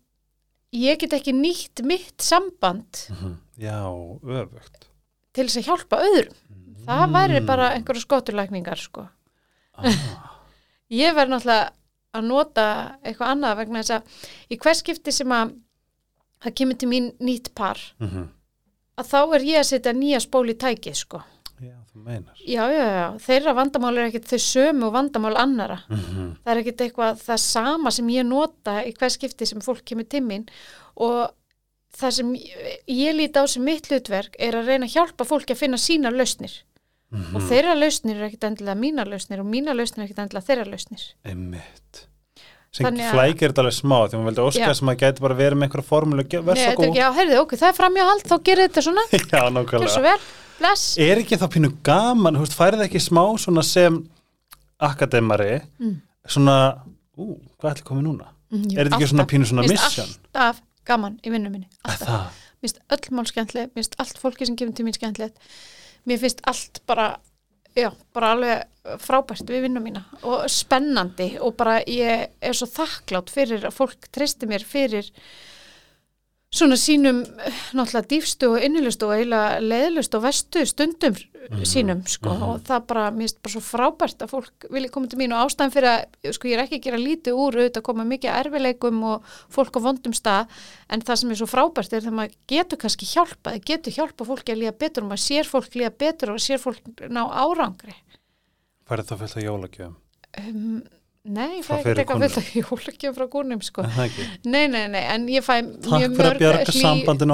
ég 0.73 0.97
get 0.99 1.13
ekki 1.13 1.33
nýtt 1.33 1.83
mitt 1.85 2.17
samband 2.21 3.07
Mhm. 3.09 3.37
Já, 3.59 3.83
öfugt 4.23 4.89
til 5.33 5.45
þess 5.45 5.57
að 5.57 5.67
hjálpa 5.67 5.97
öðrum. 6.01 6.33
Það 6.85 7.11
væri 7.13 7.39
Mm. 7.39 7.45
bara 7.45 7.69
einhverju 7.73 8.01
skoturlækningar, 8.01 8.77
sko. 8.77 9.07
ah. 9.77 9.83
Ég 10.91 11.13
verð 11.15 11.29
náttúrulega 11.29 11.69
að 12.13 12.23
nota 12.27 12.97
eitthvað 13.03 13.31
annað 13.31 13.57
vegna 13.57 13.79
þess 13.79 13.89
að 13.89 14.03
í 14.51 14.57
hvers 14.59 14.77
skipti 14.83 15.11
sem 15.11 15.27
að 15.29 15.53
það 16.43 16.53
kemur 16.55 16.77
til 16.77 16.89
mín 16.89 17.13
nýtt 17.19 17.53
par 17.55 17.77
mhm. 17.99 18.27
Að 18.97 19.07
þá 19.09 19.19
er 19.35 19.45
ég 19.49 19.59
að 19.59 19.69
setja 19.71 19.93
nýja 19.93 20.19
spól 20.23 20.49
í 20.49 20.55
tækið 20.59 20.95
sko. 20.95 21.21
Já, 21.63 21.75
þú 21.93 22.01
meinar 22.03 22.35
Já, 22.43 22.63
já, 22.73 22.85
já, 22.97 23.05
þeirra 23.23 23.53
vandamál 23.55 23.93
er 23.97 24.09
ekkit 24.09 24.25
þau 24.33 24.39
sömu 24.43 24.87
og 24.89 24.93
vandamál 24.97 25.37
annara. 25.39 25.77
Mhm. 25.89 26.25
Það 26.43 26.51
er 26.53 26.61
ekkit 26.63 26.81
eitthvað 26.87 27.21
það 27.23 27.39
sama 27.45 27.91
sem 27.91 28.07
ég 28.09 28.25
nota 28.27 28.81
í 28.83 28.91
hvers 28.97 29.15
skipti 29.19 29.45
sem 29.47 29.61
fólk 29.63 29.83
kemur 29.85 30.09
til 30.09 30.21
mín 30.25 30.47
og 30.97 31.31
það 31.97 32.11
sem 32.17 32.33
ég, 32.35 32.81
ég 32.89 33.15
líti 33.15 33.37
á 33.39 33.45
sem 33.47 33.63
mitt 33.63 33.87
hlutverk 33.87 34.35
er 34.39 34.53
að 34.57 34.65
reyna 34.67 34.85
að 34.89 34.95
hjálpa 34.97 35.23
fólki 35.29 35.53
að 35.53 35.61
finna 35.63 35.77
sína 35.77 36.11
lausnir 36.11 36.51
Mhm. 37.13 37.35
og 37.35 37.41
þeirra 37.45 37.75
lausnir 37.77 38.17
er 38.17 38.25
ekkit 38.29 38.43
endilega 38.49 38.73
mína 38.75 39.05
lausnir 39.05 39.39
og 39.39 39.45
mína 39.45 39.75
lausnir 39.77 40.03
er 40.03 40.09
ekkit 40.09 40.23
endilega 40.23 40.47
þeirra 40.49 40.65
lausnir. 40.71 41.03
Einmitt 41.23 42.07
sem 42.73 42.85
Þannig 42.87 43.05
að- 43.05 43.13
flækir 43.13 43.51
þetta 43.53 43.61
alveg 43.63 43.75
smá 43.77 43.97
því 44.09 44.17
hún 44.17 44.25
vildi 44.29 44.41
óska 44.47 44.67
Já. 44.67 44.73
sem 44.79 44.87
að 44.89 44.97
gæti 45.03 45.21
bara 45.21 45.35
verið 45.37 45.57
með 45.61 45.67
einhverja 45.67 45.85
formúlu 45.85 46.23
verð 46.25 46.57
svo 46.63 46.71
góð 46.79 46.95
já, 46.97 47.07
heyrðu, 47.13 47.35
ok, 47.43 47.51
það 47.61 47.67
er 47.69 47.77
framjáhald, 47.77 48.23
þá 48.31 48.35
gerir 48.49 48.67
þetta 48.67 48.81
svona, 48.87 49.03
Já, 49.33 49.43
nákvæmlega. 49.53 50.15
Er 51.03 51.17
ekki 51.21 51.37
þá 51.37 51.47
pínu 51.53 51.69
gaman, 51.85 52.37
veist, 52.41 52.55
færið 52.57 52.85
ekki 52.87 53.01
smá 53.03 53.23
svona 53.37 53.63
sem 53.63 53.99
akademari 54.79 55.61
Mm. 55.79 56.01
svona, 56.27 56.55
ú, 57.17 57.37
hvað 57.61 57.75
ætli 57.75 57.83
komið 57.87 58.03
núna? 58.07 58.27
Mm, 58.53 58.63
jú, 58.69 58.77
er 58.79 58.85
þetta 58.89 58.97
ekki 58.99 59.09
svona 59.11 59.23
alltaf. 59.25 59.33
pínu 59.33 59.45
svona 59.49 59.61
Mér 59.63 59.69
finnst 59.73 59.83
mission? 59.97 60.09
alltaf 60.33 60.61
gaman 60.85 61.19
í 61.23 61.29
vinnu 61.33 61.49
minni 61.51 61.67
alltaf. 61.85 62.07
Það, 62.07 62.41
mér 62.57 62.65
finnst 62.65 62.79
öll 62.89 63.15
mál 63.17 63.25
skemmtilegt 63.29 63.69
mér 63.73 63.81
finnst 63.83 63.95
allt 63.99 64.17
fólki 64.21 64.45
sem 64.45 64.55
kemur 64.55 64.75
til 64.75 64.85
mín 64.85 64.93
skemmtilegt 64.97 65.37
mér 66.07 66.19
finnst 66.19 66.41
allt 66.45 66.81
bara 66.87 67.17
já, 67.77 67.89
bara 68.15 68.33
alveg 68.35 68.97
frábært 69.03 69.49
við 69.49 69.67
vinnu 69.67 69.81
mína. 69.83 70.03
Og 70.27 70.45
spennandi 70.51 71.33
og 71.41 71.55
bara 71.59 71.79
ég 71.87 72.27
er 72.43 72.57
svo 72.57 72.67
þakklátt 72.69 73.31
fyrir 73.33 73.65
að 73.67 73.77
fólk 73.77 74.09
treysti 74.13 74.49
mér 74.49 74.65
fyrir 74.67 75.09
svona 76.53 76.77
sínum 76.77 77.23
náttúrulega 77.73 78.09
dýfstu 78.11 78.51
og 78.53 78.63
innilustu 78.65 79.07
og 79.07 79.15
eiginlega 79.15 79.61
leiðlustu 79.63 80.19
og 80.19 80.25
vestu 80.27 80.65
stundum 80.69 81.17
sínum 81.67 82.03
sko 82.07 82.29
mhm. 82.31 82.43
og 82.45 82.61
það 82.67 82.85
bara, 82.91 83.05
mér 83.11 83.25
finnst 83.25 83.39
bara 83.43 83.53
svo 83.55 83.63
frábært 83.65 84.23
að 84.23 84.31
fólk 84.31 84.67
vilja 84.71 84.91
koma 84.93 85.09
til 85.11 85.19
mín 85.19 85.33
og 85.35 85.43
ástæðan 85.47 85.73
fyrir 85.73 85.89
að 85.89 86.35
sko 86.37 86.49
ég 86.51 86.57
er 86.57 86.63
ekki 86.63 86.79
að 86.79 86.85
gera 86.85 87.01
lítið 87.01 87.41
úr 87.43 87.59
auðvitað 87.59 87.85
koma 87.89 88.07
mikið 88.07 88.37
erfileikum 88.37 89.03
og 89.09 89.35
fólk 89.57 89.81
á 89.81 89.85
vondum 89.87 90.15
stað 90.15 90.63
en 90.93 91.03
það 91.03 91.21
sem 91.21 91.33
er 91.33 91.41
svo 91.41 91.49
frábært 91.49 91.91
er 91.97 92.05
þegar 92.05 92.17
maður 92.21 92.37
getur 92.53 92.81
kannski 92.85 93.09
hjálpað, 93.11 93.59
getur 93.67 93.97
hjálpað 93.97 94.31
fólki 94.31 94.55
að 94.55 94.63
líða 94.63 94.77
betur 94.85 95.05
og 95.05 95.11
maður 95.11 95.25
sér 95.25 95.49
fólk 95.49 95.77
líða 95.79 95.93
betur 96.05 96.35
og 96.35 96.43
sér 96.43 96.61
fólk 96.61 97.05
ná 97.09 97.23
árangri. 97.27 97.97
Færið 98.87 99.09
þá 99.09 99.15
fullt 99.23 99.37
af 99.37 99.47
jólagjöfum? 99.47 99.97
Um, 100.43 100.83
Nei, 101.23 101.59
ég 101.61 101.63
fæ 101.63 101.77
fyrri 101.85 102.01
eitthvað 102.03 102.23
fullt 102.25 102.39
að 102.41 102.47
jólagjöf 102.59 103.13
frá 103.15 103.27
kúnum 103.31 103.61
sko. 103.63 103.85
Nei, 104.43 104.65
nei, 104.67 104.87
nei, 104.91 105.03
en 105.13 105.27
ég 105.31 105.45
fæ 105.45 105.61
mjög 105.63 106.17
mörg 106.17 106.41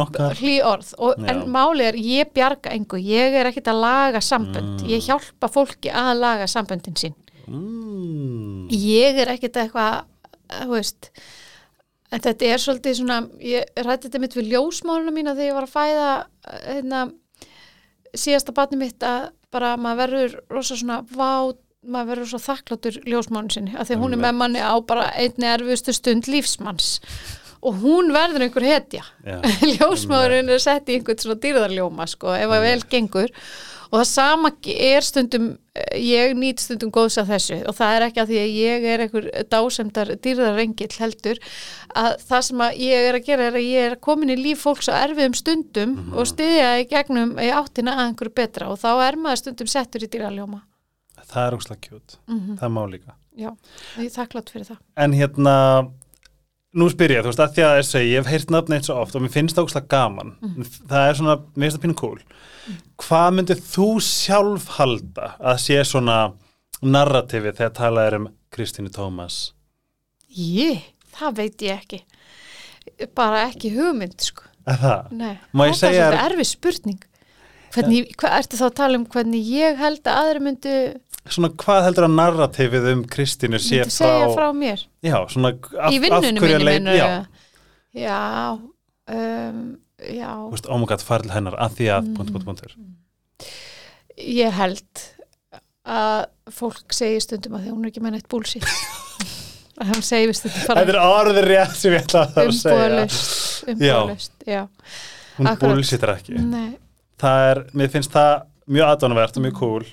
okkar. 0.04 0.36
hlý 0.38 0.54
orð. 0.62 0.92
Og, 1.02 1.24
en 1.34 1.42
máli 1.50 1.88
er 1.88 1.98
ég 1.98 2.30
bjarga 2.36 2.76
engu, 2.76 3.00
ég 3.02 3.40
er 3.40 3.50
ekkit 3.50 3.72
að 3.74 3.82
laga 3.82 4.22
sambönd, 4.22 4.84
Mm. 4.84 4.92
ég 4.94 5.08
hjálpa 5.10 5.50
fólki 5.50 5.90
að 5.90 6.12
laga 6.22 6.46
samböndin 6.46 7.00
sín. 7.02 7.16
Mm. 7.50 8.68
ég 8.70 9.18
er 9.24 9.32
ekkit 9.34 9.58
eitthvað 9.58 10.04
þú 10.50 10.76
veist 10.76 11.10
en 12.14 12.22
þetta 12.24 12.48
er 12.50 12.62
svolítið 12.62 13.00
svona 13.00 13.18
ég 13.42 13.64
rætti 13.86 14.10
þetta 14.10 14.22
mitt 14.22 14.38
við 14.38 14.52
ljósmáluna 14.54 15.14
mína 15.14 15.34
þegar 15.38 15.50
ég 15.50 15.58
var 15.58 15.68
að 15.68 15.74
fæða 15.74 16.10
hérna, 16.68 17.02
síðasta 18.18 18.54
batni 18.54 18.80
mitt 18.82 19.06
að 19.06 19.32
bara 19.54 19.76
maður 19.82 20.02
verður 20.04 20.38
rosa 20.54 20.78
svona 20.78 21.02
vá, 21.10 21.54
maður 21.88 22.14
verður 22.14 22.32
svo 22.34 22.42
þakkláttur 22.44 23.00
ljósmálun 23.08 23.54
sinni, 23.54 23.76
að 23.78 23.92
því 23.92 24.00
hún 24.02 24.16
er 24.16 24.24
með 24.26 24.38
manni 24.42 24.64
á 24.64 24.76
bara 24.84 25.10
einni 25.16 25.48
erfustu 25.48 25.96
stund 25.96 26.28
lífsmanns. 26.28 27.00
Og 27.60 27.82
hún 27.82 28.14
verður 28.16 28.46
einhver 28.46 28.68
hetja. 28.68 29.04
Já. 29.26 29.40
ljósmáðurinn 29.80 30.52
er 30.54 30.62
sett 30.64 30.88
í 30.88 30.96
einhvern 30.96 31.20
svona 31.20 31.42
dýrðarljóma 31.44 32.08
sko, 32.08 32.32
ef 32.36 32.56
að 32.56 32.66
vel 32.68 32.80
gengur. 32.92 33.34
Og 33.90 33.98
það 33.98 34.06
sama 34.06 34.52
er 34.70 35.02
stundum 35.02 35.48
ég 35.98 36.36
nýt 36.38 36.62
stundum 36.62 36.92
góðs 36.94 37.18
að 37.18 37.32
þessu. 37.34 37.58
Og 37.68 37.76
það 37.76 37.96
er 37.96 38.06
ekki 38.06 38.22
að 38.22 38.32
því 38.32 38.40
að 38.40 38.56
ég 38.60 38.88
er 38.94 39.04
einhver 39.06 39.30
dásemdar 39.50 40.14
dýrðarrengill 40.24 40.92
heldur. 41.02 41.42
Að 41.98 42.12
það 42.30 42.46
sem 42.52 42.64
að 42.68 42.80
ég 42.86 43.10
er 43.10 43.18
að 43.18 43.28
gera 43.32 43.50
er 43.50 43.60
að 43.60 43.66
ég 43.66 43.90
er 43.90 44.00
komin 44.08 44.36
í 44.36 44.40
líf 44.40 44.62
fólks 44.68 44.92
á 44.94 45.00
erfiðum 45.02 45.36
stundum 45.42 45.98
og 46.14 46.30
styðja 46.30 46.72
í 46.84 46.90
gegnum 46.92 47.34
í 47.42 47.50
áttina 47.50 47.98
að 47.98 48.12
einhverju 48.12 48.38
betra. 48.44 48.70
Og 48.70 48.80
þá 48.80 48.92
er 49.10 49.20
maður 49.26 49.44
stundum 49.44 49.74
settur 49.74 50.06
í 50.06 50.12
dýrðarljóma 50.12 50.62
Það 51.30 51.48
er 51.48 51.58
óslega 51.60 51.86
kjút, 51.86 52.20
mm 52.30 52.60
það 52.60 52.76
má 52.76 52.82
líka. 52.90 53.16
Já, 53.40 53.50
ég 54.00 54.08
er 54.10 54.14
þakklátt 54.16 54.52
fyrir 54.52 54.68
það. 54.68 54.80
En 55.00 55.14
hérna, 55.16 55.54
nú 56.76 56.88
spyr 56.92 57.14
ég, 57.16 57.24
þú 57.24 57.32
veist, 57.32 57.44
að 57.44 57.54
því 57.56 57.66
að 57.68 57.78
ég 57.78 57.88
segi, 57.88 58.12
ég 58.12 58.24
hef 58.24 58.32
heyrt 58.34 58.54
nafn 58.54 58.76
eitt 58.76 58.90
svo 58.90 58.98
oft 59.00 59.16
og 59.16 59.24
mér 59.24 59.34
finnst 59.34 59.58
það 59.58 59.70
óslega 59.70 59.92
gaman. 59.94 60.34
Það 60.90 61.06
er 61.06 61.20
svona, 61.20 61.36
mér 61.56 61.66
finnst 61.68 61.78
það 61.78 61.86
pínu 61.86 61.98
cool. 62.02 62.20
Hvað 63.06 63.30
myndir 63.38 63.64
þú 63.70 63.88
sjálf 64.04 64.68
halda 64.80 65.32
að 65.40 65.62
sé 65.64 65.80
svona 65.88 66.20
narratifi 66.82 67.54
þegar 67.54 67.76
talað 67.78 68.10
er 68.10 68.18
um 68.20 68.28
Kristínu 68.54 68.92
Tómas? 68.94 69.40
Ég, 70.30 70.84
það 71.16 71.40
veit 71.44 71.66
ég 71.66 71.80
ekki. 71.80 72.04
Bara 73.18 73.46
ekki 73.48 73.72
hugmynd 73.78 74.20
sko. 74.26 74.46
Það? 74.70 75.14
Nei, 75.18 75.38
segja 75.78 76.10
er 76.12 76.20
erfið 76.28 76.50
spurning 76.52 77.06
hvernig, 77.76 78.02
hvað 78.20 78.36
ertu 78.40 78.60
þá 78.60 78.66
að 78.70 78.76
tala 78.82 79.00
um 79.00 79.06
hvernig 79.14 79.50
ég 79.54 79.78
held 79.82 80.02
að 80.10 80.20
aðri 80.24 80.44
myndu, 80.48 80.76
Svona, 81.30 81.50
hvað 81.62 81.84
heldur 81.86 82.06
að 82.08 82.14
narratifið 82.16 82.86
um 82.94 83.02
Kristínu 83.12 83.60
sé 83.62 83.82
myndu 83.84 83.94
segja 83.94 84.30
frá, 84.32 84.34
frá 84.38 84.48
mér 84.58 84.86
Já, 85.06 85.18
svona, 85.30 85.52
af, 85.78 85.92
í 85.94 86.00
vinnunum 86.02 86.42
minni 86.48 86.66
mennur 86.70 86.96
Já, 86.98 87.10
já 87.94 88.20
um, 88.58 89.60
já, 90.00 90.32
þú 90.32 90.52
veist, 90.56 90.70
ómuggat 90.72 91.04
fara 91.06 91.26
til 91.28 91.34
hennar 91.36 91.58
að 91.60 91.78
því 91.80 91.90
að, 91.98 92.10
Mm. 92.10 92.16
punktur, 92.18 92.34
punktur, 92.48 92.74
punktur. 92.74 93.54
ég 94.20 94.52
held 94.58 95.06
að 95.90 96.26
fólk 96.54 96.94
segir 96.96 97.22
stundum 97.24 97.56
að 97.58 97.66
því 97.68 97.72
hún 97.76 97.86
er 97.86 97.92
ekki 97.92 98.02
með 98.04 98.16
neitt 98.18 98.28
búlsi 98.32 98.60
að 99.80 99.92
hann 99.94 100.04
segir 100.06 100.34
stundum 100.38 100.68
bara 100.70 100.84
er 100.88 101.00
orðið 101.04 101.48
rétt 101.50 101.78
sem 101.80 101.94
ég 101.96 102.04
ætla 102.06 102.26
að 102.28 102.52
segja. 102.58 102.76
umbúðalust 102.76 103.70
umbúðalust, 103.74 104.34
já, 104.48 104.62
Hún 105.40 105.48
akkurat. 105.54 105.76
búlsittar 105.78 106.16
ekki. 106.18 106.40
nei 106.42 106.78
Það 107.20 107.46
er, 107.52 107.64
mér 107.76 107.90
finnst 107.94 108.14
það 108.16 108.34
mjög 108.70 108.92
aðdánavert 108.94 109.38
og 109.40 109.44
mjög 109.48 109.58
cool. 109.60 109.88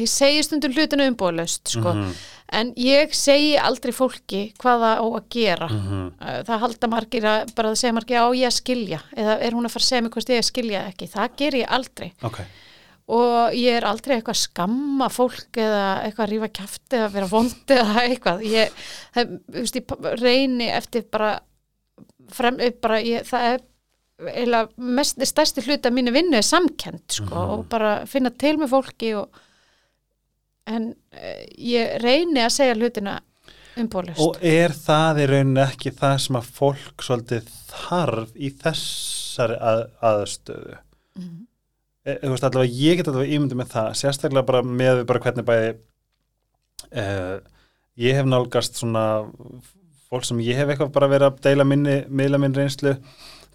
ég 0.00 0.06
segi 0.08 0.42
stundum 0.46 0.72
hlutinu 0.76 1.08
umbúðalust 1.10 1.66
sko, 1.74 1.90
Mhm, 1.96 2.12
en 2.60 2.68
ég 2.78 3.10
segi 3.14 3.56
aldrei 3.58 3.90
fólki 3.92 4.52
hvað 4.62 4.84
það 4.84 5.00
á 5.02 5.06
að 5.18 5.24
gera. 5.34 5.68
Mhm. 5.68 6.04
Uh, 6.20 6.42
það 6.46 6.60
halda 6.64 6.88
margir 6.92 7.26
að 7.26 7.54
bara 7.56 7.68
það 7.72 7.80
segja 7.82 7.92
margir 7.96 8.22
á 8.22 8.26
ég 8.30 8.46
að 8.46 8.58
skilja. 8.60 9.00
Eða 9.16 9.34
er 9.42 9.50
hún 9.58 9.66
að 9.66 9.74
fara 9.74 9.82
að 9.84 9.88
segja 9.90 10.02
mig 10.02 10.12
hvort 10.14 10.28
ég 10.30 10.38
að 10.44 10.50
skilja 10.52 10.84
ekki? 10.92 11.08
Það 11.10 11.36
ger 11.36 11.52
ég 11.58 11.66
aldrei. 11.68 12.12
Ok, 12.22 12.38
og 13.10 13.52
ég 13.58 13.72
er 13.80 13.84
aldrei 13.90 14.14
eitthvað 14.16 14.36
að 14.38 14.44
skamma 14.46 15.08
fólk 15.10 15.58
eða 15.58 15.84
eitthvað 16.06 16.26
að 16.26 16.32
rífa 16.32 16.48
kjafti 16.60 16.96
eða 17.00 17.12
vera 17.12 17.26
vondi 17.26 17.74
eða 17.82 18.04
eitthvað. 18.06 18.44
Ég, 18.46 18.70
það, 19.16 19.34
þú 19.50 19.64
veist, 19.64 19.74
ég 19.80 20.22
reyni 20.22 20.68
eftir 20.70 21.02
bara, 21.10 21.40
frem, 22.30 22.56
bara 22.80 23.00
ég, 23.02 23.26
það 23.26 23.48
er 23.54 23.60
eiginlega 24.28 24.68
mest, 24.76 25.20
stærsti 25.26 25.62
hluta 25.64 25.88
af 25.88 25.94
mínu 25.96 26.12
vinnu 26.12 26.36
er 26.36 26.42
samkend 26.46 27.00
sko, 27.08 27.24
Mhm. 27.34 27.50
og 27.54 27.68
bara 27.72 28.06
finna 28.06 28.30
til 28.30 28.56
með 28.58 28.68
fólki 28.74 29.14
og, 29.16 29.28
en 30.66 30.90
uh, 31.14 31.44
ég 31.58 31.96
reyni 32.02 32.40
að 32.44 32.52
segja 32.54 32.74
hlutina 32.76 33.18
umbólust 33.80 34.20
Og 34.20 34.36
er 34.44 34.68
það 34.76 35.20
í 35.22 35.26
rauninni 35.30 35.62
ekki 35.64 35.90
það 35.96 36.16
sem 36.20 36.36
að 36.36 36.50
fólk 36.58 37.04
svolítið 37.06 37.48
þarf 37.70 38.32
í 38.36 38.50
þessari 38.60 39.56
að, 39.60 39.84
aðstöðu? 40.02 40.76
Mhm. 41.16 41.46
E, 42.04 42.14
þú 42.22 42.30
veist 42.32 42.44
allavega, 42.48 42.72
ég 42.72 42.96
get 42.96 43.08
allavega 43.08 43.34
ímyndið 43.36 43.58
með 43.60 43.68
það, 43.74 43.88
sérstaklega 44.00 44.46
bara 44.46 44.62
með 44.62 45.02
bara 45.06 45.20
hvernig 45.20 45.44
bæði 45.44 45.74
uh, 46.96 47.40
ég 48.00 48.16
hef 48.16 48.26
nálgast 48.28 48.78
svona 48.80 49.02
fólk 50.10 50.24
sem 50.26 50.40
ég 50.42 50.56
hef 50.58 50.68
eitthvað 50.72 50.92
bara 50.94 51.08
verið 51.12 51.28
að 51.28 51.40
deila 51.44 51.66
minni, 51.68 51.98
miðla 52.08 52.40
minn 52.42 52.56
reynslu, 52.56 52.96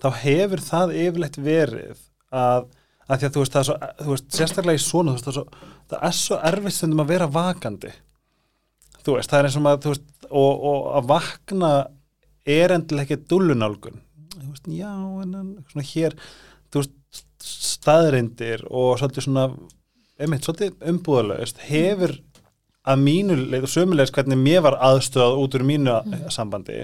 þá 0.03 0.09
hefur 0.21 0.63
það 0.63 0.95
yfirleitt 1.01 1.37
verið 1.41 2.01
að, 2.35 2.67
að 3.07 3.19
því 3.21 3.27
að 3.27 3.35
þú 3.35 3.43
veist, 3.43 3.55
það 3.55 3.61
er 3.61 3.67
svo, 3.69 3.77
þú 4.01 4.09
veist, 4.13 4.27
sérstaklega 4.37 4.81
í 4.81 4.83
svona, 4.85 5.13
þú 5.13 5.15
veist, 5.15 5.27
það 5.27 5.31
er 5.31 5.37
svo, 5.37 5.69
það 5.91 6.07
er 6.09 6.17
svo 6.19 6.39
erfitt 6.51 6.77
stundum 6.77 7.03
að 7.03 7.13
vera 7.13 7.29
vakandi. 7.35 7.93
Þú 9.05 9.17
veist, 9.17 9.31
það 9.31 9.39
er 9.39 9.49
eins 9.49 9.59
og 9.59 9.65
maður, 9.65 9.83
þú 9.85 9.93
veist, 9.93 10.09
og, 10.29 10.65
og 10.71 10.89
að 10.99 11.09
vakna 11.13 11.71
er 12.55 12.75
endilega 12.75 13.15
ekki 13.15 13.29
dúllunálgun. 13.31 14.03
Þú 14.35 14.51
veist, 14.51 14.69
já, 14.73 14.93
en 15.23 15.39
en, 15.39 15.49
svona 15.71 15.87
hér, 15.93 16.19
þú 16.73 16.83
veist, 16.83 16.95
staðrindir 17.45 18.65
og 18.71 18.95
svolítið 18.99 19.27
svona, 19.27 19.49
einmitt, 20.17 20.47
svolítið 20.47 20.87
umbúðalaust, 20.89 21.61
hefur 21.69 22.15
að 22.85 23.01
mínu 23.01 23.37
leið 23.49 23.67
og 23.67 23.71
sömulegis 23.73 24.13
hvernig 24.13 24.39
mér 24.39 24.63
var 24.65 24.77
aðstöðað 24.87 25.39
út 25.41 25.57
úr 25.57 25.65
mínu 25.65 25.93
mm. 25.95 26.25
sambandi 26.33 26.83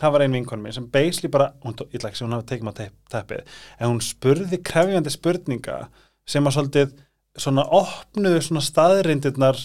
það 0.00 0.14
var 0.14 0.24
ein 0.24 0.36
vinkon 0.36 0.62
minn 0.62 0.74
sem 0.74 0.86
basically 0.92 1.30
bara, 1.32 1.50
hún, 1.64 1.76
ætla 1.88 2.10
ekki 2.10 2.20
sem 2.20 2.28
hún 2.28 2.36
hafi 2.36 2.48
tekið 2.52 2.68
maður 2.68 2.94
teppið, 3.12 3.58
en 3.78 3.92
hún 3.92 4.00
spurði 4.04 4.60
krefjandi 4.70 5.12
spurninga 5.14 5.80
sem 6.28 6.48
að 6.48 6.56
svolítið 6.58 6.94
svona 7.38 7.64
opnuðu 7.78 8.40
svona 8.44 8.62
staðrindirnar 8.64 9.58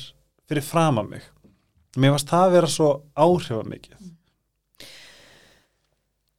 fyrir 0.49 0.65
fram 0.65 0.99
að 1.01 1.15
mig. 1.15 1.29
Mér 1.97 2.15
varst 2.15 2.31
það 2.31 2.47
að 2.47 2.55
vera 2.57 2.71
svo 2.73 2.89
áhrifamikið. 3.13 4.11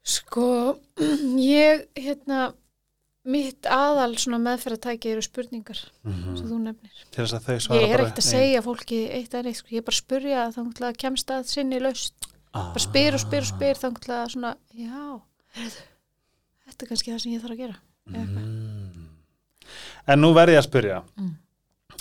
Sko, 0.05 0.49
ég, 1.41 1.87
hérna, 1.97 2.51
mitt 3.25 3.65
aðal 3.71 4.19
svona 4.21 4.41
meðferðatæki 4.43 5.15
eru 5.15 5.25
spurningar 5.25 5.81
mm 6.05 6.37
sem 6.37 6.51
þú 6.51 6.59
nefnir. 6.67 7.05
Ég 7.17 7.95
er 7.95 8.03
ekkert 8.03 8.21
að 8.21 8.29
segja 8.29 8.63
fólki 8.65 9.01
eitt 9.09 9.35
að 9.35 9.49
neitt, 9.49 9.63
sko, 9.63 9.73
ég 9.73 9.81
er 9.81 9.87
bara 9.87 9.97
að 9.97 10.03
spurja 10.03 10.47
þá 10.53 10.89
kemst 11.01 11.31
að 11.33 11.47
sinni 11.49 11.81
laust. 11.81 12.29
Bara 12.55 12.83
spyr 12.83 13.17
og 13.17 13.23
spyr 13.25 13.43
og 13.45 13.49
spyr 13.51 13.79
til 13.81 14.13
að 14.15 14.29
svona, 14.31 14.53
já, 14.79 15.21
þetta 16.65 16.85
er 16.85 16.91
kannski 16.93 17.13
það 17.13 17.23
sem 17.25 17.33
ég 17.35 17.43
þarf 17.43 17.55
að 17.57 17.63
gera. 17.65 17.79
Mm. 18.15 19.09
En 20.13 20.21
nú 20.21 20.31
verð 20.37 20.55
ég 20.55 20.61
að 20.61 20.69
spyrja 20.69 20.99
Mm. 21.17 21.33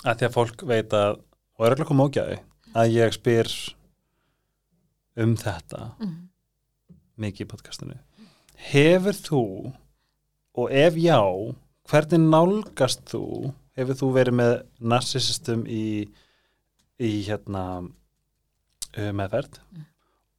að 0.04 0.18
því 0.20 0.26
að 0.28 0.34
fólk 0.36 0.62
veit 0.68 0.92
að 0.92 1.20
og 1.58 1.66
er 1.66 1.74
að 1.74 1.86
koma 1.88 2.04
ógæði 2.08 2.38
að 2.74 2.92
ég 2.92 3.12
spyr 3.16 3.50
um 5.16 5.34
þetta 5.36 5.92
Mm. 6.00 6.28
mikið 7.18 7.46
í 7.46 7.48
podcastinu 7.48 7.98
Hefur 8.56 9.12
þú 9.12 9.72
og 10.56 10.70
ef 10.70 10.94
já, 10.94 11.18
hvernig 11.88 12.20
nálgast 12.30 13.04
þú 13.10 13.52
hefur 13.76 13.94
þú 13.94 14.12
verið 14.14 14.34
með 14.38 14.54
narsisistum 14.80 15.64
í, 15.66 16.08
í 17.00 17.10
hérna 17.26 17.64
uh, 17.82 19.12
meðferð 19.12 19.58
Mm. 19.72 19.86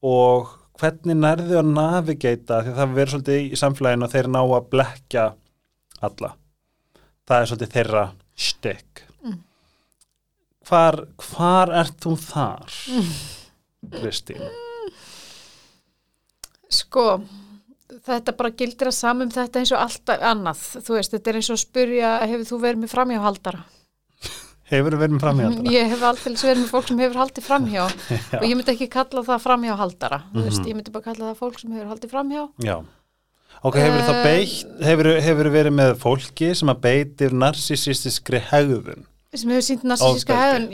Og 0.06 0.52
hvernig 0.80 1.16
nærðu 1.18 1.56
að 1.62 1.70
navigata 1.72 2.60
því 2.66 2.74
að 2.74 2.80
það 2.82 2.96
verður 2.98 3.14
svolítið 3.16 3.40
í 3.40 3.60
samfélaginu 3.62 4.08
að 4.08 4.16
þeir 4.18 4.30
ná 4.36 4.40
að 4.44 4.68
blekja 4.74 5.26
alla 6.10 6.32
það 7.26 7.38
er 7.42 7.50
svolítið 7.52 7.74
þeirra 7.80 8.06
stykk 8.50 9.02
Mm. 9.26 9.40
hvar, 10.68 11.00
hvar 11.18 11.72
ert 11.82 11.96
þú 12.04 12.12
þar 12.22 12.76
Kristín 13.96 14.44
Sko, 16.76 17.06
þetta 18.06 18.34
bara 18.36 18.52
gildir 18.58 18.90
að 18.90 18.98
samum 18.98 19.30
þetta 19.32 19.62
eins 19.62 19.72
og 19.76 19.82
allt 19.84 20.12
annað. 20.18 20.64
Þú 20.84 20.98
veist, 20.98 21.14
þetta 21.14 21.32
er 21.32 21.38
eins 21.40 21.50
og 21.52 21.56
að 21.56 21.62
spurja, 21.62 22.10
hefur 22.26 22.48
þú 22.50 22.60
verið 22.66 22.82
með 22.82 22.92
framhjáhaldara? 22.96 23.62
Hefur 24.72 24.96
verið 24.98 25.14
með 25.16 25.24
framhjaldara? 25.26 25.72
Ég 25.76 25.90
hef 25.94 26.04
aldrei 26.10 26.34
verið 26.36 26.62
með 26.64 26.70
fólk 26.74 26.88
sem 26.90 27.00
hefur 27.04 27.20
haldið 27.22 27.48
framhjá 27.48 27.86
og 28.40 28.46
ég 28.50 28.56
myndi 28.60 28.74
ekki 28.76 28.88
kalla 28.96 29.24
það 29.30 29.44
framhjáhaldara. 29.46 30.20
Þú 30.34 30.44
veist, 30.48 30.60
Mhm. 30.62 30.70
ég 30.72 30.76
myndi 30.80 30.92
bara 30.96 31.04
kalla 31.10 31.32
það 31.34 31.42
fólk 31.44 31.60
sem 31.60 31.72
hefur 31.76 31.92
haldið 31.94 32.14
framhjá. 32.16 32.44
Já. 32.66 32.78
Ok, 33.64 33.76
hefur 33.80 34.00
Eh, 34.00 34.08
það 34.10 34.24
beitt, 34.24 34.86
hefur, 34.86 35.12
hefur 35.26 35.50
verið 35.54 35.74
með 35.74 35.92
fólki 36.02 36.50
sem 36.56 36.70
að 36.70 36.80
beitir 36.86 37.32
narsisístiskri 37.32 38.42
hegðun? 38.52 39.06
sem 39.36 39.50
hefur 39.50 39.66
sínt 39.68 39.84
narsíska 39.84 40.36
hegðun 40.40 40.68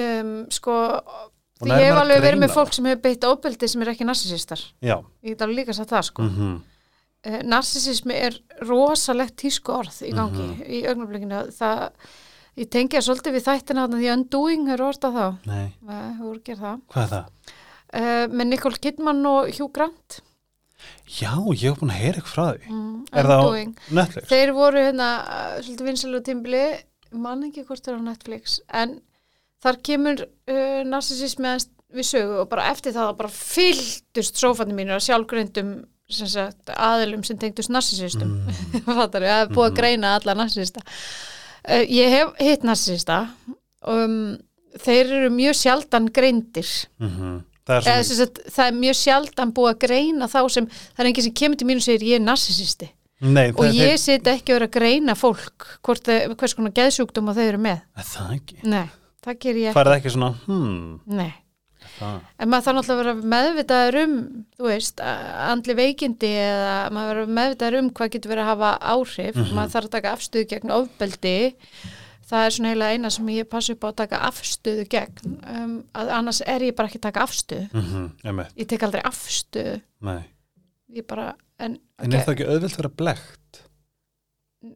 um, 0.00 0.46
sko 0.50 0.74
ég 1.64 1.82
hef 1.84 1.98
alveg 2.00 2.22
verið 2.24 2.40
með 2.44 2.52
fólk 2.54 2.72
sem 2.72 2.84
hefur 2.88 3.02
beitt 3.04 3.24
ofbeldi 3.28 3.68
sem 3.68 3.82
er 3.84 3.90
ekki 3.92 4.06
narsisistar 4.08 4.60
Já. 4.82 4.96
ég 5.24 5.34
get 5.34 5.42
alveg 5.44 5.58
líka 5.58 5.74
sagt 5.76 5.90
það 5.92 6.04
sko 6.10 6.22
mm. 6.22 6.38
Mm 6.38 6.62
narsisismi 7.48 8.12
er 8.20 8.34
rosalegt 8.68 9.36
tísku 9.40 9.72
orð 9.72 9.96
í 10.04 10.10
gangi 10.12 10.44
Mhm. 10.44 10.64
í 10.68 10.80
augnablikinu 10.90 11.38
það 11.56 11.90
ég 12.60 12.68
tengi 12.70 12.98
að 12.98 13.06
svolítið 13.08 13.34
við 13.38 13.46
þættina 13.48 13.84
The 13.90 14.12
Undoing 14.14 14.68
hefur 14.70 14.84
orðað 14.90 15.16
þá 15.18 15.26
Nei, 15.50 15.66
Nei, 15.82 16.02
hefur 16.12 16.24
voru 16.28 16.38
að 16.38 16.44
gera 16.48 16.60
það 16.64 16.80
hvað 16.94 17.04
er 17.04 17.12
það? 17.14 17.56
uh, 17.94 18.24
með 18.38 18.46
Nicole 18.52 18.80
Kidman 18.86 19.26
og 19.30 19.50
Hugh 19.58 19.72
Grant 19.74 20.20
Já, 21.08 21.30
ég 21.54 21.62
hef 21.70 21.78
búin 21.80 21.92
að 21.94 22.00
heyra 22.02 22.18
eitthvað 22.20 22.34
frá 22.34 22.46
því. 22.52 22.70
mm, 22.70 22.96
Er 23.12 23.24
það 23.28 23.40
á 23.40 23.44
Undoing 23.44 23.74
Netflix? 23.98 24.28
þeir 24.30 24.52
voru 24.56 24.82
hérna 24.84 25.08
uh, 25.24 25.56
svolítið 25.64 25.88
vinsælu 25.88 26.20
tímbili 26.26 26.64
mann 27.24 27.44
ekki 27.46 27.64
hvort 27.68 27.84
þeir 27.86 28.00
á 28.00 28.08
Netflix 28.10 28.58
en 28.74 28.96
þar 29.64 29.78
kemur 29.86 30.24
uh, 30.26 30.82
narsisismi 30.84 31.48
aðeins 31.48 31.70
við 31.94 32.08
sögu 32.08 32.40
og 32.42 32.48
bara 32.50 32.68
eftir 32.72 32.92
það 32.96 33.12
bara 33.20 33.30
fylltust 33.30 34.40
sófandi 34.42 34.74
mínur 34.74 34.98
að 34.98 35.04
sagt, 36.34 36.72
aðilum 36.74 37.22
sem 37.24 37.38
tengdust 37.40 37.70
narsisistum 37.72 38.34
Mm. 38.44 38.82
fattar 38.98 39.24
ég, 39.24 39.30
það 39.30 39.44
er 39.46 39.52
búið 39.54 39.64
að 39.68 39.70
Mhm. 39.70 39.78
greina 39.78 40.14
alla 40.18 40.34
narsisista 40.42 40.82
uh, 41.68 41.84
ég 41.88 42.12
hef 42.18 42.34
hitt 42.42 42.66
narsisista 42.66 43.24
um, 43.86 44.36
þeir 44.84 45.12
eru 45.20 45.32
mjög 45.34 45.58
sjaldan 45.62 46.12
greindir. 46.12 46.70
Mm 47.02 47.42
Það 47.64 47.78
er 47.78 47.86
Eða, 47.94 48.00
sem 48.04 48.18
sagt, 48.18 48.40
það 48.52 48.66
er 48.66 48.74
mjög 48.76 48.96
sjaldan 48.98 49.52
búið 49.56 49.70
að 49.70 49.78
greina 49.86 50.26
þá 50.28 50.40
sem 50.52 50.66
það 50.68 50.98
er 51.00 51.08
enginn 51.08 51.24
sem 51.24 51.34
kemur 51.40 51.56
til 51.60 51.68
mín 51.68 51.78
og 51.80 51.84
segir 51.86 52.02
ég 52.10 52.18
er 52.18 52.24
narsisisti 52.24 52.88
nei, 53.24 53.46
og 53.54 53.62
það, 53.62 53.78
ég 53.78 54.00
sit 54.02 54.28
ekki 54.28 54.52
að 54.52 54.58
vera 54.58 54.68
að 54.68 54.74
greina 54.74 55.14
fólk 55.16 55.66
hvort 55.86 56.10
hvers 56.10 56.54
konar 56.58 56.74
geðsjúkdóma 56.76 57.32
þau 57.36 57.46
eru 57.46 57.62
með. 57.64 57.80
Er 57.96 58.08
það 58.10 58.34
ekki. 58.36 58.58
nei, 58.68 58.84
það 59.24 59.38
ger 59.46 59.60
ég 59.62 59.70
ekki. 59.70 59.76
Farið 59.78 59.96
ekki 59.96 60.12
svona, 60.12 60.30
hmm, 60.44 60.92
nei. 61.22 61.30
Það. 61.98 62.20
en 62.38 62.48
maður 62.52 62.64
þarf 62.66 62.78
náttúrulega 62.78 62.94
að 62.94 63.02
vera 63.04 63.32
meðvitaður 63.34 63.98
um 64.02 64.14
þú 64.58 64.68
veist, 64.70 65.02
andli 65.48 65.76
veikindi 65.78 66.30
eða 66.44 66.76
maður 66.94 67.20
vera 67.20 67.34
meðvitaður 67.38 67.78
um 67.80 67.90
hvað 67.90 68.14
getur 68.14 68.32
verið 68.34 68.44
að 68.44 68.50
hafa 68.52 68.72
áhrif. 68.94 69.36
Mhm. 69.36 69.52
maður 69.58 69.74
þarf 69.74 69.90
að 69.90 69.94
taka 69.96 70.14
afstöðu 70.16 70.48
gegn 70.54 70.74
ofbeldi. 70.78 71.36
Það 72.24 72.44
er 72.46 72.54
svona 72.56 72.70
heila 72.72 72.90
eina 72.94 73.10
sem 73.12 73.26
ég 73.28 73.48
passa 73.52 73.74
upp 73.74 73.84
á 73.84 73.88
að 73.90 73.96
taka 74.02 74.20
afstöðu 74.30 74.86
gegn. 74.88 75.34
Um, 75.44 75.74
að 75.92 76.12
annars 76.18 76.40
er 76.46 76.60
ég 76.64 76.74
bara 76.74 76.88
ekki 76.88 76.98
að 77.02 77.08
taka 77.10 77.24
afstöðu. 77.26 77.68
Mm 77.72 77.90
-hmm, 78.24 78.46
ég 78.56 78.66
tek 78.66 78.82
aldrei 78.82 79.02
afstöðu. 79.04 79.82
Bara, 81.08 81.34
en, 81.58 81.78
En 81.98 82.12
er 82.12 82.22
það 82.22 82.34
ekki 82.34 82.46
auðvilt 82.48 82.76
vera 82.76 82.88
blekt? 82.88 83.64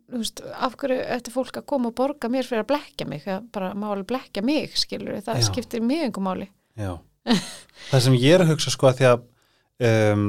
þú 0.09 0.21
veist, 0.21 0.43
af 0.53 0.77
hverju 0.81 1.01
ætti 1.17 1.33
fólk 1.33 1.61
að 1.61 1.67
koma 1.71 1.91
og 1.91 1.97
borga 1.99 2.31
mér 2.33 2.47
fyrir 2.47 2.65
að 2.65 2.71
blekja 2.73 3.07
mig? 3.09 3.27
Bara 3.55 3.73
má 3.79 3.89
alveg 3.93 4.09
blekja 4.13 4.45
mig, 4.45 4.75
skilur 4.79 5.21
það 5.25 5.41
Já. 5.41 5.47
skiptir 5.49 5.85
mig 5.85 6.03
einhver 6.05 6.25
máli. 6.25 6.49
Já. 6.79 6.99
það 7.91 8.05
sem 8.07 8.15
ég 8.19 8.35
er 8.39 8.45
að 8.45 8.53
hugsa 8.55 8.71
sko 8.75 8.91
að 8.91 8.99
því 9.01 9.09
að 9.13 9.25
um, 10.13 10.27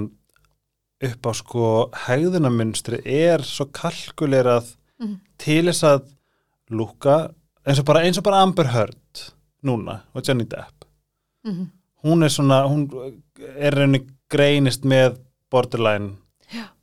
upp 1.09 1.29
á 1.29 1.31
sko 1.39 1.65
hegðunamunstri 2.07 3.01
er 3.05 3.45
svo 3.47 3.69
kalkulerað 3.71 4.75
Mhm. 4.99 5.13
til 5.39 5.62
þess 5.69 5.83
að 5.88 5.99
lúka 6.75 7.13
eins 7.63 7.79
og 7.79 7.85
bara, 7.88 8.01
eins 8.03 8.17
og 8.19 8.23
bara 8.25 8.41
Amber 8.43 8.67
Heard 8.73 9.21
núna 9.63 10.01
og 10.13 10.25
Johnny 10.27 10.43
Depp 10.43 10.83
mm 11.47 11.67
hún 12.03 12.23
er 12.23 12.29
svona, 12.31 12.62
hún 12.67 12.85
er 13.59 13.75
reyni 13.75 13.99
greinist 14.31 14.85
með 14.88 15.17
borderline. 15.51 16.13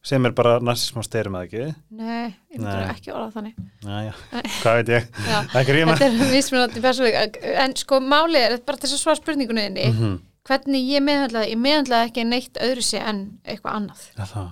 Sem 0.07 0.29
er 0.29 0.35
bara 0.39 0.59
narsism 0.63 1.01
á 1.01 1.05
styrum 1.07 1.39
eða 1.39 1.49
ekki 1.49 1.65
nei, 1.91 2.29
ég 2.53 2.61
Nei. 2.61 2.63
myndir 2.63 2.93
ekki 2.93 3.15
orða 3.15 3.31
þannig 3.35 3.55
Næja, 3.87 4.15
Nei. 4.33 4.47
hvað 4.63 4.79
veit 4.79 4.93
ég 4.95 5.09
er 5.57 5.81
þetta 5.91 6.11
er 6.11 6.31
mismunandi 6.35 6.85
persónuleik 6.85 7.41
en 7.67 7.77
sko 7.77 8.01
máli 8.01 8.43
er, 8.43 8.61
bara 8.67 8.83
þess 8.83 8.99
að 8.99 9.03
svara 9.03 9.21
spurningunni 9.21 9.67
mm 9.71 9.99
-hmm. 9.99 10.21
hvernig 10.47 10.93
ég 10.93 11.03
meðhandlaði 11.03 11.51
ég 11.51 11.61
meðhandlaði 11.65 12.11
ekki 12.11 12.29
neitt 12.29 12.63
öðru 12.63 12.87
sé 12.87 13.03
en 13.03 13.27
eitthvað 13.45 13.81
annað 13.81 14.07
Það 14.17 14.47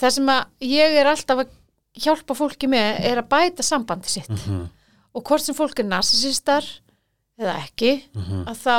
það 0.00 0.14
sem 0.16 0.30
að 0.32 0.68
ég 0.70 0.98
er 1.00 1.10
alltaf 1.10 1.42
að 1.42 1.56
hjálpa 2.00 2.36
fólki 2.38 2.68
með 2.70 3.00
er 3.10 3.20
að 3.20 3.30
bæta 3.32 3.66
sambandi 3.66 4.08
sitt 4.08 4.30
mm 4.30 4.38
-hmm. 4.44 4.68
og 5.14 5.24
hvort 5.28 5.44
sem 5.44 5.56
fólk 5.56 5.80
er 5.80 5.88
narsisistar 5.88 6.64
eða 7.40 7.56
ekki, 7.64 8.04
Mm 8.14 8.22
-hmm. 8.22 8.42
að 8.50 8.56
þá 8.64 8.76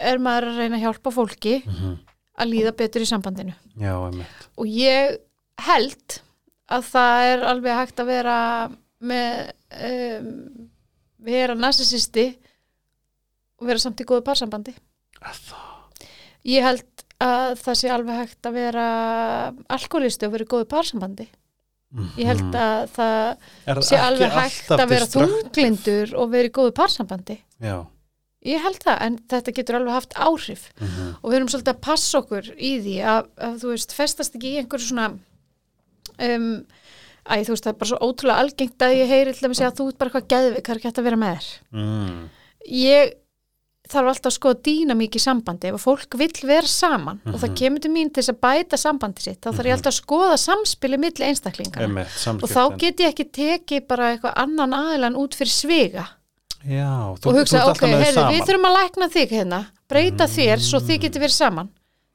er 0.00 0.18
maður 0.18 0.48
að 0.48 0.58
reyna 0.58 0.76
að 0.76 0.84
hjálpa 0.84 1.10
fólki 1.10 1.62
-hmm. 1.64 1.98
Að 2.38 2.50
líða 2.50 2.72
betur 2.78 3.04
í 3.04 3.08
sambandinu 3.08 3.54
Já, 3.80 3.94
og 4.00 4.66
ég 4.66 5.18
held 5.64 6.18
að 6.74 6.88
það 6.90 7.26
er 7.32 7.44
alveg 7.52 7.76
hægt 7.78 8.00
að 8.02 8.10
vera 8.10 8.38
með 9.04 9.52
um, 9.90 10.30
vera 11.24 11.54
narsisisti 11.58 12.26
og 13.60 13.68
vera 13.68 13.78
samt 13.82 14.00
í 14.02 14.06
góðu 14.08 14.24
parsambandi 14.26 14.74
Það. 15.20 15.54
ég 16.50 16.64
held 16.66 17.04
að 17.24 17.54
það 17.62 17.78
sé 17.80 17.92
alveg 17.94 18.18
hægt 18.24 18.48
að 18.48 18.56
vera 18.58 18.86
alkoholisti 19.76 20.26
og 20.26 20.34
vera 20.34 20.44
í 20.48 20.50
góðu 20.50 20.68
parsambandi 20.74 21.28
ég 22.18 22.26
held 22.26 22.56
að 22.58 22.88
það 22.96 23.20
Mhm. 23.64 23.70
Er 23.70 23.80
sé 23.86 23.96
alveg 24.02 24.32
hægt 24.34 24.70
að 24.74 24.88
vera 24.90 25.06
þunglindur 25.06 26.14
og 26.18 26.30
vera 26.32 26.48
í 26.48 26.50
góðu 26.50 26.72
parsambandi 26.74 27.36
Já. 27.62 27.76
Ég 28.44 28.60
held 28.62 28.80
það, 28.84 28.98
en 29.06 29.18
þetta 29.32 29.54
getur 29.56 29.78
alveg 29.80 29.94
haft 29.96 30.14
áhrif. 30.20 30.66
Mhm. 30.80 31.14
og 31.22 31.30
við 31.30 31.36
erum 31.38 31.48
svolítið 31.48 31.74
að 31.74 31.80
passa 31.88 32.18
okkur 32.20 32.50
í 32.58 32.72
því 32.84 32.96
að, 33.14 33.28
að 33.48 33.58
þú 33.62 33.72
veist, 33.74 33.92
festast 33.96 34.34
ekki 34.36 34.52
í 34.54 34.58
einhverju 34.62 34.88
svona 34.90 35.08
um, 36.20 36.48
æ, 37.24 37.34
þú 37.44 37.54
veist, 37.54 37.64
það 37.64 37.72
er 37.72 37.78
bara 37.80 37.90
svo 37.90 37.98
ótrúlega 38.04 38.38
algengt 38.44 38.84
að 38.84 38.96
ég 39.00 39.08
heyri 39.12 39.32
til 39.34 39.48
að 39.48 39.60
að 39.64 39.76
þú 39.80 39.88
ert 39.90 39.98
bara 39.98 40.10
eitthvað 40.10 40.30
geðvik, 40.34 40.64
það 40.66 40.74
er 40.74 40.80
ekki 40.80 40.88
hægt 40.90 40.98
að 41.02 41.08
vera 41.10 41.20
með 41.24 41.36
þér. 41.36 41.52
Mm. 41.72 42.24
ég 42.74 43.14
þarf 43.84 44.08
alltaf 44.08 44.30
að 44.30 44.34
skoða 44.38 44.56
dýna 44.64 44.94
mikið 44.96 45.20
sambandi. 45.20 45.68
Ef 45.68 45.74
að 45.76 45.82
fólk 45.84 46.14
vill 46.16 46.46
vera 46.48 46.66
saman 46.66 47.18
og 47.28 47.34
það 47.36 47.50
Mhm. 47.50 47.56
kemur 47.60 47.80
til 47.84 47.90
mín 47.92 48.08
til 48.14 48.22
þess 48.22 48.32
að 48.32 48.40
bæta 48.40 48.76
sambandi 48.80 49.20
sitt 49.20 49.40
þá 49.44 49.50
þarf 49.52 49.66
ég 49.68 49.74
alltaf 49.76 49.92
að 49.92 50.00
skoða 50.00 50.38
samspili 50.40 50.96
milli 50.98 51.24
einstaklingana 51.28 51.84
Einmitt, 51.84 52.42
og 52.42 52.48
þá 52.48 52.78
get 52.78 52.96
ég 53.04 53.12
ekki 53.12 53.26
tekið 53.30 53.86
bara 53.86 54.16
eitthvað 54.16 54.32
annan 54.40 54.72
aðilan 54.72 55.16
út 55.20 55.34
fyrir 55.36 55.52
svega 55.52 56.06
Já, 56.64 57.14
þú, 57.20 57.28
og 57.28 57.38
hugsa, 57.38 57.60
ok, 57.68 57.82
saman. 57.84 58.32
við 58.32 58.46
þurfum 58.48 58.68
að 58.70 58.76
lækna 58.78 59.08
þig 59.12 59.34
hérna 59.36 59.58
breyta 59.90 60.26
þér 60.30 60.62
svo 60.64 60.80
þið 60.80 61.00
getur 61.04 61.20
verið 61.26 61.36
saman. 61.36 61.68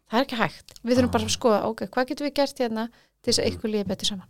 Það 0.09 0.19
er 0.19 0.25
ekki 0.25 0.39
hægt, 0.39 0.73
við 0.83 0.97
þurfum 0.97 1.11
bara 1.13 1.27
að 1.29 1.35
skoða 1.35 1.59
ok, 1.69 1.83
hvað 1.93 2.07
getum 2.09 2.25
við 2.29 2.33
gert 2.39 2.59
hérna 2.63 2.87
til 3.21 3.29
þess 3.33 3.39
að 3.43 3.49
ykkur 3.51 3.69
líði 3.75 3.87
betur 3.91 4.09
saman? 4.09 4.27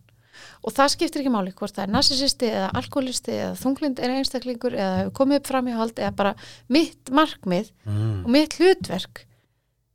Og 0.64 0.72
það 0.76 0.92
skiptir 0.94 1.22
ekki 1.24 1.32
máli 1.32 1.52
hvort 1.56 1.76
það 1.76 1.86
er 1.88 1.94
narsisisti 1.94 2.48
eða 2.52 2.68
alkoholisti 2.80 3.32
eða 3.36 3.56
þunglind 3.60 4.00
er 4.04 4.14
einstaklingur 4.18 4.76
eða 4.76 5.10
komið 5.16 5.40
upp 5.40 5.48
fram 5.48 5.68
í 5.72 5.76
hald 5.76 6.00
eða 6.00 6.12
bara 6.16 6.34
mitt 6.72 7.12
markmið 7.12 7.72
Mm. 7.88 8.24
og 8.26 8.30
mitt 8.36 8.56
hlutverk 8.60 9.24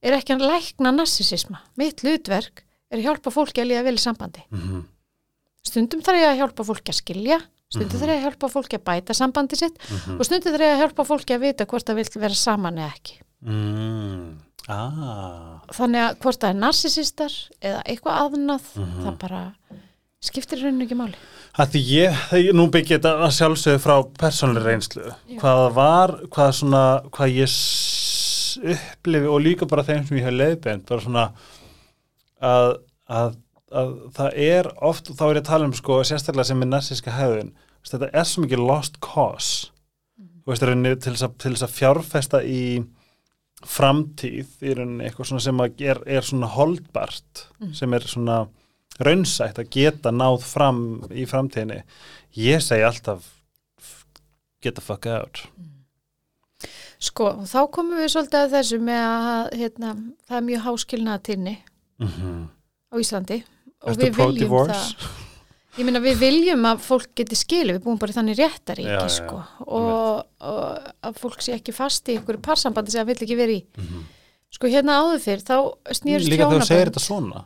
er 0.04 0.16
ekki 0.18 0.34
að 0.36 0.44
lækna 0.48 0.92
narsisisma 0.92 1.60
mitt 1.80 2.00
hlutverk 2.04 2.64
er 2.92 2.98
að 3.00 3.04
hjálpa 3.08 3.32
fólki 3.32 3.60
að 3.64 3.70
líða 3.72 3.84
vel 3.84 3.94
í 3.96 4.04
sambandi. 4.04 4.42
Mhm. 4.52 4.84
stundum 5.64 6.02
þarf 6.04 6.20
ég 6.20 6.28
að 6.28 6.38
hjálpa 6.42 6.64
fólki 6.68 6.92
að 6.92 7.00
skilja 7.00 7.38
stundum 7.74 8.00
þarf 8.00 8.12
ég 8.14 8.18
að 8.20 8.24
hjálpa 8.28 8.50
fólki 8.54 8.78
að 8.78 8.84
bæta 8.88 9.16
sambandi 9.18 9.56
sitt 9.60 9.78
Mhm. 9.90 10.16
og 10.18 10.24
stundum 10.28 10.54
þarf 10.54 10.64
ég 10.66 10.74
að 10.74 10.80
hjálpa 10.84 11.06
fólki 11.10 11.34
að 11.36 11.44
vita 11.48 11.66
hvort 11.66 11.86
það 11.90 12.00
vil 12.00 12.20
vera 12.24 12.34
saman 12.34 12.78
eða 12.78 12.92
ekki 12.94 13.20
Mm. 13.44 14.38
Ah. 14.68 15.60
þannig 15.76 16.00
að 16.00 16.14
hvort 16.24 16.40
það 16.40 16.48
er 16.54 16.60
narsisistar 16.62 17.34
eða 17.60 17.82
eitthvað 17.84 18.20
aðnað 18.22 18.68
Mhm. 18.80 19.02
það 19.04 19.18
bara 19.18 19.42
skiptir 20.24 20.62
rauninu 20.62 20.86
ekki 20.86 20.96
máli 20.96 21.14
Það 21.54 21.68
því 21.70 21.80
ég, 21.86 22.14
þegar- 22.30 22.54
nú 22.58 22.64
byggja 22.70 22.98
þetta 22.98 23.28
sjálfsögðu 23.30 23.78
frá 23.78 23.96
persónlega 24.18 24.64
reynslu. 24.66 25.02
Já. 25.28 25.38
Hvað 25.38 25.72
var, 25.74 26.08
hvað 26.26 26.48
svona, 26.58 27.02
hvað 27.14 27.36
ég 27.36 27.48
upplifi 28.74 29.26
og 29.30 29.40
líka 29.44 29.68
bara 29.68 29.84
þeim 29.86 30.06
sem 30.08 30.18
ég 30.18 30.24
hef 30.24 30.34
leiðbend, 30.34 30.84
bara 30.88 31.00
svona 31.04 31.24
að, 32.42 32.72
að, 33.08 33.36
að 33.70 33.92
það 34.16 34.38
er 34.48 34.68
oft, 34.82 35.12
þá 35.14 35.22
er 35.28 35.34
ég 35.38 35.42
að 35.44 35.48
tala 35.52 35.68
um 35.68 35.72
sko, 35.78 36.00
sérstaklega 36.06 36.44
sem 36.50 36.62
er 36.62 36.66
narsíska 36.72 37.14
hefðin, 37.14 37.52
þetta 37.90 38.10
er 38.12 38.28
svo 38.28 38.44
mikið 38.44 38.64
lost 38.64 39.00
cause. 39.04 39.70
Þú 40.44 40.52
veist, 40.52 40.66
rauninni, 40.66 40.96
til 41.00 41.14
þess 41.16 41.64
að, 41.64 41.72
fjárfesta 41.72 42.42
í 42.44 42.64
framtíð, 43.64 44.50
í 44.60 44.74
rauninni 44.76 45.06
eitthvað 45.08 45.30
svona 45.30 45.44
sem 45.44 45.62
er, 45.64 46.02
er 46.04 46.26
svona 46.26 46.50
holdbart, 46.52 47.46
sem 47.72 47.96
er 47.96 48.04
svona 48.08 48.42
raunsætt 49.02 49.58
að 49.58 49.70
geta 49.74 50.12
náð 50.14 50.42
fram 50.46 50.82
í 51.10 51.24
framtíðinni 51.26 51.80
ég 52.38 52.62
segi 52.62 52.84
alltaf 52.86 53.26
get 54.62 54.76
the 54.78 54.84
fuck 54.84 55.06
out 55.10 55.42
sko, 57.02 57.32
og 57.42 57.48
þá 57.50 57.58
komum 57.74 57.98
við 57.98 58.12
svolítið 58.14 58.40
að 58.40 58.54
þessu 58.58 58.80
með 58.84 59.02
að 59.08 59.58
hérna, 59.60 59.96
það 60.28 60.38
er 60.38 60.46
mjög 60.48 60.64
háskilnaðatinni 60.68 61.56
mm 61.56 62.08
-hmm. 62.08 62.40
á 62.90 62.94
Íslandi 63.02 63.42
og 63.82 63.90
Ertu 63.90 64.00
við 64.00 64.04
viljum 64.04 64.22
pro-divorce? 64.22 64.94
það 64.94 65.23
ég 65.78 65.84
meina 65.88 66.00
við 66.04 66.18
viljum 66.22 66.66
að 66.70 66.82
fólk 66.84 67.08
geti 67.18 67.36
skilið, 67.38 67.78
við 67.78 67.84
búum 67.86 67.98
bara 67.98 68.12
í 68.14 68.16
þannig 68.18 68.38
réttaríki 68.38 69.08
sko, 69.10 69.40
og, 69.66 70.26
og 70.40 70.92
að 71.08 71.18
fólk 71.22 71.40
sé 71.42 71.56
ekki 71.56 71.74
fast 71.74 72.08
í 72.08 72.18
einhverju 72.18 72.42
parsambandi 72.44 72.94
sem 72.94 73.02
það 73.02 73.10
vill 73.12 73.26
ekki 73.26 73.38
vera 73.40 73.56
í. 73.56 73.62
Sko 74.54 74.70
hérna 74.70 75.00
áður 75.02 75.22
fyrr, 75.24 75.42
þá 75.42 75.56
snýrst 75.98 76.28
Mhm. 76.28 76.30
líka 76.30 76.46
þegar 76.46 76.62
þú 76.62 76.68
segir 76.68 76.78
hjónabönd. 76.78 76.94
þetta 76.94 77.04
svona. 77.08 77.44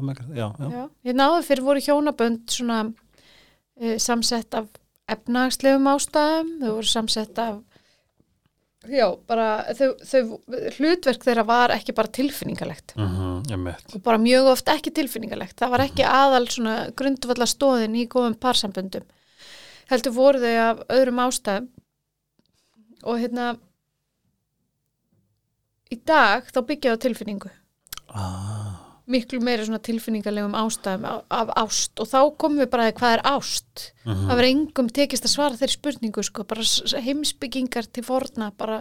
My 0.00 0.14
God, 0.16 0.28
já, 0.34 0.46
já. 0.58 0.68
Já, 0.72 0.84
hérna 1.04 1.24
áður 1.28 1.42
fyrir 1.44 1.62
voru 1.66 1.80
hjónabönd 1.84 2.46
svona 2.50 2.78
uh, 2.88 3.96
samsett 4.00 4.54
af 4.54 4.66
efnagslegum 5.12 5.84
ástæðum, 5.92 6.50
þau 6.62 6.70
voru 6.78 6.88
samsett 6.88 7.38
af 7.38 7.58
já, 8.88 9.06
bara 9.28 9.48
þau, 9.76 9.88
þau, 10.08 10.22
hlutverk 10.78 11.24
þeirra 11.26 11.44
var 11.48 11.74
ekki 11.74 11.94
bara 11.96 12.12
tilfinningalegt. 12.16 12.94
Mm 12.96 13.16
-hmm, 13.16 13.74
og 13.94 14.02
bara 14.02 14.18
mjög 14.18 14.52
oft 14.54 14.68
ekki 14.72 14.92
tilfinningalegt. 14.96 15.58
Það 15.58 15.70
var 15.70 15.84
ekki 15.84 16.06
aðal 16.06 16.46
svona 16.48 16.76
grundvalla 16.96 17.46
stóðin 17.46 17.96
í 17.96 18.06
góðum 18.08 18.38
parsamböndum. 18.40 19.04
Heldur 19.90 20.12
voru 20.14 20.38
þau 20.38 20.56
af 20.70 20.84
öðrum 20.88 21.22
ástæðum. 21.26 21.68
Og 23.02 23.18
hérna 23.18 23.56
í 25.90 25.96
dag 25.96 26.44
þá 26.46 26.60
byggja 26.66 26.94
á 26.94 27.02
tilfinningu. 27.02 27.50
Ah. 28.08 28.69
Miklu 29.10 29.40
meira 29.44 29.66
svona 29.66 29.80
tilfinningalegum 29.84 30.54
ástæðum 30.58 31.06
af, 31.10 31.22
af 31.34 31.52
ást. 31.64 31.92
Og 32.00 32.08
þá 32.10 32.18
komum 32.40 32.62
við 32.62 32.70
bara 32.72 32.88
að 32.88 32.96
hvað 33.00 33.16
er 33.16 33.22
ást? 33.30 33.86
Mhm. 34.00 34.26
það 34.30 34.38
verður 34.38 34.50
engum 34.50 34.86
tekist 34.96 35.26
að 35.28 35.32
svara 35.34 35.58
þeirri 35.60 35.76
spurningu 35.76 36.22
sko, 36.24 36.44
bara 36.48 36.62
heimsbyggingar 37.04 37.88
til 37.92 38.04
forna 38.06 38.48
bara 38.56 38.78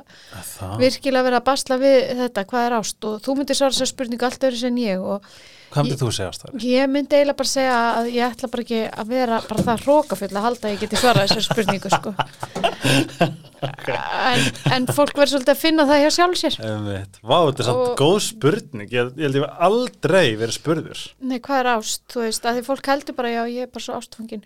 virkilega 0.79 1.25
verið 1.27 1.39
að 1.41 1.47
basla 1.49 1.77
við 1.81 1.97
þetta, 2.21 2.45
hvað 2.47 2.67
er 2.69 2.75
ást? 2.79 2.99
Og 3.09 3.17
þú 3.25 3.35
myndir 3.39 3.59
svara 3.59 3.75
þessar 3.75 3.91
spurningu 3.91 4.27
allt 4.29 4.47
öðru 4.47 4.61
sem 4.61 4.79
ég 4.79 5.03
og 5.03 5.27
hvað 5.73 5.89
myndir 5.89 5.99
þú 6.01 6.11
segja 6.15 6.31
ástæður? 6.31 6.63
ég 6.65 6.89
myndi 6.89 7.19
eiginlega 7.19 7.39
bara 7.41 7.51
segja 7.51 7.75
að 7.99 8.09
ég 8.15 8.31
ætla 8.31 8.51
bara 8.53 8.65
ekki 8.65 8.81
að 8.89 9.11
vera 9.13 9.41
bara 9.49 9.67
það 9.67 9.83
hrókafull 9.85 10.31
að 10.31 10.45
halda 10.47 10.69
að 10.69 10.73
ég 10.73 10.83
geti 10.85 11.01
svarað 11.03 11.27
þessar 11.27 11.47
spurningu 11.49 11.93
sko 11.93 12.15
en, 13.63 14.45
en 14.75 14.85
fólk 14.95 15.15
verður 15.17 15.31
svolítið 15.33 15.53
að 15.53 15.61
finna 15.61 15.85
það 15.89 16.01
hjá 16.03 16.09
sjálf 16.15 16.39
sér. 16.39 16.57
Einmitt. 16.65 17.17
Vá, 17.23 17.37
þetta 17.49 17.63
er 17.63 17.67
samt 17.69 17.81
Og- 17.85 17.95
góð 17.99 18.19
spurning. 18.27 18.91
Ég, 18.93 19.09
ég 19.19 19.25
held 19.27 19.39
ég 19.39 19.45
hef 19.45 19.65
aldrei 19.69 20.25
verið 20.39 20.55
spurður. 20.57 21.01
Nei, 21.19 21.39
hvað 21.39 21.61
er 21.63 21.71
ást, 21.75 22.03
þú 22.13 22.23
veist, 22.25 22.45
að 22.45 22.59
því 22.59 22.65
fólk 22.69 22.91
heldur 22.93 23.17
bara 23.19 23.33
já, 23.33 23.41
ég 23.51 23.67
er 23.67 23.73
bara 23.73 23.85
svo 23.85 23.97
ástfangin. 23.99 24.43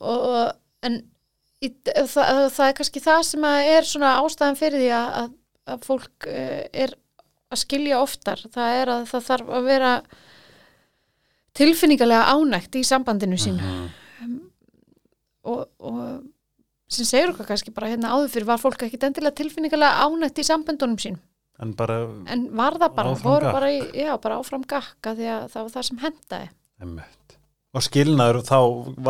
Og, 0.00 0.26
og 0.28 0.86
en 0.86 1.00
í, 1.64 1.70
það, 1.84 2.44
það 2.54 2.66
er 2.68 2.76
kannski 2.80 3.02
það 3.04 3.22
sem 3.30 3.48
að 3.48 3.70
er 3.76 3.88
svona 3.88 4.12
ástæðan 4.20 4.60
fyrir 4.60 4.84
því 4.84 4.92
að, 4.98 5.08
að, 5.22 5.32
að 5.74 5.88
fólk 5.88 6.28
uh, 6.28 6.60
er 6.84 6.94
að 7.54 7.62
skilja 7.62 8.00
oftar, 8.02 8.40
það 8.54 8.78
er 8.82 8.94
að 8.96 9.04
það 9.12 9.26
þarf 9.30 9.52
að 9.58 9.68
vera 9.70 9.92
tilfinningalega 11.54 12.32
ánægt 12.34 12.78
í 12.80 12.82
sambandinu 12.86 13.36
sínu. 13.38 13.74
Mhm. 14.24 14.38
og, 15.44 15.66
og 15.78 16.00
sem 16.96 17.08
segir 17.08 17.32
okkar 17.32 17.48
kannski 17.52 17.72
bara 17.74 17.90
hérna 17.92 18.12
áður 18.14 18.32
fyrir 18.32 18.48
var 18.48 18.60
fólk 18.62 18.84
ekki 18.86 19.00
endilega 19.00 19.36
tilfinningalega 19.40 20.06
ánægt 20.06 20.40
í 20.42 20.46
sambandunum 20.46 20.98
sínum 21.02 21.20
en 21.62 21.74
bara 21.78 22.00
en 22.34 22.48
var 22.56 22.78
það 22.80 22.94
bara, 22.96 23.14
voru 23.22 23.52
bara, 23.54 23.70
í, 23.70 23.82
já, 23.94 24.14
bara 24.22 24.40
áfram 24.42 24.64
gakka 24.66 25.14
því 25.14 25.28
að 25.30 25.44
það 25.52 25.66
var 25.66 25.74
það 25.76 25.86
sem 25.88 26.00
hendaði 26.02 26.48
einmitt. 26.82 27.36
og 27.74 27.86
skilnaður 27.86 28.40
þá 28.48 28.58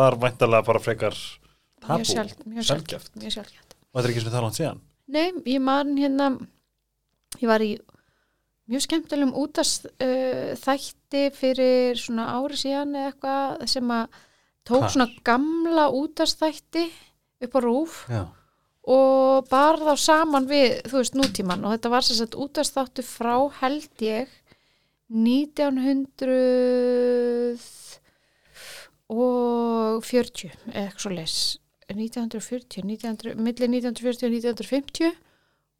var 0.01 0.17
væntalega 0.21 0.67
bara 0.67 0.83
frekar 0.83 1.17
tabú 1.81 2.01
mjög 2.01 2.11
sjálf, 2.11 2.35
mjög 2.45 2.67
sjaldgæft. 2.69 3.09
sjálf, 3.09 3.23
mjög 3.23 3.35
sjálfgæft. 3.39 3.75
og 3.75 3.97
þetta 3.97 4.05
er 4.05 4.13
ekki 4.13 4.21
sem 4.23 4.29
við 4.29 4.37
tala 4.37 4.49
hann 4.51 4.59
síðan 4.59 4.83
Nei, 5.05 5.27
ég 5.45 5.61
man 5.61 5.91
hérna 6.01 6.29
ég 7.41 7.49
var 7.49 7.61
í 7.61 7.73
mjög 8.69 8.85
skemmtilegum 8.87 9.35
útast 9.37 9.85
uh, 9.89 10.53
þætti 10.57 11.25
fyrir 11.37 11.99
svona 12.01 12.29
ári 12.39 12.57
síðan 12.57 12.95
eða 12.97 13.11
eitthvað 13.11 13.65
sem 13.69 13.91
að 13.93 14.21
tók 14.65 14.81
Hvar? 14.85 14.93
svona 14.95 15.09
gamla 15.27 15.89
útast 15.93 16.41
þætti 16.41 16.87
upp 17.47 17.57
á 17.57 17.59
rúf 17.63 17.91
já. 18.11 18.23
og 18.95 19.47
bar 19.51 19.75
þá 19.81 19.93
saman 20.01 20.45
við, 20.49 20.67
þú 20.89 20.95
veist, 21.01 21.15
nútíman 21.17 21.65
og 21.65 21.71
þetta 21.75 21.93
var 21.93 22.03
sem 22.07 22.17
sagt 22.19 22.39
útast 22.39 22.75
þáttu 22.77 23.01
frá 23.07 23.35
held 23.61 23.95
ég 24.05 24.27
1900 25.11 27.85
og 29.13 30.01
40 30.01 30.49
eða 30.73 30.87
eitthvað 30.87 31.03
svo 31.03 31.11
leis 31.13 31.37
1940, 31.85 32.81
1900, 32.81 33.37
milli 33.37 33.67
1940 33.69 34.25
og 34.25 34.33
1950 34.33 35.13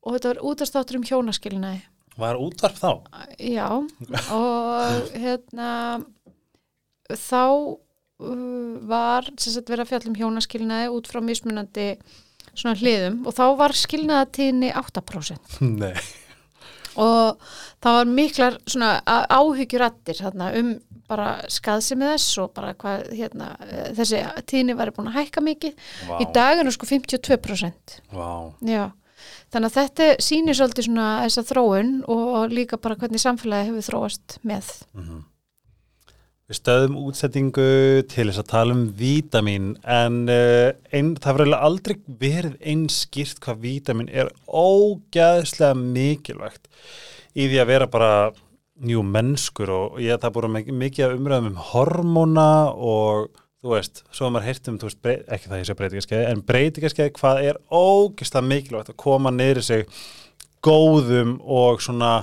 og 0.05 0.09
þetta 0.13 0.29
var 0.31 0.43
útastáttur 0.45 0.99
um 0.99 1.07
hjónaskilnaði 1.07 1.81
var 2.19 2.35
útvarp 2.39 2.77
þá? 2.79 2.91
já 3.41 3.67
og 4.31 5.09
hérna 5.17 5.71
þá 7.09 7.41
var 8.89 9.29
sem 9.35 9.55
sagt 9.55 9.71
verið 9.71 9.85
að 9.85 9.91
fjalla 9.93 10.11
um 10.11 10.19
hjónaskilnaði 10.19 10.91
út 10.95 11.09
frá 11.11 11.21
mismunandi 11.23 11.87
svona 12.55 12.75
hliðum 12.79 13.23
og 13.27 13.35
þá 13.35 13.45
var 13.59 13.75
skilnaðatíðni 13.77 14.71
8% 14.75 15.59
nei 15.83 15.95
og 16.95 17.41
það 17.83 17.97
var 17.97 18.11
miklar 18.17 18.57
svona 18.69 18.91
áhyggjurattir 19.27 20.21
þarna 20.21 20.51
um 20.59 20.75
bara 21.09 21.29
skaðsemi 21.51 22.07
þess 22.15 22.37
og 22.41 22.53
bara 22.55 22.73
hvað 22.79 23.09
hérna, 23.13 23.51
eh, 23.67 23.89
þessi 23.97 24.21
tíðni 24.49 24.77
væri 24.77 24.93
búin 24.95 25.11
að 25.11 25.19
hækka 25.19 25.43
mikið 25.45 25.75
Vá. 26.07 26.15
í 26.23 26.27
dag 26.33 26.59
er 26.59 26.65
nú 26.65 26.73
sko 26.73 26.87
52% 26.89 27.99
Vá. 28.15 28.49
Já, 28.65 28.87
þannig 29.53 29.69
að 29.69 29.77
þetta 29.77 30.09
sýnir 30.25 30.57
svolítið 30.57 30.87
svona 30.89 31.09
þessa 31.27 31.45
þróun 31.51 31.93
og 32.09 32.55
líka 32.55 32.81
bara 32.81 32.97
hvernig 32.97 33.21
samfélagi 33.21 33.69
hefur 33.69 33.87
þróast 33.91 34.39
með. 34.41 34.71
Við 36.45 36.59
stöðum 36.59 36.97
útsettingu 37.01 37.63
til 38.05 38.27
þess 38.27 38.37
að 38.43 38.49
tala 38.51 38.73
um 38.75 38.81
vítamin 38.93 39.71
en 39.81 40.17
uh, 40.29 40.75
ein, 40.93 41.15
það 41.17 41.39
verður 41.39 41.55
aldrei 41.57 41.95
verið 42.21 42.59
einskýrt 42.61 43.39
hvað 43.41 43.63
vítamin 43.63 44.11
er 44.13 44.29
ógæðslega 44.45 45.73
mikilvægt 45.79 46.69
í 47.33 47.47
því 47.47 47.63
að 47.63 47.71
vera 47.71 47.87
bara 47.89 48.11
njú 48.85 49.01
mennskur 49.09 49.71
og 49.73 49.97
ég 50.03 50.21
það 50.21 50.35
búið 50.35 50.53
mikið, 50.59 50.77
mikið 50.83 51.15
umræðum 51.15 51.49
um 51.49 51.65
hormóna 51.71 52.47
og 52.77 53.31
þú 53.65 53.73
veist, 53.73 54.03
svo 54.13 54.27
að 54.27 54.35
maður 54.35 54.49
heyrt 54.51 54.69
um, 54.69 54.79
veist, 54.85 55.01
brey, 55.01 55.19
ekki 55.25 55.49
það 55.49 55.63
ég 55.63 55.69
sé 55.71 55.77
breytingarskeið, 55.79 56.25
en 56.29 56.45
breytingarskeið 56.45 57.13
hvað 57.17 57.41
er 57.49 57.61
ógæðslega 57.73 58.49
mikilvægt 58.51 58.93
að 58.93 59.01
koma 59.01 59.33
neyri 59.33 59.65
sig 59.65 59.89
góðum 60.61 61.39
og 61.41 61.81
svona 61.81 62.19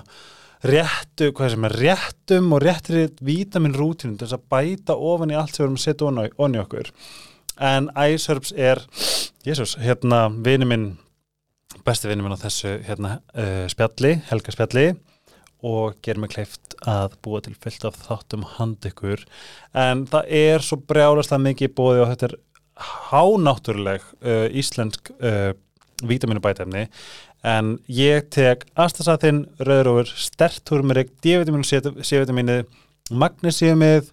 réttu, 0.63 1.33
hvað 1.35 1.55
sem 1.55 1.67
er 1.67 1.77
réttum 1.81 2.53
og 2.55 2.63
réttri 2.63 3.07
vítamin 3.25 3.75
rútinu 3.75 4.17
til 4.17 4.27
þess 4.27 4.39
að 4.39 4.49
bæta 4.53 4.97
ofan 4.97 5.33
í 5.35 5.39
allt 5.39 5.57
sem 5.57 5.65
við 5.65 5.69
erum 5.69 5.79
að 5.79 5.87
setja 5.87 6.11
onni, 6.47 6.61
okkur. 6.63 6.91
En 7.63 7.89
Iceherbs 7.99 8.53
er 8.57 8.83
Jésús, 9.47 9.75
hérna 9.83 10.29
vini 10.45 10.69
minn 10.69 10.93
besti 11.87 12.11
vini 12.11 12.23
minn 12.23 12.37
á 12.37 12.45
þessu 12.45 12.77
hérna 12.87 13.17
uh, 13.35 13.67
spjalli, 13.71 14.15
Helga 14.29 14.55
spjalli 14.55 14.87
og 15.67 15.99
gerir 16.03 16.23
mig 16.23 16.33
kleift 16.35 16.77
að 16.91 17.17
búa 17.23 17.43
til 17.43 17.55
fyllt 17.59 17.85
af 17.87 17.99
þáttum 18.03 18.47
hand 18.57 18.83
ykkur. 18.87 19.21
En 19.79 20.07
það 20.11 20.31
er 20.39 20.65
svo 20.65 20.81
brjálaslega 20.91 21.45
mikið 21.45 21.75
bóði 21.79 22.03
og 22.03 22.11
þetta 22.11 22.29
er 22.31 22.39
hánáttúruleg 23.13 24.09
uh, 24.23 24.49
íslensk 24.59 25.13
uh, 25.19 25.53
vítaminubætefni 26.03 26.89
en 27.43 27.73
ég 27.91 28.29
tek 28.31 28.65
astasatin, 28.79 29.45
rauðrófur, 29.59 30.13
sterturmerik, 30.29 31.11
D-vitamin 31.25 31.65
og 31.65 32.05
C-vitamini, 32.07 32.61
magnesiumið, 33.11 34.13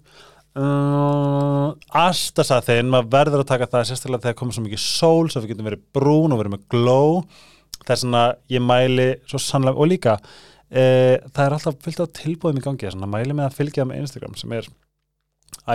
uh, 0.58 1.70
astasatin, 2.02 2.90
maður 2.90 3.12
verður 3.14 3.44
að 3.44 3.50
taka 3.52 3.70
það 3.70 3.88
sérstaklega 3.92 4.26
þegar 4.28 4.40
komur 4.42 4.58
svo 4.58 4.66
mikið 4.66 4.84
sól, 4.84 5.30
svo 5.30 5.44
við 5.44 5.54
getum 5.54 5.70
verið 5.70 5.86
brún 5.96 6.34
og 6.34 6.42
verið 6.42 6.56
með 6.56 6.68
glow, 6.74 7.20
það 7.86 7.96
er 7.96 8.02
svona, 8.04 8.24
ég 8.56 8.66
mæli 8.66 9.10
svo 9.30 9.42
sannlega, 9.44 9.78
og 9.78 9.92
líka, 9.94 10.18
uh, 10.20 11.16
það 11.30 11.44
er 11.46 11.58
alltaf 11.58 11.82
fyllt 11.86 12.02
á 12.02 12.08
tilbúðum 12.24 12.62
í 12.62 12.66
gangi, 12.66 12.94
svona 12.94 13.12
mæli 13.14 13.38
með 13.38 13.50
að 13.52 13.60
fylgja 13.62 13.84
það 13.84 13.92
með 13.94 14.06
Instagram 14.06 14.40
sem 14.42 14.58
er 14.58 14.72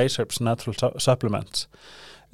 iSerbs 0.04 0.40
Natural 0.42 0.74
Su- 0.78 0.96
Supplements. 1.02 1.68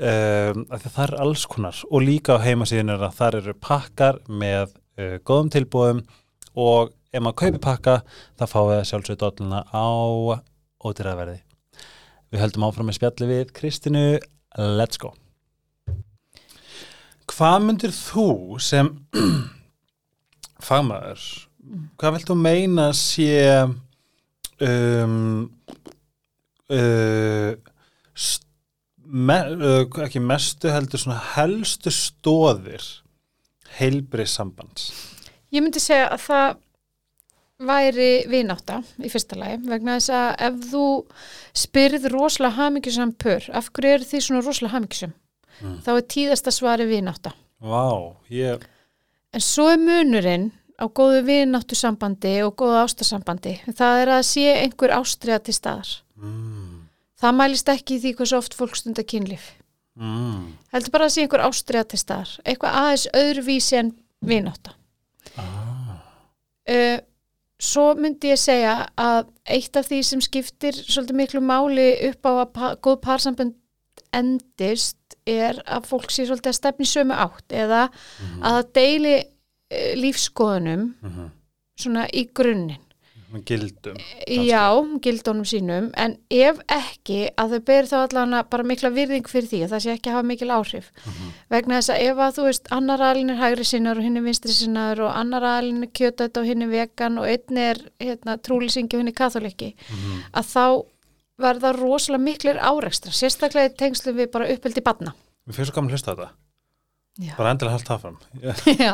Um, 0.01 0.63
að 0.73 0.87
það 0.95 1.03
er 1.03 1.11
alls 1.21 1.43
konar 1.45 1.77
og 1.93 2.01
líka 2.01 2.39
á 2.41 2.41
heimasíðinu 2.41 2.95
er 2.95 3.03
að 3.05 3.17
þar 3.19 3.35
eru 3.37 3.53
pakkar 3.61 4.17
með 4.33 4.71
uh, 4.99 5.17
góðum 5.27 5.53
tilbúðum 5.55 6.03
og 6.59 6.95
ef 7.11 7.23
maður 7.23 7.39
kaupi 7.43 7.63
pakka 7.63 7.97
þá 8.39 8.45
fáið 8.47 8.73
það 8.73 8.89
sjálfsögðu 8.91 9.21
dolluna 9.25 9.63
á 9.71 9.87
ódýraverði. 10.81 11.41
Við 12.31 12.45
höldum 12.45 12.67
áfram 12.69 12.89
með 12.91 13.01
spjalli 13.01 13.29
við 13.31 13.53
Kristinu, 13.57 14.05
let's 14.79 15.01
go. 15.03 15.13
Hvað 17.31 17.59
myndir 17.67 17.95
þú 17.95 18.59
sem 18.63 18.91
fagmaður, 20.67 21.25
hvað 21.99 22.17
vilt 22.17 22.31
þú 22.31 22.37
meina 22.39 22.89
sé 22.97 23.31
um, 24.61 25.51
uh, 26.71 27.53
me, 29.11 29.39
uh, 29.39 30.03
ekki 30.05 30.23
mestu 30.23 30.71
heldur 30.73 31.07
helstu 31.35 31.93
stóðir 31.95 32.85
heilbrið 33.81 34.31
sambands 34.31 34.91
Ég 35.51 35.65
myndi 35.65 35.83
segja 35.83 36.13
að 36.15 36.27
það 36.29 36.59
væri 37.71 38.11
vinátta 38.31 38.79
í 39.03 39.11
fyrsta 39.13 39.37
lagi 39.37 39.59
vegna 39.69 39.99
þess 39.99 40.13
að 40.17 40.29
ef 40.47 40.61
þú 40.71 40.85
spyrð 41.65 42.07
rosalega 42.15 42.57
hamingjusam 42.57 43.13
pör, 43.21 43.49
af 43.53 43.69
hverju 43.75 43.97
eru 43.99 44.09
því 44.09 44.21
svona 44.25 44.45
rosalega 44.47 44.77
hamingjusam? 44.77 45.13
Mm. 45.61 45.75
Þá 45.85 45.91
er 45.93 46.07
tíðasta 46.15 46.55
svari 46.55 46.87
vinátta. 46.89 47.35
Vá, 47.61 48.17
ég 48.33 48.65
En 49.31 49.43
svo 49.45 49.69
er 49.71 49.79
munurinn 49.79 50.49
á 50.81 50.89
góðu 50.89 51.21
vináttu 51.27 51.77
sambandi 51.77 52.41
og 52.43 52.57
góðu 52.59 52.81
ástasambandi. 52.81 53.59
Það 53.77 54.01
er 54.03 54.13
að 54.17 54.23
sé 54.27 54.47
einhver 54.63 54.95
ástriða 54.97 55.43
til 55.45 55.55
staðar. 55.55 55.91
mm, 56.17 56.79
Það 57.21 57.37
mælist 57.37 57.69
ekki 57.69 58.01
því 58.01 58.15
hversu 58.17 58.37
oft 58.39 58.57
fólk 58.57 58.79
stundar 58.81 59.05
kynlíf. 59.05 59.53
Mm, 60.01 60.43
Heldur 60.75 60.95
bara 60.95 61.09
að 61.09 61.15
sé 61.15 61.25
einhver 61.25 61.45
ástriða 61.45 61.87
til 61.91 62.01
staðar. 62.01 62.35
Eitthvað 62.45 62.81
aðeins 62.83 63.07
öðruvísi 63.23 63.81
en 63.81 63.95
vinátta. 64.25 64.77
ah, 65.37 65.77
Uh, 66.71 67.01
svo 67.59 67.95
myndi 67.99 68.31
ég 68.31 68.39
segja 68.39 68.75
að 69.01 69.31
eitt 69.51 69.75
af 69.77 69.89
því 69.89 69.99
sem 70.07 70.21
skiptir 70.23 70.77
svolítið 70.77 71.17
miklu 71.19 71.41
máli 71.43 71.87
upp 72.11 72.29
á 72.29 72.33
að 72.33 72.53
pa 72.55 72.69
góð 72.85 73.01
parsambönd 73.05 73.57
endist 74.15 75.17
er 75.29 75.59
að 75.67 75.89
fólk 75.91 76.13
sé 76.13 76.27
svolítið 76.29 76.53
að 76.53 76.59
stefni 76.59 76.87
sömu 76.89 77.17
átt 77.17 77.55
eða 77.55 77.89
mhm, 77.89 78.45
að 78.53 78.61
deili 78.77 79.17
uh, 79.19 79.91
lífskoðunum 79.99 80.87
mhm, 81.01 81.33
svona 81.81 82.07
í 82.13 82.27
grunninn. 82.37 82.87
Gildum 83.47 83.99
Já, 84.27 84.65
gildónum 85.05 85.47
sínum, 85.49 85.91
en 85.95 86.17
ef 86.31 86.59
ekki 86.71 87.31
að 87.39 87.55
þau 87.55 87.63
ber 87.71 87.89
þá 87.91 87.97
allan 88.01 88.37
bara 88.51 88.67
mikla 88.67 88.91
virðing 88.95 89.31
fyrir 89.31 89.49
því 89.51 89.61
að 89.65 89.75
það 89.75 89.85
sé 89.85 89.95
ekki 89.95 90.11
að 90.11 90.17
hafa 90.19 90.29
mikil 90.31 90.51
áhrif. 90.55 90.91
Mhm. 91.05 91.31
Vegna 91.55 91.79
þess 91.79 91.95
að 91.95 92.03
ef 92.09 92.23
að 92.27 92.37
þú 92.37 92.47
veist 92.49 92.71
annar 92.79 93.05
aðlinn 93.09 93.35
er 93.35 93.41
hægri 93.41 93.67
sinnar 93.71 94.01
og 94.01 94.07
hinn 94.07 94.21
er 94.21 94.27
vinstri 94.27 94.57
sinnar 94.57 95.01
og 95.01 95.15
annar 95.15 95.49
aðlinn 95.55 95.87
er 95.87 95.93
kjötætt 95.95 96.37
og 96.41 96.51
hinn 96.51 96.63
er 96.67 96.73
vegan 96.75 97.19
og 97.19 97.31
einn 97.31 97.57
er 97.59 97.83
hérna, 98.01 98.37
trúlýsingi 98.39 98.95
og 98.95 99.05
hinn 99.05 99.13
er 99.15 99.19
katholikki, 99.23 99.75
mhm, 99.89 100.23
að 100.35 100.45
þá 100.55 100.67
verða 101.41 101.75
rosalega 101.79 102.23
miklir 102.23 102.61
árekstra, 102.61 103.13
sérstaklega 103.15 103.73
í 103.73 103.77
tengslum 103.77 104.17
við 104.17 104.31
bara 104.31 104.51
uppeldi 104.53 104.83
badna. 104.85 105.15
Mér 105.47 105.55
finnst 105.57 105.73
svo 105.73 105.81
gaman 105.81 105.91
að 105.91 105.97
hlusta 105.97 106.15
þetta 106.15 106.31
Já. 107.21 107.35
bara 107.37 107.51
endilega 107.53 107.75
haldt 107.77 107.89
það 107.91 108.01
fram 108.01 108.17
Já, 108.87 108.93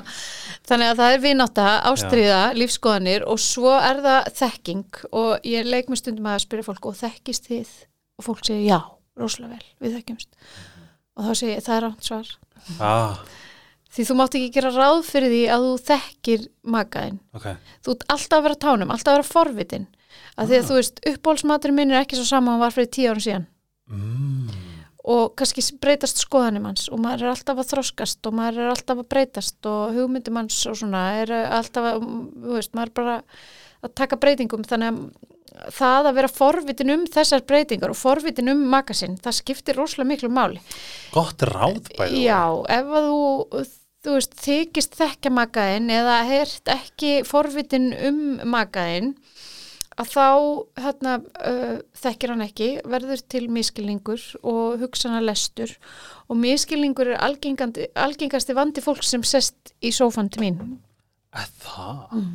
þannig 0.67 0.89
að 0.93 1.01
það 1.01 1.15
er 1.17 1.21
vinátta, 1.23 1.67
ástriða, 1.93 2.41
lífskoðanir 2.59 3.25
og 3.31 3.39
svo 3.43 3.73
er 3.79 4.01
það 4.03 4.31
þekking. 4.41 5.01
Og 5.15 5.47
ég 5.47 5.69
leik 5.69 5.89
mér 5.93 6.01
stundum 6.01 6.27
að 6.33 6.43
spyrja 6.43 6.67
fólk 6.67 6.89
og 6.91 6.97
þekkist 6.99 7.47
þið? 7.53 7.73
Og 8.19 8.27
fólk 8.27 8.43
segir 8.49 8.65
já, 8.67 8.79
rosalega 9.21 9.55
vel, 9.59 9.67
við 9.87 9.99
þekkjumst. 10.01 10.31
Og 11.17 11.27
þá 11.29 11.33
segir 11.39 11.55
ég, 11.55 11.65
það 11.67 11.77
er 11.79 11.85
rátt 11.87 12.09
svar. 12.11 12.31
Ah, 12.83 13.21
því 13.97 14.05
þú 14.11 14.17
mátt 14.19 14.35
ekki 14.37 14.51
gera 14.57 14.71
ráð 14.75 15.03
fyrir 15.09 15.31
því 15.33 15.43
að 15.55 15.67
þú 15.69 15.75
þekkir 15.91 16.47
makaðinn, 16.77 17.21
ok. 17.39 17.47
Þú 17.87 17.95
ert 17.95 18.07
alltaf 18.17 18.39
að 18.41 18.47
vera 18.49 18.59
tánum, 18.67 18.91
alltaf 18.93 19.13
að 19.13 19.21
vera 19.21 19.29
forvitin. 19.31 19.87
Að 20.37 20.51
því 20.51 20.57
að 20.59 20.65
Ah. 20.65 20.67
þú 20.69 20.75
veist, 20.81 20.99
uppbólsmaturinn 21.13 21.77
minn 21.79 21.93
er 21.95 22.03
ekki 22.03 22.17
svo 22.19 22.27
sama 22.29 22.53
hann 22.53 22.61
var 22.61 22.75
fyrir 22.75 22.91
tíu 22.93 23.09
árum 23.13 23.23
síðan. 23.25 23.47
mm, 23.47 23.56
og 25.07 25.37
kannski 25.39 25.63
breytast 25.83 26.19
skoðanum 26.19 26.67
hans 26.67 26.89
og 26.91 26.99
maður 27.03 27.29
er 27.29 27.35
alltaf 27.35 27.61
að 27.63 27.71
þroskast 27.75 28.27
og 28.27 28.35
maður 28.41 28.65
er 28.65 28.73
alltaf 28.73 29.03
að 29.03 29.09
breytast 29.15 29.71
og 29.71 29.95
hugmyndum 29.95 30.41
hans 30.41 30.59
og 30.67 30.81
svona 30.81 31.05
er 31.21 31.33
alltaf 31.47 31.93
að, 31.93 32.11
veist, 32.49 32.75
maður 32.75 32.91
er 32.91 32.97
bara 32.99 33.17
að 33.87 33.97
taka 34.03 34.19
breytingum 34.19 34.67
þannig 34.67 34.93
að 34.93 35.33
það 35.73 36.11
að 36.11 36.17
vera 36.19 36.31
forvitin 36.33 36.93
um 36.93 37.07
þessar 37.09 37.45
breytingar 37.49 37.93
og 37.93 37.99
forvitin 37.99 38.53
um 38.53 38.63
makasinn, 38.73 39.17
það 39.23 39.39
skiptir 39.39 39.79
rosalega 39.79 40.11
miklu 40.11 40.31
máli. 40.33 40.61
Gott 41.15 41.43
ráð 41.49 41.91
bæði 41.97 42.25
Já, 42.27 42.43
ef 42.77 42.93
að 42.99 43.09
þú, 43.09 43.63
þú 44.05 44.17
veist, 44.19 44.37
þykist 44.43 44.99
þekkja 44.99 45.33
makaðinn 45.39 45.93
eða 45.97 46.19
hert 46.29 46.73
ekki 46.77 47.13
forvitin 47.29 47.93
um 47.97 48.21
makaðinn 48.53 49.15
að 49.97 50.11
þá 50.13 50.27
hérna, 50.85 51.13
uh, 51.41 51.77
þekkir 51.97 52.33
hann 52.35 52.45
ekki, 52.45 52.71
verður 52.85 53.23
til 53.33 53.47
miskilningur 53.53 54.25
og 54.43 54.81
hugsana 54.83 55.23
lestur 55.25 55.73
og 56.29 56.41
miskilningur 56.41 57.15
er 57.15 57.23
algengasti 57.25 58.57
vandi 58.57 58.85
fólk 58.85 59.05
sem 59.07 59.25
sest 59.25 59.73
í 59.81 59.95
sófan 59.95 60.31
til 60.33 60.45
mín 60.45 60.61
Það? 61.37 62.05
Mm. 62.17 62.29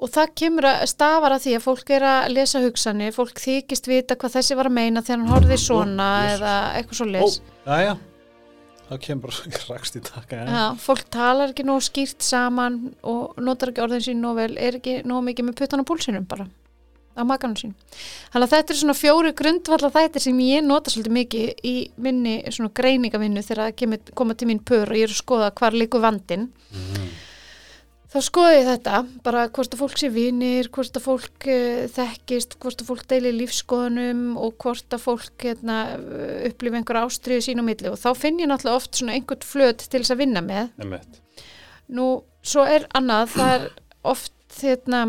og 0.00 0.12
það 0.12 0.30
kemur 0.42 0.68
að 0.70 0.84
stafar 0.88 1.34
að 1.36 1.42
því 1.44 1.56
að 1.58 1.64
fólk 1.66 1.90
er 1.96 2.06
að 2.08 2.28
lesa 2.32 2.62
hugsanir, 2.64 3.12
fólk 3.12 3.42
þykist 3.42 3.90
vita 3.90 4.16
hvað 4.16 4.38
þessi 4.38 4.56
var 4.56 4.70
að 4.70 4.78
meina 4.78 5.02
þegar 5.04 5.20
hann 5.20 5.34
horfði 5.34 5.60
svona 5.60 6.12
Jesus. 6.24 6.38
eða 6.38 6.54
eitthvað 6.78 7.00
svo 7.00 7.08
Ó, 7.08 7.12
les 7.16 7.40
jæja 7.66 7.98
Það 8.90 9.02
kemur 9.04 9.30
bara 9.30 9.58
rakst 9.70 9.96
í 9.96 10.00
taka 10.02 10.38
ja. 10.40 10.46
Já, 10.50 10.62
fólk 10.82 11.04
talar 11.14 11.52
ekki 11.52 11.62
nóg 11.66 11.84
skýrt 11.86 12.24
saman 12.26 12.80
og 13.06 13.38
notar 13.38 13.70
ekki 13.70 13.84
orðin 13.84 14.02
sín 14.02 14.24
nóg 14.24 14.40
vel, 14.40 14.54
er 14.58 14.80
ekki 14.80 14.96
nóg 15.06 15.22
mikið 15.28 15.46
með 15.46 15.60
puttan 15.60 15.84
á 15.86 15.86
púlsinum 15.86 16.26
bara 16.30 16.48
á 17.14 17.22
makanum 17.26 17.58
sín. 17.58 17.76
Þannig 18.32 18.46
að 18.46 18.52
þetta 18.54 18.74
er 18.74 18.78
svona 18.80 18.96
fjóri 18.98 19.32
grundvalla 19.36 19.90
þættir 19.94 20.24
sem 20.24 20.42
ég 20.42 20.66
nota 20.66 20.92
svolítið 20.92 21.16
mikið 21.16 21.64
í 21.66 21.74
minni 22.02 22.34
svona 22.50 22.72
greiningavinnu 22.80 23.42
þegar 23.46 23.74
kemur, 23.78 24.02
koma 24.18 24.34
til 24.34 24.50
mín 24.50 24.62
pör 24.66 24.90
og 24.90 24.98
ég 24.98 25.06
er 25.08 25.14
að 25.14 25.20
skoða 25.20 25.50
hvar 25.58 25.76
líku 25.76 26.02
vandin. 26.02 26.48
mm, 26.74 27.10
þá 28.10 28.18
skoði 28.26 28.56
ég 28.56 28.68
þetta, 28.68 29.00
bara 29.24 29.44
hvort 29.54 29.74
að 29.76 29.82
fólk 29.84 30.00
sé 30.00 30.10
vinir, 30.12 30.70
hvort 30.74 30.98
að 30.98 31.06
fólk 31.06 31.46
uh, 31.50 31.84
þekkist, 31.94 32.56
hvort 32.62 32.82
að 32.82 32.90
fólk 32.90 33.06
deilir 33.12 33.36
lífskoðunum 33.38 34.24
og 34.40 34.56
hvort 34.62 34.96
að 34.96 35.04
fólk 35.04 35.46
hérna, 35.46 35.78
upplifi 36.50 36.80
einhver 36.80 37.02
ástriðu 37.04 37.46
sín 37.46 37.62
á 37.62 37.64
milli 37.66 37.92
og 37.92 37.98
þá 38.00 38.10
finn 38.18 38.42
ég 38.42 38.50
náttúrulega 38.50 38.82
oft 38.82 38.98
svona 38.98 39.16
einhvern 39.16 39.46
flöt 39.46 39.86
til 39.86 40.02
þess 40.02 40.14
að 40.16 40.22
vinna 40.24 40.44
með. 40.44 40.74
Nú, 41.90 42.10
svo 42.46 42.66
er 42.66 42.86
annað, 42.98 43.34
það 43.36 43.56
er 43.56 43.68
oft 44.10 44.60
hérna, 44.60 45.04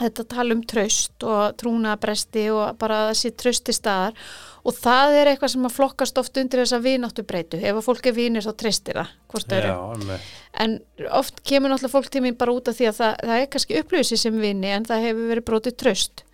þetta 0.00 0.24
tala 0.34 0.56
um 0.56 0.62
traust 0.66 1.26
og 1.26 1.56
trúnabresti 1.60 2.46
og 2.54 2.78
bara 2.80 3.02
sé 3.16 3.32
trausti 3.36 3.74
staðar 3.76 4.16
og 4.64 4.76
það 4.76 5.16
er 5.20 5.30
eitthvað 5.30 5.52
sem 5.54 5.68
að 5.68 5.76
flokkast 5.76 6.18
oft 6.20 6.40
undir 6.40 6.60
þess 6.62 6.76
að 6.76 6.86
vináttu 6.88 7.24
breytu. 7.24 7.60
Ef 7.60 7.78
að 7.80 7.86
fólk 7.86 8.08
er 8.10 8.16
vinir 8.16 8.44
þá 8.44 8.50
treystir 8.60 8.98
það, 9.00 9.12
hvort 9.32 9.54
einmitt. 9.56 10.26
En 10.60 10.74
oft 11.20 11.40
kemur 11.46 11.72
náttúrulega 11.72 11.94
fólk 11.94 12.10
til 12.12 12.24
mín 12.24 12.36
bara 12.40 12.52
út 12.56 12.68
af 12.68 12.76
því 12.76 12.90
að 12.90 12.98
það, 12.98 13.14
það 13.30 13.36
er 13.44 13.48
kannski 13.54 13.78
upplöfisi 13.80 14.20
sem 14.20 14.40
vini 14.42 14.74
en 14.74 14.88
það 14.88 15.06
hefur 15.08 15.30
verið 15.32 15.48
brotið 15.48 15.78
tröst 15.80 16.24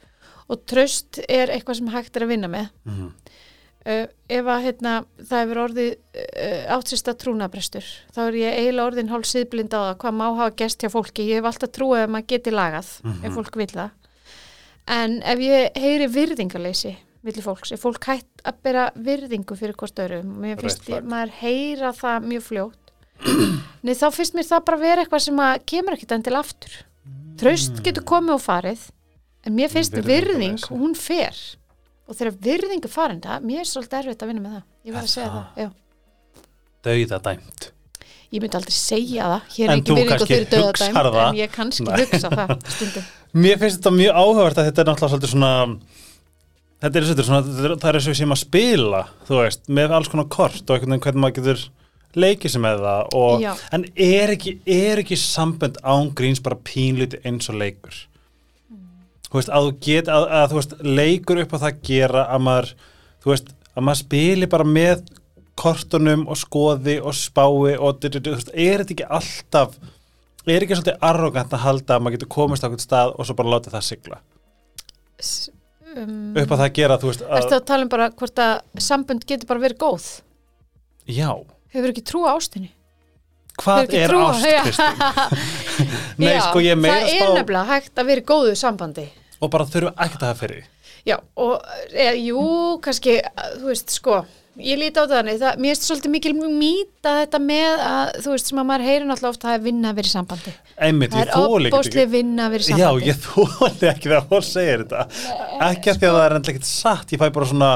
og 0.47 0.63
tröst 0.71 1.21
er 1.27 1.51
eitthvað 1.55 1.81
sem 1.81 1.95
hægt 1.95 2.17
er 2.19 2.27
að 2.27 2.33
vinna 2.35 2.51
með. 2.51 2.69
Mhm. 2.87 3.13
Uh, 3.87 4.07
ef 4.27 4.49
að 4.51 4.65
hérna, 4.65 4.93
það 5.23 5.43
hefur 5.45 5.59
orðið 5.63 5.91
uh, 5.95 6.63
átsista 6.75 7.13
trúnabrestur 7.15 7.87
þá 8.17 8.21
er 8.25 8.39
ég 8.41 8.57
eiginlega 8.59 8.91
orðin 8.91 9.13
hálf 9.13 9.29
síðblind 9.31 9.77
á 9.79 9.79
það 9.79 9.93
hvað 10.03 10.17
má 10.19 10.25
hafa 10.27 10.55
gest 10.59 10.83
hjá 10.83 10.91
fólki. 10.91 11.29
Ég 11.31 11.39
hef 11.39 11.51
alltaf 11.53 11.71
trúið 11.77 12.03
að 12.03 12.15
maður 12.17 12.31
geti 12.33 12.55
lagað 12.55 12.89
ef 13.23 13.37
fólk 13.37 13.61
vil 13.61 13.69
það. 13.71 13.93
En 14.97 15.21
ef 15.23 15.45
ég 15.45 15.79
heyri 15.79 16.09
virðingarleysi 16.11 16.97
milli 17.27 17.43
fólks, 17.43 17.73
ef 17.75 17.83
fólk 17.83 18.11
hætt 18.11 18.43
að 18.47 18.59
bera 18.67 18.89
virðingu 18.95 19.57
fyrir 19.59 19.79
hvort 19.79 20.03
öðrum 20.03 20.35
mér 20.43 20.61
finnst 20.61 20.91
ég, 20.91 21.07
maður 21.07 21.33
heyra 21.41 21.91
það 21.97 22.29
mjög 22.31 22.45
fljótt 22.47 22.87
Nei, 23.87 23.95
þá 23.97 24.09
finnst 24.15 24.37
mér 24.37 24.47
það 24.47 24.65
bara 24.69 24.81
vera 24.81 25.05
eitthvað 25.05 25.25
sem 25.27 25.41
að 25.43 25.55
kemur 25.73 25.97
ekkit 25.97 26.15
enn 26.17 26.25
til 26.27 26.37
aftur. 26.37 26.75
Traust 27.41 27.81
getur 27.85 28.05
komið 28.09 28.37
og 28.37 28.43
farið 28.45 28.83
en 29.47 29.57
mér 29.57 29.73
finnst 29.73 29.97
virðing, 30.05 30.59
hún 30.73 30.97
fer 30.99 31.37
og 32.07 32.17
þegar 32.19 32.37
virðing 32.47 32.85
er 32.87 32.93
farin 32.93 33.23
það, 33.25 33.47
mér 33.51 33.63
er 33.65 33.71
svolítið 33.71 33.99
erfitt 34.03 34.23
að 34.27 34.31
vinna 34.33 34.45
með 34.47 34.55
það 34.57 34.63
ég 34.91 34.97
var 34.97 35.07
að 35.07 35.13
segja 35.15 35.31
Það. 35.33 35.41
það, 35.41 35.65
já 35.65 35.69
Dauða 36.87 37.19
dæmt. 37.27 37.65
Ég 38.35 38.43
myndi 38.43 38.59
aldrei 38.59 38.75
segja 38.75 39.27
það, 39.31 39.45
hér 39.57 39.69
er 39.71 39.73
ekki 39.77 39.87
þú 39.87 39.97
virðing 39.97 40.07
og 40.07 40.11
kannski 40.13 40.33
fyrir 40.33 40.49
döðadæm 40.53 40.97
hugsar 40.97 41.09
það. 41.17 41.27
en 41.27 41.39
ég 41.41 41.53
kannski 41.55 41.87
Nei. 41.87 41.97
hugsa 42.03 42.31
það 42.35 42.53
stundum 42.77 43.07
Mér 43.37 43.59
finnst 43.61 43.79
þetta 43.81 43.93
mjög 43.97 44.19
áhugavert 44.23 44.59
að 44.63 44.69
þetta 44.71 44.83
er 44.83 44.89
náttúrulega 44.91 45.13
svolítið 45.13 45.33
svona 45.35 45.51
þetta 46.83 47.01
er, 47.01 47.07
svolítið 47.09 47.29
svona, 47.29 47.77
það 47.83 47.89
er 47.91 47.99
eins 48.01 48.09
og 48.13 48.19
séum 48.21 48.35
að 48.37 48.41
spila 48.43 49.03
þú 49.29 49.41
veist, 49.43 49.63
með 49.79 49.95
alls 49.99 50.11
konar 50.13 50.29
kort 50.37 50.63
og 50.63 50.75
einhvern 50.77 50.95
veginn 50.97 51.05
hvernig 51.07 51.23
maður 51.25 51.39
getur 51.41 51.65
leikið 52.17 52.55
sem 52.55 52.65
með 52.65 52.83
það 52.87 53.17
og, 53.21 53.47
en 53.77 53.87
er 54.07 54.33
ekki, 54.37 54.55
er 54.77 55.03
ekki 55.03 55.19
sambönd 55.21 55.81
án 55.85 56.11
gríns 56.17 56.43
bara 56.45 56.59
pínlíti 56.67 57.21
eins 57.29 57.51
og 57.53 57.59
leikur 57.61 57.99
þú 59.27 59.41
veist, 59.41 59.53
að 59.53 59.69
þú 59.69 59.75
get 59.87 60.11
að, 60.13 60.27
að 60.39 60.49
þú 60.53 60.61
veist, 60.61 60.75
leikur 61.01 61.43
upp 61.43 61.55
á 61.55 61.59
það 61.59 61.69
að 61.71 61.83
gera 61.91 62.25
að 62.31 62.45
maður, 62.47 62.73
þú 63.25 63.33
veist, 63.33 63.53
að 63.73 63.87
maður 63.89 64.01
spili 64.03 64.51
bara 64.55 64.69
með 64.71 65.05
kortunum 65.57 66.27
og 66.29 66.39
skoði 66.41 66.97
og 67.01 67.17
spái 67.17 67.77
og 67.77 68.01
du, 68.01 68.09
du, 68.09 68.19
du, 68.21 68.31
þú 68.31 68.39
veist, 68.39 68.55
er 68.55 68.83
þetta 68.85 68.97
ekki 68.97 69.11
alltaf 69.19 69.77
er 70.47 70.63
ekki 70.63 70.79
svolítið 70.79 71.05
arrogant 71.09 71.55
að 71.57 71.65
halda 71.65 71.97
að 71.97 72.05
maður 72.05 72.19
getur 72.19 72.33
komist 72.37 72.63
á 72.63 72.67
einhvern 72.69 72.85
stað 72.85 73.15
og 73.17 73.27
svo 73.27 73.35
bara 73.39 73.55
láta 73.57 73.73
það 73.73 73.87
sigla? 73.89 74.21
Um, 75.97 76.37
upp 76.37 76.53
á 76.53 76.57
það 76.61 76.67
að 76.69 76.75
gera, 76.77 76.99
þú 77.01 77.11
veist 77.11 77.27
Ertu 77.27 77.57
að 77.57 77.67
tala 77.73 77.87
um 77.87 77.91
bara 77.91 78.09
hvort 78.13 78.43
að 78.45 78.83
sambönd 78.85 79.27
getur 79.27 79.49
bara 79.49 79.65
verið 79.65 79.81
góð? 79.81 80.09
Já, 81.09 81.31
Hefur 81.73 81.93
ekki 81.93 82.05
trú 82.07 82.23
á 82.29 82.37
ástinni? 82.37 82.71
Hvað 83.63 83.93
er 83.97 84.11
trú 84.13 84.23
á- 84.23 84.31
ást, 84.31 84.47
Já. 84.47 84.63
Nei, 86.21 86.33
Já, 86.33 86.41
sko, 86.49 86.63
Það 86.63 86.97
er 86.97 87.13
spá 87.13 87.29
nefnilega 87.37 87.67
hægt 87.75 88.01
að 88.01 88.09
vera 88.11 88.23
í 88.25 88.27
góðu 88.33 88.57
sambandi 88.57 89.07
og 89.37 89.51
bara 89.53 89.67
þurfum 89.69 89.99
ekkert 90.01 90.23
að 90.25 90.31
hafa 90.33 90.41
fyrir. 90.47 90.65
Já, 91.07 91.17
og 91.39 91.61
e, 91.93 92.07
jú, 92.25 92.43
kannski, 92.83 93.19
þú 93.61 93.67
veist, 93.69 93.93
sko, 93.99 94.15
ég 94.65 94.79
líti 94.81 94.97
á 94.97 95.05
það 95.05 95.13
þannig, 95.13 95.37
það, 95.43 95.59
mér 95.61 95.75
finnst 95.75 95.85
svolítið 95.91 96.13
mikil 96.15 96.33
mýta 96.41 97.13
þetta 97.21 97.41
með 97.45 97.83
að, 97.85 98.15
þú 98.25 98.33
veist, 98.33 98.49
sem 98.51 98.63
að 98.63 98.67
maður 98.71 98.87
heyrir 98.89 99.05
náttúrulega 99.11 99.35
ofta 99.37 99.53
að 99.53 99.67
vinna 99.69 99.93
að 99.93 100.01
vera 100.01 100.11
í 100.11 100.15
sambandi. 100.17 100.55
einmitt, 100.89 101.13
Það 101.13 101.23
er 101.27 101.35
opbóðslega 101.45 102.11
vinna 102.17 102.49
að 102.49 102.57
vera 102.57 102.65
í 102.65 102.73
Já, 102.73 102.89
sambandi. 102.89 103.13
ég 103.13 103.21
þóli 103.29 103.91
ekki 103.93 104.09
þegar 104.09 104.27
fólk 104.33 104.49
segir 104.49 104.87
þetta 104.87 105.05
ekki 105.69 105.93
að 105.93 106.01
því 106.01 106.09
að 106.11 106.17
það 106.17 106.25
er 106.27 106.37
enda 106.41 106.53
ekkert 106.57 106.71
satt 106.73 107.15
ég 107.15 107.23
fæ 107.23 107.29
bara 107.37 107.51
svona 107.53 107.71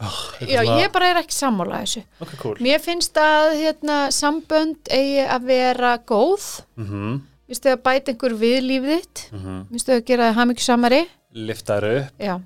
oh, 0.00 0.18
Já, 0.40 0.60
ég 0.62 0.90
bara 0.92 1.10
er 1.12 1.20
ekki 1.22 1.36
sammála 1.36 1.82
þessu. 1.84 2.02
Ok, 2.20 2.34
cool 2.40 2.58
Mér 2.64 2.82
finnst 2.82 3.16
að, 3.20 3.54
hérna, 3.60 3.98
sambönd 4.14 4.90
eigi 4.90 5.22
að 5.26 5.46
vera 5.50 5.94
góð, 5.98 6.48
mm 6.76 6.88
-hmm. 6.88 7.14
mér 7.20 7.54
finnst 7.54 7.64
þau 7.64 7.72
að 7.76 7.84
bæta 7.88 8.12
einhver 8.12 8.34
við 8.34 8.58
lífið 8.62 8.98
þitt, 8.98 9.24
Mm 9.32 9.38
-hmm. 9.38 9.62
mér 9.62 9.70
finnst 9.70 9.86
þau 9.86 9.96
að 9.96 10.04
gera 10.04 10.28
það 10.28 10.38
hamingjusamari, 10.40 11.02
Liftaður 11.34 11.98
upp 11.98 12.20
já, 12.22 12.40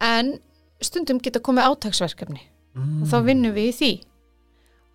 en 0.00 0.38
stundum 0.80 1.18
geta 1.18 1.40
komið 1.40 1.64
átagsverkefni. 1.64 2.40
mm. 2.74 3.02
og 3.02 3.08
þá 3.08 3.24
vinnum 3.24 3.54
við 3.54 3.68
í 3.68 3.72
því 3.72 3.92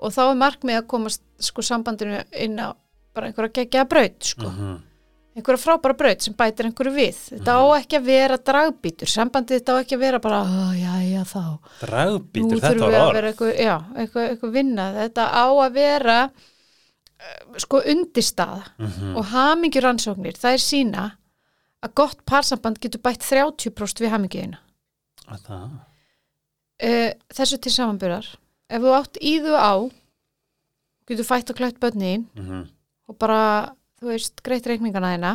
og 0.03 0.11
þá 0.11 0.23
er 0.29 0.39
markmið 0.39 0.79
að 0.79 0.87
komast 0.87 1.21
sko 1.39 1.61
sambandinu 1.61 2.23
inn 2.31 2.59
á 2.59 2.75
bara 3.13 3.29
einhverja 3.29 3.53
geggjaða 3.59 3.89
braut 3.89 4.23
sko, 4.23 4.49
-hmm. 4.49 4.79
Einhverja 5.33 5.61
frábæra 5.63 5.97
braut 5.97 6.21
sem 6.21 6.35
bætir 6.37 6.67
einhverju 6.69 6.93
við, 6.93 7.19
þetta 7.31 7.55
á 7.57 7.63
ekki 7.79 7.97
að 7.97 8.05
vera 8.09 8.37
dragbítur, 8.37 9.09
sambandið 9.09 9.59
þetta 9.59 9.73
á 9.73 9.81
ekki 9.81 9.97
að 9.97 10.03
vera 10.05 10.19
bara, 10.19 10.41
"Ó, 10.43 10.65
já, 10.77 10.93
já, 11.09 11.23
þá 11.23 11.43
Dragbítur, 11.81 12.59
þetta 12.59 12.79
var 12.79 12.93
að 12.93 13.07
orð. 13.07 13.29
eitthvað, 13.31 13.53
já, 13.57 13.75
eitthvað, 13.95 14.29
eitthvað 14.29 14.51
vinna, 14.53 14.85
þetta 14.99 15.23
á 15.33 15.45
að 15.49 15.73
vera 15.73 16.19
eh, 17.19 17.57
sko 17.57 17.81
undirstaða. 17.81 18.63
Mm 18.77 19.17
og 19.17 19.25
hamingjur 19.25 19.83
rannsóknir, 19.83 20.37
það 20.37 20.53
er 20.53 20.63
sína 20.69 21.11
að 21.83 21.93
gott 21.95 22.23
parsamband 22.25 22.79
getur 22.79 23.01
bætt 23.03 23.25
30% 23.25 24.03
við 24.03 24.13
hamingjuðina 24.13 24.59
Það? 25.23 25.75
Uh, 26.83 27.11
þessu 27.31 27.59
til 27.63 27.71
samanbyrðar 27.71 28.27
ef 28.73 28.83
þú 28.83 28.95
átt 28.97 29.19
í 29.23 29.37
þú 29.43 29.53
á 29.55 29.73
getur 31.09 31.27
fætt 31.27 31.51
og 31.53 31.59
klætt 31.59 31.79
bönniðin 31.79 32.25
mm 32.33 32.45
-hmm. 32.49 32.63
og 33.07 33.17
bara, 33.17 33.75
þú 34.03 34.11
veist, 34.13 34.41
greitt 34.45 34.67
reikningana 34.69 35.13
þeina 35.15 35.33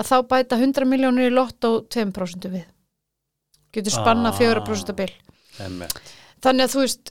að 0.00 0.08
þá 0.08 0.16
bæta 0.30 0.56
100 0.60 0.86
miljónir 0.88 1.28
í 1.28 1.34
lott 1.34 1.66
og 1.68 1.88
2% 1.92 2.46
við. 2.52 2.64
Getur 3.74 3.92
spanna 3.94 4.30
Ah. 4.32 4.38
4% 4.38 4.94
bil. 4.96 5.10
Þannig 6.40 6.64
að 6.64 6.72
þú 6.76 6.84
veist 6.86 7.10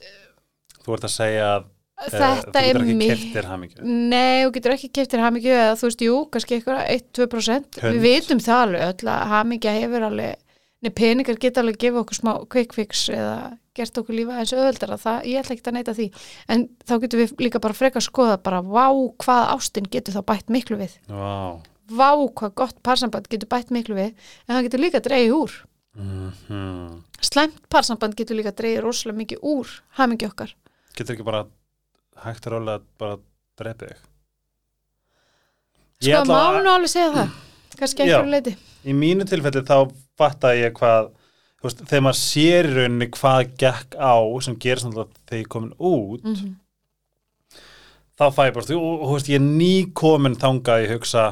Þú 0.80 0.94
ert 0.96 1.04
að 1.06 1.12
segja 1.12 1.46
að 1.54 1.66
eh, 2.00 2.10
þetta 2.16 2.62
er 2.64 2.78
hamingju. 2.80 3.84
Nei, 3.84 4.42
þú 4.46 4.52
getur 4.56 4.72
ekki 4.74 4.88
keftir 4.96 5.20
hamingju 5.22 5.52
eða 5.52 5.74
þú 5.76 5.88
veist, 5.90 6.04
jú, 6.06 6.14
kannski 6.32 6.56
eitthvað 6.56 6.80
1-2% 6.96 7.80
Hund. 7.84 7.94
við 7.94 8.00
vitum 8.06 8.40
það 8.40 8.62
alveg 8.64 8.86
öll 8.88 9.10
að 9.12 9.26
hamingja 9.34 9.74
hefur 9.76 10.06
alveg 10.08 10.38
Nei, 10.80 10.92
peningar 10.96 11.36
geta 11.36 11.60
alveg 11.60 11.76
að 11.76 11.82
gefa 11.82 12.00
okkur 12.00 12.16
smá 12.16 12.30
quick 12.48 12.72
fix 12.72 13.02
eða 13.12 13.34
gert 13.76 13.98
okkur 14.00 14.16
lífa 14.16 14.38
eins 14.40 14.52
öðuldara, 14.56 14.96
það, 15.00 15.26
ég 15.28 15.42
ætla 15.42 15.56
ekki 15.56 15.68
að 15.68 15.76
neita 15.76 15.94
því. 15.96 16.06
En 16.52 16.62
þá 16.88 16.94
getum 17.02 17.20
við 17.20 17.34
líka 17.44 17.60
bara 17.60 17.76
frekar 17.76 18.04
skoða 18.04 18.38
bara, 18.40 18.62
vá, 18.64 18.86
hvað 19.20 19.42
ástin 19.56 19.90
getur 19.92 20.16
þá 20.16 20.22
bætt 20.32 20.52
miklu 20.52 20.80
við, 20.80 20.96
Vá. 21.10 21.60
Vá, 21.90 22.10
hvað 22.38 22.54
gott 22.62 22.80
parsamband 22.86 23.28
getur 23.28 23.50
bætt 23.50 23.72
miklu 23.74 23.98
við, 23.98 24.14
en 24.46 24.54
það 24.54 24.66
getur 24.68 24.82
líka 24.84 25.02
dreigið 25.04 25.36
úr, 25.36 25.56
mm 25.98 26.32
-hmm. 26.48 26.98
slæmt 27.20 27.60
parsamband 27.68 28.16
getur 28.16 28.38
líka 28.38 28.54
dreigið 28.54 28.84
rosalega 28.84 29.18
mikið 29.18 29.38
úr 29.42 29.68
hamingju 29.98 30.30
okkar. 30.32 30.54
Getur 30.96 31.14
ekki 31.14 31.26
bara 31.26 31.44
hægt 32.24 32.46
að 32.46 32.52
rálega 32.56 32.80
bara 32.96 33.18
drepa 33.58 33.86
þig? 33.86 34.00
Sko, 36.00 36.24
má 36.24 36.62
nú 36.62 36.70
alveg 36.72 36.88
segja 36.88 37.12
það 37.12 37.28
kannski 37.80 38.04
einhverju 38.04 38.30
leiti 38.32 38.56
Í 38.88 38.94
mínu 38.96 39.26
tilfelli 39.28 39.62
þá 39.68 39.90
fatta 40.20 40.54
ég 40.56 40.76
hvað 40.76 41.10
veist, 41.64 41.84
þegar 41.84 42.06
maður 42.06 42.20
sér 42.22 42.70
í 42.70 42.74
rauninni 42.78 43.10
hvað 43.16 43.54
gekk 43.60 43.96
á 44.00 44.14
sem 44.44 44.58
gerist 44.60 44.88
náttúrulega 44.88 45.24
þegar 45.26 45.42
ég 45.42 45.54
komin 45.56 45.76
út 45.78 46.26
mm 46.28 46.58
þá 48.20 48.26
fæ 48.36 48.42
ég 48.50 48.56
bara, 48.56 48.68
þú, 48.68 48.78
og 48.84 49.04
þú 49.06 49.14
veist, 49.16 49.30
ég 49.32 49.40
er 49.40 49.46
ný 49.46 49.74
komin 49.96 50.36
þangað 50.40 50.74
að 50.74 50.82
ég 50.84 50.94
hugsa 50.96 51.26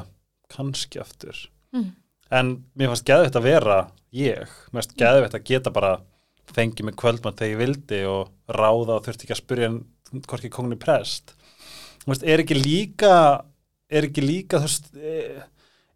kannski 0.54 1.00
aftur. 1.02 1.40
Mm. 1.76 1.90
en 2.32 2.52
mér 2.76 2.88
fannst 2.88 3.04
geðveitt 3.08 3.36
að 3.36 3.44
vera 3.44 3.76
ég, 4.16 4.54
mér 4.72 4.80
fannst 4.80 4.94
geðveitt 5.00 5.34
að 5.36 5.44
geta 5.50 5.72
bara 5.72 5.90
fengið 6.56 6.88
mig 6.88 6.96
kvöldmann 6.96 7.36
þegar 7.36 7.52
ég 7.52 7.60
vildi 7.60 7.98
og 8.08 8.30
ráða 8.56 8.96
og 8.96 9.04
þurfti 9.04 9.26
ekki 9.26 9.34
að 9.34 9.40
spyrja 9.42 9.68
hann 9.68 10.24
hvorki 10.24 10.50
kongni 10.52 10.78
prest. 10.80 11.34
Veist, 12.08 12.24
er 12.24 12.40
ekki 12.40 12.56
líka 12.56 13.12
er 13.92 14.08
ekki 14.08 14.24
líka, 14.24 14.62
þú 14.62 14.68
veist 14.70 14.88
eh, 14.96 15.44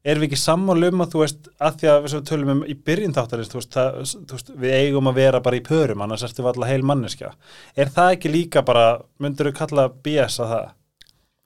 erum 0.05 0.23
við 0.25 0.29
ekki 0.29 0.41
sammála 0.43 0.91
um 0.93 1.03
að 1.05 1.13
þú 1.15 1.23
veist 1.23 1.49
að 1.63 1.81
því 1.81 1.91
að 1.93 1.99
við 2.07 2.15
tölum 2.31 2.53
um 2.55 2.63
í 2.67 2.77
byrjun 2.89 3.17
þáttarins 3.17 3.51
þú 3.53 3.59
veist, 3.61 3.73
það, 3.77 3.99
þú 4.29 4.39
veist, 4.39 4.53
við 4.65 4.77
eigum 4.79 5.11
að 5.11 5.19
vera 5.21 5.43
bara 5.45 5.59
í 5.59 5.65
pörum 5.67 6.05
annars 6.05 6.25
ertu 6.27 6.43
við 6.45 6.53
alla 6.53 6.71
heil 6.71 6.87
manneskja. 6.91 7.33
Er 7.77 7.93
það 7.95 8.15
ekki 8.17 8.33
líka 8.33 8.65
bara, 8.67 8.87
myndur 9.23 9.51
þú 9.51 9.57
kalla 9.61 9.89
BS 10.05 10.41
að 10.43 10.55
það? 10.55 10.73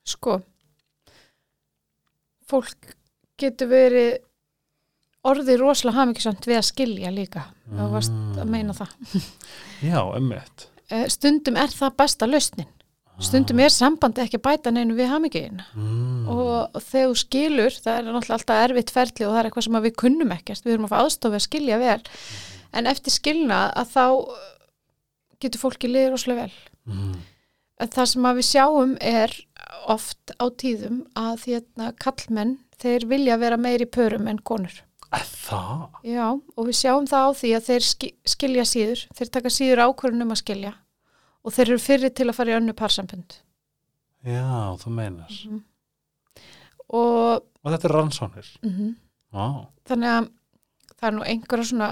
Sko 0.07 0.39
fólk 2.47 2.95
getur 3.37 3.69
verið 3.69 4.13
orðið 5.27 5.59
rosalega 5.59 5.99
hamingjusamt 5.99 6.47
við 6.47 6.61
að 6.61 6.67
skilja 6.69 7.11
líka. 7.11 7.49
Það 7.67 7.93
varst 7.97 8.39
að 8.39 8.49
meina 8.53 8.75
það. 8.77 8.95
Já, 9.83 9.99
emmitt 10.15 10.69
Eh, 10.87 11.03
stundum 11.11 11.57
er 11.59 11.67
það 11.67 11.95
besta 11.99 12.27
lausnin 12.29 12.67
stundum 13.23 13.61
er 13.63 13.73
sambandi 13.73 14.21
ekki 14.23 14.37
að 14.37 14.45
bæta 14.45 14.73
neinu 14.73 14.97
við 14.97 15.09
hamingin 15.11 15.61
mm. 15.73 16.27
og 16.29 16.77
þegar 16.85 17.09
þú 17.09 17.21
skilur, 17.21 17.77
það 17.81 17.95
er 17.95 18.05
náttúrulega 18.05 18.37
alltaf 18.37 18.61
erfitt 18.65 18.93
ferli 18.93 19.25
og 19.25 19.33
það 19.33 19.39
er 19.39 19.49
eitthvað 19.49 19.67
sem 19.67 19.79
við 19.87 19.95
kunnum 20.03 20.35
ekkert. 20.35 20.65
Við 20.65 20.75
erum 20.75 20.87
að 20.87 20.93
fá 20.93 20.97
aðstofi 20.99 21.39
að 21.39 21.45
skilja 21.47 21.79
vel. 21.81 21.97
En 22.77 22.89
eftir 22.91 23.15
skilna 23.15 23.61
að 23.73 23.93
þá 23.95 24.05
getur 25.41 25.63
fólki 25.63 25.89
liður 25.91 26.17
óslega 26.19 26.45
vel. 26.45 26.61
Mm. 26.87 27.15
en 27.83 27.89
það 27.93 28.05
sem 28.09 28.27
við 28.37 28.45
sjáum 28.47 28.93
er 29.03 29.33
oft 29.91 30.31
á 30.39 30.45
tíðum 30.55 31.01
að 31.19 31.33
því 31.41 31.57
að 31.59 31.89
kallmenn 31.99 32.53
þeir 32.79 33.05
vilja 33.09 33.35
vera 33.41 33.57
meiri 33.59 33.85
pörum 33.85 34.29
en 34.31 34.39
konur. 34.39 34.83
Að 35.11 35.27
Það? 35.47 35.83
Já, 36.03 36.25
og 36.35 36.67
við 36.67 36.75
sjáum 36.75 37.05
það 37.07 37.27
á 37.27 37.31
því 37.39 37.51
að 37.55 37.67
þeir 37.67 37.85
ski, 37.87 38.09
skilja 38.27 38.65
síður, 38.67 39.03
þeir 39.15 39.29
taka 39.37 39.51
síður 39.53 39.83
ákvörðunum 39.87 40.33
að 40.35 40.41
skilja 40.41 40.73
og 41.47 41.55
þeir 41.55 41.69
eru 41.71 41.79
fyrir 41.81 42.11
til 42.15 42.27
að 42.27 42.35
fara 42.37 42.51
í 42.53 42.57
önnu 42.59 42.75
parsambund. 42.77 43.37
Já, 44.27 44.75
þú 44.81 44.91
meinar. 44.97 45.37
Og 46.87 47.43
Og 47.63 47.71
þetta 47.73 47.87
er 47.89 47.95
rannsóknir. 47.97 48.49
mm 48.63 48.95
Vá. 49.35 49.67
þannig 49.89 50.07
að 50.07 50.27
það 50.97 51.07
er 51.07 51.15
nú 51.17 51.23
einhverja 51.27 51.65
svona 51.67 51.89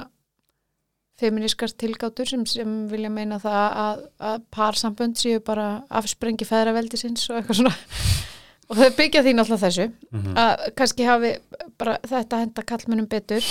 feminískar 1.20 1.72
tilgátur 1.76 2.28
sem, 2.28 2.46
sem 2.48 2.72
vilja 2.92 3.10
meina 3.12 3.38
það 3.44 3.66
að, 3.84 4.00
að 4.30 4.46
parsambund 4.56 5.20
séu 5.20 5.42
bara 5.44 5.84
afsprengi 5.90 6.48
feðraveldi 6.48 7.00
sinns 7.00 7.28
og 7.30 7.38
eitthvað 7.42 7.60
svona. 7.60 7.76
og 8.70 8.80
þau 8.80 8.90
byggja 8.98 9.24
því 9.26 9.36
náttúrulega 9.36 9.66
þessu 9.68 9.88
Mm 10.16 10.40
að 10.40 10.66
kannski 10.80 11.08
hafi 11.08 11.32
bara 11.78 11.98
þetta 12.08 12.42
henda 12.42 12.64
kallmennum 12.72 13.08
betur 13.12 13.44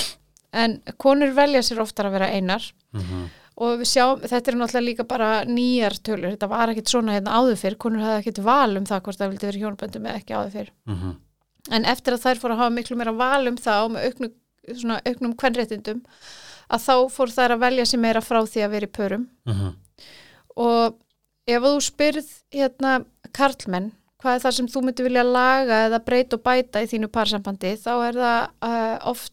en 0.52 0.78
konur 1.00 1.32
velja 1.36 1.62
sér 1.64 1.80
oftar 1.84 2.08
að 2.08 2.16
vera 2.18 2.32
einar 2.32 2.64
-hmm. 2.92 3.28
Og 3.54 3.76
við 3.80 3.90
sjáum, 3.92 4.22
þetta 4.24 4.50
er 4.50 4.56
náttúrulega 4.58 4.88
líka 4.88 5.04
bara 5.06 5.28
nýjar 5.46 5.94
tölur, 6.02 6.32
þetta 6.32 6.48
var 6.50 6.72
ekkit 6.72 6.90
svona 6.90 7.14
hérna 7.14 7.36
áður 7.38 7.60
fyrr, 7.60 7.76
konur 7.78 8.02
hafði 8.02 8.22
ekkit 8.22 8.40
val 8.46 8.72
um 8.80 8.88
það 8.88 9.04
hvort 9.06 9.20
það 9.20 9.30
vildi 9.30 9.48
verið 9.50 9.64
hjónaböndum 9.64 10.08
eða 10.08 10.22
ekki 10.22 10.34
áður 10.34 10.56
fyrr. 10.56 10.72
Mm 10.90 11.14
en 11.72 11.86
eftir 11.88 12.16
að 12.16 12.24
þær 12.26 12.40
fóru 12.42 12.56
að 12.56 12.62
hafa 12.64 12.74
miklu 12.74 12.98
meira 12.98 13.14
val 13.16 13.48
um 13.48 13.58
það 13.60 13.86
og 13.86 13.92
með 13.94 14.08
auknum, 14.08 14.32
svona, 14.80 15.00
auknum 15.08 15.36
kvenréttindum 15.40 16.02
að 16.74 16.86
þá 16.86 16.94
fór 17.12 17.32
þær 17.32 17.56
að 17.56 17.64
velja 17.64 17.88
sér 17.88 18.02
meira 18.02 18.24
frá 18.24 18.40
því 18.44 18.64
að 18.64 18.74
vera 18.74 18.88
í 18.88 18.94
pörum. 18.98 19.26
-hmm. 19.48 19.72
og 20.64 20.98
ef 21.46 21.62
þú 21.62 21.74
spyrð 21.84 22.30
hérna 22.52 23.04
karlmenn 23.32 23.92
hvað 24.22 24.34
er 24.34 24.44
það 24.44 24.56
sem 24.56 24.68
þú 24.72 24.82
myndir 24.84 25.08
vilja 25.08 25.24
laga 25.24 25.80
eða 25.88 26.04
breyta 26.04 26.36
og 26.36 26.44
bæta 26.44 26.82
í 26.82 26.88
þínu 26.88 27.10
parsambandi 27.12 27.74
þá 27.76 27.92
er 28.08 28.20
það 28.20 28.40
uh, 28.68 28.96
oft 29.12 29.32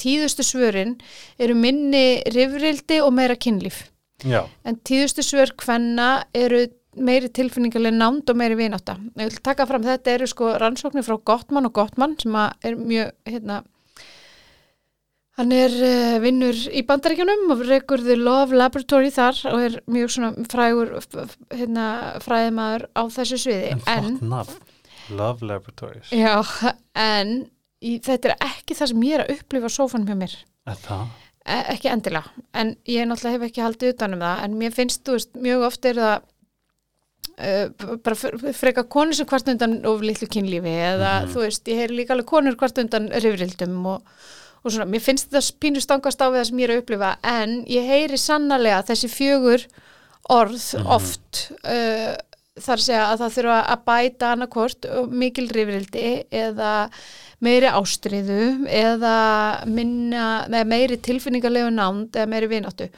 tíðustu 0.00 0.44
svörin 0.44 0.96
eru 1.40 1.54
minni 1.56 2.20
rifrildi 2.34 3.00
og 3.04 3.14
meira 3.16 3.36
kynlíf 3.36 3.86
Já. 4.24 4.42
en 4.64 4.76
tíðustu 4.84 5.22
svör 5.24 5.52
hvenna 5.62 6.24
eru 6.34 6.66
meiri 6.98 7.28
tilfinningarlega 7.30 7.94
nánd 7.94 8.30
og 8.32 8.36
meiri 8.36 8.56
vinátta. 8.58 8.96
Ég 9.14 9.28
vil 9.30 9.42
taka 9.44 9.66
fram 9.70 9.84
þetta 9.86 10.10
eru 10.16 10.26
sko 10.26 10.48
rannsóknir 10.58 11.04
frá 11.06 11.14
Gottmann 11.22 11.68
og 11.68 11.72
Gottmann 11.76 12.16
sem 12.18 12.34
er 12.34 12.74
mjög 12.74 13.12
hérna 13.28 13.60
hann 15.38 15.52
er 15.54 15.70
uh, 15.70 16.16
vinnur 16.24 16.56
í 16.74 16.82
bandaríkjunum 16.88 17.52
og 17.54 17.60
rekur 17.68 18.02
The 18.02 18.16
Love 18.18 18.56
Laboratory 18.58 19.12
þar 19.14 19.38
og 19.52 19.60
er 19.68 19.76
mjög 19.86 20.10
svona 20.16 20.48
frægur 20.50 20.90
hérna 21.54 21.84
fræðimaður 22.24 22.88
á 22.98 23.02
þessu 23.14 23.38
sviði 23.44 23.76
En 23.86 24.18
nafn. 24.32 24.58
Love 25.14 25.46
Laboratories. 25.46 26.10
já, 26.10 26.42
en 26.98 27.46
í, 27.82 27.98
þetta 28.04 28.28
er 28.32 28.36
ekki 28.48 28.74
það 28.78 28.88
sem 28.92 29.02
ég 29.08 29.14
er 29.18 29.24
að 29.26 29.34
upplifa 29.38 29.68
sófanum 29.72 30.06
hjá 30.08 30.16
mér? 30.18 30.36
E- 31.48 31.64
ekki 31.72 31.88
endilega, 31.88 32.28
en 32.54 32.74
ég 32.84 33.06
náttúrulega 33.08 33.38
hef 33.38 33.46
ekki 33.48 33.62
haldið 33.64 33.94
utanum 33.94 34.20
það, 34.20 34.42
en 34.44 34.56
mér 34.60 34.74
finnst, 34.76 35.04
þú 35.06 35.14
veist, 35.16 35.30
mjög 35.40 35.62
oft 35.70 35.86
er 35.88 35.94
það 36.02 36.16
uh, 37.38 37.96
bara 38.04 38.16
fre- 38.18 38.52
freka 38.56 38.84
konur 38.90 39.16
sem 39.16 39.26
hvart 39.30 39.48
undan 39.52 39.78
of 39.88 40.02
litlu 40.04 40.28
kynlífi 40.28 40.74
eða, 40.90 41.12
Mhm. 41.22 41.32
þú 41.32 41.44
veist, 41.46 41.64
ég 41.70 41.76
heyri 41.80 41.96
líka 42.02 42.12
alveg 42.16 42.26
konur 42.26 42.56
hvart 42.60 42.78
undan 42.82 43.08
rifrildum 43.10 43.86
og, 43.86 44.02
og 44.64 44.72
svona, 44.74 44.90
mér 44.90 45.00
finnst 45.00 45.30
þetta 45.30 45.58
pínu 45.62 45.80
stangast 45.80 46.20
á 46.20 46.26
við 46.28 46.40
það 46.42 46.48
sem 46.50 46.58
ég 46.58 46.68
er 46.68 46.74
að 46.76 46.82
upplifa, 46.82 47.10
en 47.24 47.64
ég 47.64 47.86
heyri 47.86 48.18
sannarlega 48.18 48.82
þessi 48.90 49.08
fjögur 49.08 49.66
orð 50.28 50.74
Mhm. 50.74 50.86
oft 50.86 51.52
uh, 51.64 52.16
þar 52.58 52.80
segja 52.82 53.04
að 53.12 53.20
það 53.22 53.34
þurfa 53.38 53.58
að 53.72 53.84
bæta 53.86 54.32
annarkort 54.34 54.84
og 54.98 55.12
mikil 55.12 55.48
rifrildi 55.48 56.24
eða 56.30 56.90
meiri 57.44 57.70
ástriðu 57.70 58.66
eða 58.66 59.14
minna, 59.70 60.26
meiri 60.66 60.98
tilfinningarlegu 61.02 61.70
nánd 61.74 62.16
eða 62.16 62.30
meiri 62.30 62.50
vináttu. 62.50 62.88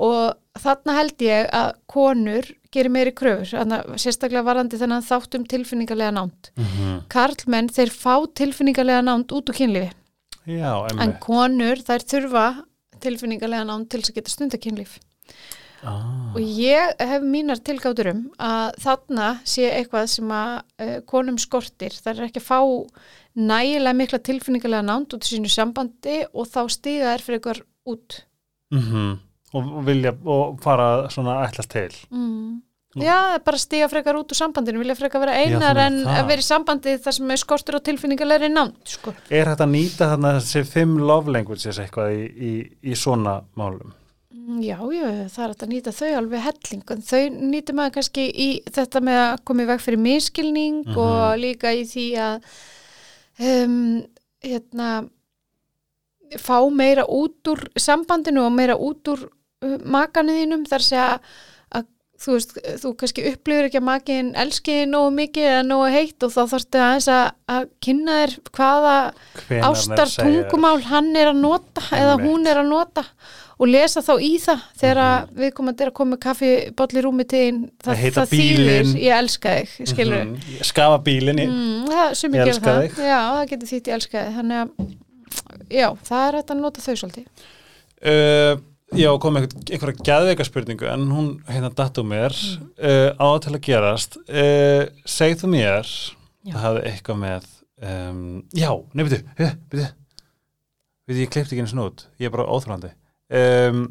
Og 0.00 0.36
þarna 0.60 0.96
held 0.96 1.22
ég 1.24 1.48
að 1.52 1.72
konur 1.90 2.46
gerir 2.72 2.92
meiri 2.94 3.12
kröfur, 3.16 3.50
sérstaklega 3.98 4.46
varandi 4.46 4.78
þennan 4.80 5.04
þátt 5.04 5.36
um 5.36 5.44
tilfinningarlega 5.44 6.14
nánd. 6.14 6.52
Mm 6.56 7.00
Karlmenn 7.10 7.68
þeir 7.68 7.90
fá 7.90 8.14
tilfinningarlega 8.38 9.02
nánd 9.02 9.32
út 9.34 9.50
úr 9.50 9.56
kynlífi. 9.56 9.90
Já, 10.46 10.86
en 11.00 11.16
konur 11.20 11.82
þær 11.82 12.06
þurfa 12.06 12.46
tilfinningarlega 13.00 13.64
nánd 13.66 13.90
til 13.90 14.00
þess 14.00 14.10
að 14.12 14.20
geta 14.20 14.30
stundakynlíf 14.30 14.98
Ah. 15.80 16.34
og 16.36 16.40
ég 16.44 16.98
hef 17.00 17.22
mínar 17.24 17.60
tilgátur 17.64 18.10
um 18.10 18.18
að 18.36 18.74
þarna 18.82 19.28
sé 19.48 19.64
eitthvað 19.72 20.10
sem 20.12 20.32
að 20.36 20.50
uh, 20.84 20.98
konum 21.08 21.38
skortir, 21.40 21.94
það 21.96 22.18
er 22.18 22.26
ekki 22.26 22.42
að 22.42 22.48
fá 22.50 22.58
nægilega 23.36 23.94
mikla 23.96 24.18
tilfinningarlega 24.18 24.82
nánd 24.86 25.14
út 25.14 25.22
í 25.26 25.30
sínu 25.36 25.50
sambandi 25.52 26.24
og 26.34 26.46
þá 26.50 26.60
stiga 26.70 27.12
þær 27.14 27.22
fyrir 27.26 27.40
ykkur 27.42 27.62
út 27.94 28.22
Mm 28.70 29.18
og, 29.52 29.64
og 29.66 29.80
vilja 29.86 30.12
og 30.30 30.60
fara 30.62 31.08
svona 31.10 31.40
ætlast 31.48 31.70
til. 31.72 31.90
mm. 32.10 32.62
Já, 32.98 33.34
er 33.36 33.42
bara 33.46 33.58
stiga 33.58 33.86
frekar 33.90 34.16
út 34.18 34.30
úr 34.30 34.34
sambandinu 34.38 34.78
vilja 34.82 34.94
frekar 34.98 35.20
vera 35.22 35.34
Já, 35.38 35.46
einar 35.46 35.76
þú 35.78 35.82
en 35.86 35.96
það. 36.04 36.16
að 36.20 36.26
vera 36.30 36.42
í 36.42 36.46
sambandi 36.46 36.94
þar 37.04 37.14
sem 37.16 37.30
er 37.30 37.36
skortur 37.38 37.76
á 37.78 37.80
tilfinningarlega 37.86 38.48
nánd 38.50 38.78
sko. 38.90 39.12
Er 39.30 39.46
þetta 39.46 39.66
að 39.66 39.70
nýta 39.74 40.08
þarna 40.10 40.32
þessi 40.40 40.62
fimm 40.66 40.96
love 40.98 41.30
languages 41.30 41.78
eitthvað 41.78 42.14
í, 42.14 42.24
í, 42.50 42.52
í 42.90 42.94
svona 42.98 43.36
málum? 43.58 43.92
Mm, 44.34 44.58
Já, 44.62 44.78
já, 44.90 45.06
það 45.30 45.44
er 45.44 45.54
að 45.54 45.70
nýta 45.70 45.92
þau 45.94 46.10
alveg 46.18 46.42
helling, 46.48 46.82
en 46.90 47.02
þau 47.02 47.22
nýtir 47.54 47.74
maður 47.78 47.94
kannski 47.98 48.26
í 48.30 48.48
þetta 48.74 49.02
með 49.06 49.18
að 49.22 49.44
koma 49.50 49.62
í 49.62 49.70
veg 49.70 49.80
fyrir 49.86 49.98
miskilning 50.06 50.80
Mhm. 50.86 50.98
og 50.98 51.38
líka 51.38 51.70
í 51.74 51.82
því 51.86 52.06
að 52.18 52.42
um, 53.40 54.02
hérna 54.44 54.90
fá 56.38 56.58
meira 56.70 57.06
út 57.10 57.50
úr 57.50 57.64
sambandinu 57.78 58.44
og 58.46 58.52
meira 58.54 58.76
út 58.78 59.08
úr 59.10 59.24
uh, 59.26 59.78
makanu 59.82 60.36
þínum 60.36 60.66
þar 60.68 60.84
að 60.84 60.86
segja 60.86 61.06
að 61.74 61.88
þú 62.20 62.36
veist, 62.36 62.54
þú 62.82 62.92
kannski 63.00 63.26
upplifir 63.32 63.68
ekki 63.68 63.80
að 63.80 63.86
makin 63.88 64.32
elski 64.38 64.78
þig 64.80 64.90
nógu 64.92 65.12
mikið 65.16 65.50
eða 65.50 65.66
nógu 65.66 65.90
heitt 65.94 66.26
og 66.26 66.34
þá 66.36 66.40
þarftu 66.54 66.82
aðeins 66.84 67.10
að, 67.16 67.22
að 67.56 67.68
kynna 67.86 68.18
þér 68.20 68.34
hvaða 68.50 68.96
Hvenær 69.40 69.68
ástar 69.70 70.16
tungumál 70.20 70.80
hann 70.90 71.12
er 71.16 71.32
að 71.32 71.40
nota 71.42 71.86
eða 71.96 72.18
hún 72.22 72.50
er 72.50 72.62
að 72.62 72.70
nota 72.70 73.06
og 73.60 73.68
lesa 73.68 74.00
þá 74.00 74.12
í 74.24 74.30
það 74.40 74.62
þegar 74.80 75.00
mm 75.04 75.34
við 75.42 75.50
komum 75.58 75.72
að 75.90 75.94
koma 75.98 76.14
með 76.16 76.20
kaffiboll 76.24 76.96
í 76.96 77.02
rúmi 77.04 77.26
til 77.28 77.42
Að 77.50 77.84
það, 77.84 78.00
það 78.16 78.30
þýðir 78.32 78.64
bílinn. 78.64 78.94
ég 79.04 79.18
elska 79.18 79.52
þig 79.58 79.74
Mhm. 80.30 80.64
Skafa 80.70 80.98
bílinni. 81.04 81.46
mm, 81.46 81.86
það, 81.90 82.08
Ég 82.40 82.48
elska 82.54 82.70
það 82.70 82.82
þig. 82.88 82.98
já, 83.10 83.20
það 83.36 83.46
getur 83.52 83.68
þýtt 83.72 83.90
ég 83.90 83.94
elska 83.98 84.24
þig 84.24 84.34
þannig 84.40 84.58
að 84.60 84.68
já, 85.70 85.88
það 86.08 86.26
er 86.28 86.38
hægt 86.40 86.50
að 86.50 86.60
nota 86.64 86.80
þau 86.80 86.94
svolítið 86.96 87.26
Uh, 88.00 88.56
já, 88.96 89.10
kom 89.20 89.36
einhver, 89.36 89.52
einhverja 89.68 90.04
gæðveika 90.08 90.44
spurningu 90.48 90.86
en 90.88 91.02
hún 91.12 91.26
hérna 91.52 91.68
datt 91.76 91.98
úr 92.00 92.06
mér 92.08 92.32
uh, 92.32 93.12
á 93.12 93.28
til 93.44 93.52
að 93.52 93.60
gerast 93.66 94.16
uh, 94.24 94.86
segð 95.04 95.42
þú 95.44 95.50
mér 95.52 95.84
Já. 96.48 96.54
það 96.54 96.62
hafði 96.64 96.84
eitthvað 96.88 97.18
með 97.20 97.44
um, 97.84 98.22
já, 98.56 98.70
byrju 99.04 99.50
byrju, 99.68 101.20
ég 101.20 101.28
kleipti 101.28 101.52
ekki 101.52 101.60
einu 101.60 101.68
snút 101.74 102.06
ég 102.16 102.30
er 102.30 102.32
bara 102.32 102.48
óþrandi 102.48 102.94
um, 103.30 103.82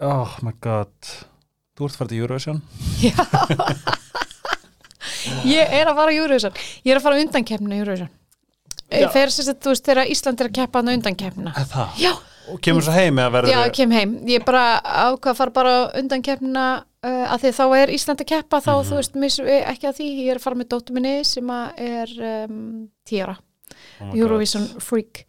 oh 0.00 0.34
my 0.42 0.52
god 0.60 0.90
þú 1.74 1.88
ert 1.88 1.98
farið 1.98 2.14
til 2.14 2.22
Eurovision 2.24 2.62
já 3.02 3.14
ég 5.44 5.72
er 5.80 5.88
að 5.90 5.96
fara 5.98 6.12
í 6.14 6.18
Júruvísan 6.18 6.54
ég 6.84 6.92
er 6.94 6.98
að 7.00 7.04
fara 7.06 7.22
undankefna 7.22 7.76
í 7.76 7.80
Júruvísan 7.82 8.12
Já. 8.94 9.08
fer 9.10 9.30
sér 9.32 9.48
að 9.54 9.62
þú 9.64 9.72
veist 9.72 9.86
þegar 9.88 10.10
Ísland 10.12 10.42
er 10.44 10.48
að 10.50 10.56
keppa 10.60 10.80
hann 10.82 10.92
undankefna 10.92 11.52
Er 11.58 11.66
það? 11.70 11.94
já, 11.98 12.10
og 12.52 12.58
kemur 12.62 12.84
svo 12.86 12.92
heim 12.94 13.16
eða 13.18 13.32
verður 13.38 13.50
Já, 13.54 13.60
ég 13.64 13.72
kem 13.74 13.94
heim. 13.96 14.12
Ég 14.28 14.44
bara 14.46 14.64
ákvað 14.84 15.30
að 15.32 15.38
fara 15.40 15.54
bara 15.56 15.72
undan 15.98 16.22
keppnina 16.22 16.64
uh, 16.84 17.24
að 17.34 17.46
því 17.46 17.52
þá 17.56 17.64
er 17.80 17.92
Ísland 17.96 18.22
að 18.22 18.28
keppa 18.34 18.60
þá, 18.62 18.70
Mhm. 18.74 18.86
þú 18.90 18.98
veist, 19.00 19.16
missu 19.24 19.46
við 19.48 19.64
ekki 19.72 19.88
að 19.88 19.96
því. 19.98 20.08
Ég 20.20 20.30
er 20.34 20.38
að 20.38 20.44
fara 20.44 20.60
með 20.60 20.68
dóttur 20.74 20.94
minni 20.98 21.14
sem 21.26 21.50
að 21.56 21.82
er 21.88 22.14
um, 22.28 22.60
tíara, 23.08 23.34
oh. 24.04 24.12
Eurovision 24.14 24.68
freak 24.84 25.24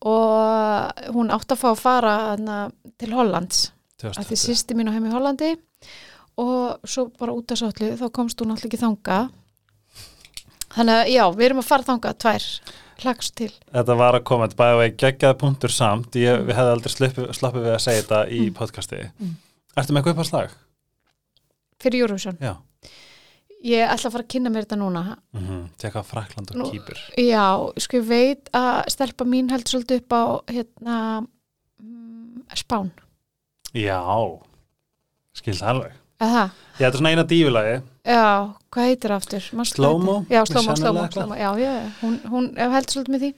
og 0.00 1.02
hún 1.14 1.32
átt 1.34 1.52
að 1.52 1.60
fá 1.60 1.68
að 1.72 1.82
fara 1.82 2.14
hana, 2.30 2.60
til 3.00 3.12
Hollands 3.12 3.70
að 4.00 4.14
því 4.30 4.36
2020. 4.36 4.44
sýsti 4.46 4.76
mín 4.78 4.88
á 4.88 4.94
heim 4.96 5.08
í 5.10 5.12
Hollandi 5.12 5.50
og 6.40 6.88
svo 6.88 7.10
bara 7.20 7.34
út 7.36 7.52
af 7.52 7.60
svollu 7.60 7.90
þá 8.00 8.06
komst 8.16 8.40
hún 8.40 8.54
alltaf 8.54 8.70
ekki 8.70 8.80
þanga 8.80 9.18
þannig 10.72 10.94
að 11.02 11.12
já, 11.12 11.24
við 11.36 11.46
erum 11.50 11.60
að 11.60 11.68
fara 11.68 11.88
þanga 11.90 12.14
tvær, 12.24 12.48
hlagst 13.04 13.36
til 13.36 13.52
Þetta 13.68 13.98
var 14.00 14.16
að 14.16 14.26
koma, 14.30 14.48
þetta 14.48 14.62
bæði 14.62 14.86
að 14.86 14.96
geggjað 15.04 15.36
punktur 15.44 15.74
samt, 15.74 16.16
ég, 16.16 16.42
við 16.48 16.56
hefði 16.56 16.74
aldrei 16.78 16.96
sloppið 17.36 17.62
við 17.66 17.76
að 17.76 17.84
segja 17.84 18.02
þetta 18.04 18.24
í 18.32 18.42
podcasti. 18.56 19.04
Mm. 19.20 19.38
Ertu 19.76 19.92
með 19.94 20.00
eitthvað 20.00 20.16
upp 20.16 20.24
á 20.24 20.30
slag? 20.30 20.58
fyrir 21.80 22.04
Eurovision 22.04 22.38
Já, 22.40 22.54
ég 23.64 23.84
ætla 23.84 24.08
að 24.08 24.14
fara 24.14 24.24
að 24.24 24.32
kynna 24.34 24.50
mér 24.52 24.66
þetta 24.66 24.78
núna. 24.80 25.02
Mm 25.34 25.46
-hmm. 25.46 25.62
teka 25.78 26.02
Frakland 26.02 26.50
og 26.50 26.56
Nú- 26.56 26.70
Kýpur. 26.70 26.98
já, 27.16 27.72
sko 27.78 27.96
ég 27.96 28.06
veit 28.08 28.50
að 28.52 28.84
stelpa 28.88 29.24
mín 29.24 29.50
heldur 29.50 29.70
svolítið 29.70 29.96
upp 29.96 30.12
á 30.12 30.24
hérna 30.48 31.26
mm, 31.80 32.44
Spán. 32.54 32.90
Já, 33.74 34.00
skilt 35.34 35.62
alveg. 35.62 35.92
Aha. 36.20 36.50
Ég 36.78 36.86
er 36.86 36.92
svona 36.92 37.10
eina 37.10 37.24
dífulagi 37.24 37.82
já, 38.04 38.54
hvað 38.70 38.86
heitir 38.88 39.12
aftur? 39.12 39.40
Heitir? 39.40 40.26
já, 40.30 40.44
slómo, 40.46 40.76
slómo, 40.76 41.08
slómo 41.12 41.34
já, 41.34 41.58
já, 41.58 41.92
hún, 42.02 42.20
hún 42.24 42.56
heldur 42.56 42.92
svolítið 42.92 43.14
með 43.14 43.20
því. 43.20 43.34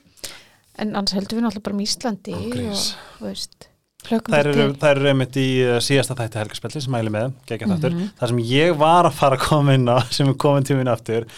En 0.78 0.96
annars 0.96 1.12
heldur 1.12 1.38
við 1.38 1.44
náttúrulega 1.44 1.62
bara 1.62 1.76
með 1.76 1.88
Íslandi 1.88 2.34
og, 2.34 2.76
þú 3.18 3.24
veist 3.26 3.68
Þær 4.02 4.48
eru, 4.50 4.64
þær 4.82 4.98
eru 4.98 5.08
einmitt 5.12 5.36
í 5.38 5.46
uh, 5.62 5.76
síðasta 5.84 6.16
þætti 6.18 6.40
helgarspelli 6.40 6.80
sem 6.82 6.92
mæli 6.92 7.12
með, 7.14 7.34
geggjað 7.46 7.74
þáttur. 7.76 7.92
Mhm. 7.94 8.08
Það 8.18 8.32
sem 8.32 8.40
ég 8.50 8.72
var 8.80 9.06
að 9.08 9.14
fara 9.20 9.38
að 9.38 9.44
koma 9.46 9.76
inn 9.78 9.86
á 9.86 9.98
sem 10.16 10.28
er 10.32 10.38
komin 10.42 10.66
tíminn 10.66 10.90
aftur 10.90 11.28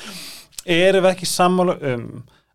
erum 0.64 1.04
við 1.04 1.10
ekki 1.10 1.28
sammála 1.28 1.74
um 1.92 2.06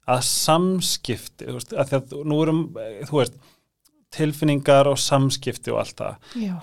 að 0.10 0.24
samskipti 0.26 1.45
þú 1.45 1.53
veist, 1.60 1.74
að 1.78 1.91
að 1.99 2.14
nú 2.26 2.39
erum, 2.41 2.62
eh, 2.82 3.03
þú 3.05 3.20
veist 3.20 3.36
tilfinningar 4.18 4.88
og 4.89 4.97
samskipti 4.97 5.70
og 5.70 5.84
allt 5.84 5.99
það. 6.01 6.16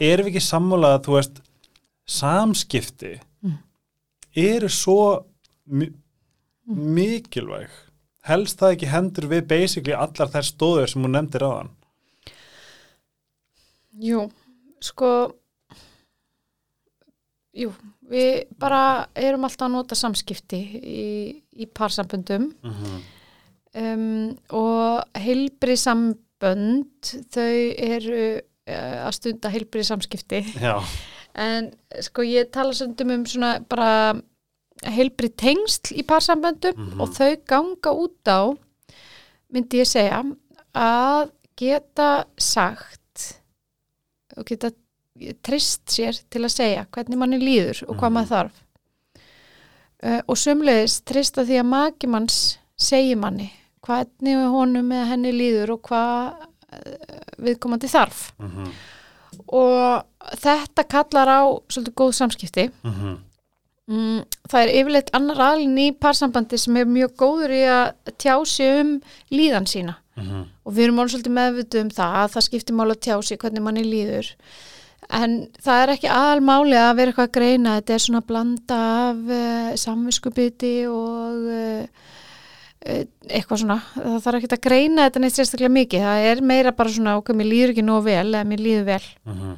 Erum 0.03 0.27
við 0.27 0.33
ekki 0.33 0.43
sammála 0.43 0.97
að 0.97 1.05
þú 1.07 1.15
veist 1.21 1.39
samskipti 2.11 3.13
Mm. 3.45 3.59
eru 4.35 4.69
svo 4.73 5.25
mi 5.67 5.91
mikilvæg? 6.67 7.69
Helst 8.27 8.59
það 8.59 8.73
ekki 8.75 8.89
hendur 8.91 9.29
við 9.31 9.47
basically 9.47 9.95
allar 9.95 10.31
þær 10.33 10.47
stóður 10.49 10.89
sem 10.91 11.05
hún 11.07 11.15
nefndir 11.15 11.45
á 11.47 11.51
hann 11.61 11.71
jú, 14.01 14.31
sko 14.81 15.11
jú, 17.57 17.71
við 18.11 18.45
bara 18.61 18.81
erum 19.17 19.47
alltaf 19.49 19.67
að 19.69 19.75
nota 19.77 19.97
samskipti 19.99 20.61
í, 20.77 21.07
í 21.57 21.67
parsamböndum 21.67 22.51
mm 22.63 22.75
-hmm. 22.77 23.01
um, 23.81 24.39
og 24.51 25.03
heilbrið 25.17 25.81
sambönd 25.81 27.13
þau 27.33 27.57
eru 27.89 28.23
uh, 28.69 29.07
að 29.07 29.13
stunda 29.17 29.49
heilbrið 29.55 29.89
samskipti 29.91 30.43
Já, 30.61 30.77
en 31.35 31.73
sko 32.01 32.23
ég 32.23 32.51
tala 32.53 32.73
stundum 32.77 33.11
um 33.11 33.27
svona 33.27 33.61
bara 33.69 34.21
heilbrið 34.85 35.37
tengsl 35.37 35.95
í 35.97 36.03
parsamböndum 36.05 36.75
Mhm. 36.77 37.01
og 37.01 37.09
þau 37.17 37.37
ganga 37.49 37.91
út 37.97 38.29
á 38.29 38.53
myndi 39.53 39.81
ég 39.81 39.87
segja 39.89 40.23
að 40.75 41.31
geta 41.57 42.27
sagt 42.37 43.01
og 44.37 44.45
geta 44.49 44.71
trist 45.43 45.87
sér 45.89 46.19
til 46.31 46.43
að 46.45 46.53
segja 46.53 46.87
hvernig 46.93 47.17
manni 47.19 47.39
líður 47.41 47.83
og 47.89 47.97
hvað 47.97 48.11
Mhm. 48.11 48.17
maður 48.19 48.33
þarf 48.35 48.63
uh, 50.05 50.21
og 50.29 50.37
sömulegis 50.37 50.99
trista 51.09 51.45
því 51.45 51.61
að 51.63 51.71
maki 51.71 52.07
manns 52.13 52.59
segir 52.77 53.17
manni 53.17 53.51
hvernig 53.87 54.37
honum 54.53 54.93
eða 54.93 55.07
henni 55.13 55.33
líður 55.33 55.71
og 55.77 55.83
hvað 55.89 56.35
uh, 56.37 57.33
viðkomandi 57.39 57.89
þarf 57.89 58.33
mm 58.39 58.51
-hmm. 58.51 58.73
og 59.49 60.05
þetta 60.43 60.85
kallar 60.89 61.29
á 61.29 61.41
svolítið 61.69 61.95
góð 61.95 62.13
samskipti 62.13 62.71
Mm 62.83 62.93
mm, 62.93 63.17
það 64.57 64.65
er 64.65 64.75
yfirleitt 64.81 65.13
annar 65.17 65.43
alin 65.51 65.77
í 65.79 65.91
parsambandi 65.93 66.59
sem 66.61 66.77
er 66.81 66.89
mjög 66.89 67.15
góður 67.21 67.53
í 67.55 67.63
að 67.69 68.15
tjá 68.17 68.35
sig 68.49 68.81
um 68.81 68.93
líðan 69.33 69.69
sína. 69.71 69.97
Mhm. 70.17 70.45
og 70.65 70.73
við 70.73 70.87
erum 70.87 70.99
alveg 71.03 71.13
svolítið 71.13 71.35
meðvituð 71.37 71.81
um 71.83 71.91
það 71.93 72.15
að 72.23 72.31
það 72.33 72.45
skiptir 72.47 72.77
máli 72.77 72.95
að 72.95 73.03
tjá 73.05 73.17
sig 73.23 73.39
hvernig 73.39 73.63
manni 73.63 73.83
líður. 73.85 74.31
En 75.13 75.35
það 75.63 75.83
er 75.83 75.93
ekki 75.93 76.09
aðalmáli 76.09 76.79
að 76.81 76.97
vera 76.97 77.13
eitthvað 77.13 77.29
að 77.29 77.35
greina 77.37 77.75
þetta 77.77 77.95
er 77.95 78.03
svona 78.03 78.23
blanda 78.27 78.79
af 79.11 79.21
uh, 79.29 79.75
samviskubiti 79.77 80.73
og 80.89 81.45
uh, 81.53 82.07
eitthvað 83.29 83.61
svona. 83.61 83.79
Það 83.93 84.17
þarf 84.25 84.41
ekki 84.41 84.51
að 84.57 84.65
greina 84.67 85.07
þetta 85.07 85.23
neitt 85.23 85.37
sérstaklega 85.37 85.75
mikið. 85.77 86.09
Það 86.09 86.27
er 86.31 86.43
meira 86.49 86.73
bara 86.73 86.97
svona 86.97 87.19
okkur 87.21 87.37
mér 87.37 87.51
líður 87.53 87.75
ekki 87.75 87.87
nóg 87.87 88.03
vel 88.09 88.27
eða 88.33 88.45
mér 88.49 88.65
líður 88.65 88.89
vel. 88.89 89.07
Mhm. 89.29 89.55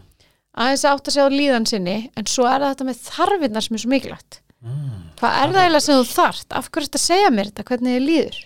aðeins 0.59 0.85
að 0.85 0.93
átt 0.97 1.09
að 1.09 1.15
segja 1.15 1.31
á 1.31 1.39
líðan 1.39 1.71
sinni 1.71 1.97
en 2.19 2.27
svo 2.27 2.45
er 2.51 2.67
þetta 2.67 2.85
með 2.89 3.03
þarfinnar 3.07 3.63
sem 3.63 3.77
er 3.77 3.83
svo 3.85 3.91
mikilvægt 3.95 4.41
Mm. 4.59 5.03
hvað 5.21 5.35
er 5.39 5.53
það 5.55 5.63
eiginlega 5.63 5.81
sem 5.85 5.99
þú 6.01 6.07
þarft 6.17 6.55
af 6.59 6.69
hverju 6.75 6.89
þetta 6.89 6.99
segja 6.99 7.31
mér 7.31 7.51
þetta, 7.53 7.65
hvernig 7.69 7.93
þið 7.95 8.07
líður 8.09 8.39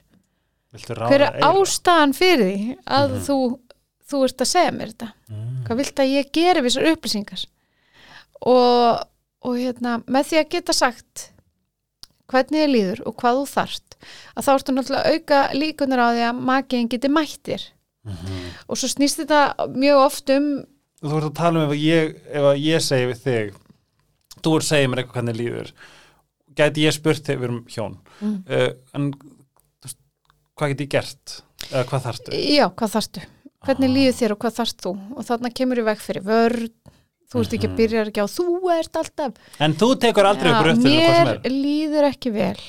hver 1.08 1.22
er 1.24 1.38
ástæðan 1.46 2.12
fyrir 2.16 2.50
því 2.52 2.76
að 2.86 3.06
Mhm. 3.10 3.22
þú, 3.26 3.36
þú 4.12 4.20
ert 4.26 4.44
að 4.44 4.50
segja 4.52 4.72
mér 4.76 4.92
þetta 4.92 5.08
Mm. 5.32 5.64
hvað 5.64 5.76
vilt 5.80 6.02
að 6.04 6.12
ég 6.12 6.32
geri 6.32 6.60
við 6.60 6.68
þessar 6.68 6.90
upplýsingar 6.92 7.44
og, 8.42 9.06
og 9.42 9.56
hérna, 9.56 10.02
með 10.06 10.28
því 10.28 10.40
að 10.42 10.50
geta 10.56 10.72
sagt 10.76 11.28
hvernig 12.32 12.60
þið 12.64 12.72
líður 12.74 13.00
og 13.06 13.16
hvað 13.20 13.38
þú 13.40 13.46
þarft 13.52 13.96
að 14.36 14.44
þá 14.46 14.50
ertu 14.54 14.72
náttúrulega 14.76 15.12
auka 15.16 15.40
líkunar 15.56 16.00
á 16.02 16.08
því 16.12 16.22
að 16.28 16.42
makiðin 16.50 16.88
geti 16.92 17.08
mættir 17.12 17.62
Mhm. 18.04 18.38
og 18.68 18.76
svo 18.76 18.88
snýst 18.90 19.20
þetta 19.24 19.54
mjög 19.78 19.96
oft 20.06 20.30
um 20.30 20.64
Þú 21.02 21.16
ert 21.18 21.24
að 21.30 21.34
tala 21.34 21.58
um 21.64 21.70
ef 21.70 21.76
að 21.76 21.82
ég, 21.82 22.14
ef 22.30 22.42
að 22.42 22.62
ég 22.62 22.80
segi 22.82 23.06
við 23.10 23.18
þig 23.24 23.54
þú 24.42 24.56
ert 24.56 24.62
að 24.62 24.70
segja 24.70 24.88
mér 24.88 24.98
eitthvað 25.02 25.16
hvernig 25.18 25.36
líður 25.40 25.72
gæti 26.56 26.84
ég 26.86 26.92
spurt 26.96 27.22
þig, 27.26 27.38
við 27.38 27.44
erum 27.48 27.64
hjón. 27.68 27.96
Mm. 28.20 28.44
uh, 28.48 28.68
en 28.94 29.12
veist, 29.82 29.98
hvað 30.58 30.68
get 30.74 30.80
ég 30.86 30.88
gert? 30.96 31.42
Eða 31.70 31.84
hvað 31.90 32.04
þarftu? 32.08 32.32
Já, 32.56 32.66
hvað 32.74 32.94
þarftu, 32.96 33.20
hvernig 33.66 33.88
Ah. 33.90 33.94
líður 33.96 34.18
þér 34.20 34.32
og 34.32 34.38
hvað 34.38 34.56
þarft 34.60 34.78
þú? 34.82 34.92
Og 35.16 35.24
þarna 35.24 35.52
kemur 35.54 35.78
í 35.78 35.84
veg 35.84 35.98
fyrir 35.98 36.22
vörn. 36.26 36.68
Þú 37.32 37.40
ert 37.40 37.52
ekki 37.56 37.64
að 37.64 37.70
Mhm. 37.72 37.76
byrja 37.76 38.00
ekki 38.06 38.20
á 38.20 38.28
þú 38.28 38.78
ert 38.78 38.92
alltaf 39.00 39.32
en 39.58 39.72
þú 39.74 39.86
tekur 39.98 40.26
aldrei 40.28 40.50
Já, 40.52 40.58
upp 40.58 40.66
röttur 40.66 40.84
mér 40.84 41.40
líður 41.48 42.04
ekki 42.12 42.30
vel 42.32 42.60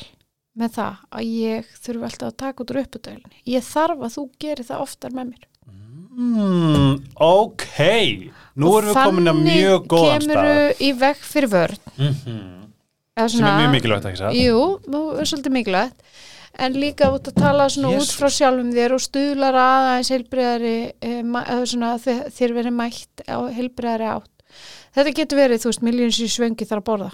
með 0.56 0.70
það 0.78 0.96
að 1.12 1.24
ég 1.36 1.66
þurfi 1.84 2.04
alltaf 2.08 2.28
að 2.32 2.38
taka 2.38 2.64
út 2.64 2.72
úr 2.72 2.80
upputælunni 2.86 3.42
ég 3.46 3.62
þarf 3.62 4.00
að 4.00 4.14
þú 4.16 4.24
gerir 4.40 4.64
það 4.70 4.80
oftar 4.86 5.12
með 5.12 5.26
mér. 5.34 5.44
Mm, 6.16 7.04
ok. 7.20 7.68
Nú 8.56 8.68
Og 8.70 8.84
erum 8.84 8.94
við 8.94 9.04
komin 9.04 9.28
að 9.32 9.40
mjög 9.44 9.88
góðan 9.88 10.12
þannig 10.14 10.30
stað. 10.30 10.48
kemur 10.48 10.82
í 10.88 10.92
veg 11.00 11.18
fyrir 11.18 11.50
vörn. 11.50 11.78
Mm 11.98 12.14
-hmm. 12.14 12.63
Eða 13.18 13.32
sem 13.32 13.48
er 13.48 13.58
mjög 13.62 13.74
mikilvægt 13.78 14.08
ekki 14.10 14.22
jú, 14.38 14.62
það 14.86 15.22
er 15.22 15.30
svolítið 15.32 15.56
mikilvægt. 15.58 16.14
En 16.64 16.76
líka 16.78 17.08
út 17.10 17.28
að 17.32 17.40
tala 17.42 17.66
svona 17.74 17.96
út 17.96 18.04
Jesus. 18.04 18.18
frá 18.20 18.30
sjálfum 18.30 18.70
þér 18.76 18.94
og 18.94 19.02
stuðlar 19.02 19.56
aðeins 19.58 20.12
heilbriðari 20.14 20.76
eh, 21.02 21.24
svona 21.66 21.96
þér 21.98 22.54
verið 22.60 22.76
mætt 22.78 23.24
á 23.26 23.42
heilbriðari 23.50 24.10
átt. 24.12 24.30
Þetta 24.94 25.16
getur 25.18 25.42
verið, 25.42 25.64
þú 25.64 25.72
veist, 25.72 25.86
miljón 25.88 26.14
sér 26.14 26.30
svöngi 26.30 26.68
þarf 26.70 26.84
að 26.84 26.90
borða. 26.92 27.10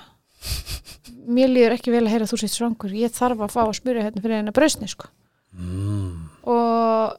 Mér 1.29 1.53
líður 1.53 1.77
ekki 1.77 1.93
vel 1.93 2.03
að 2.03 2.11
heyra 2.17 2.27
þú 2.27 2.41
sétt 2.41 2.55
svangur. 2.57 2.91
Ég 2.99 3.15
þarf 3.15 3.45
að 3.45 3.55
fá 3.55 3.61
að 3.63 3.77
spyrja 3.79 4.09
hérna 4.09 4.25
fyrir 4.25 4.41
hennar 4.41 4.55
brausni 4.59 4.91
sko. 4.91 5.07
mm. 5.55 6.11
og 6.51 7.15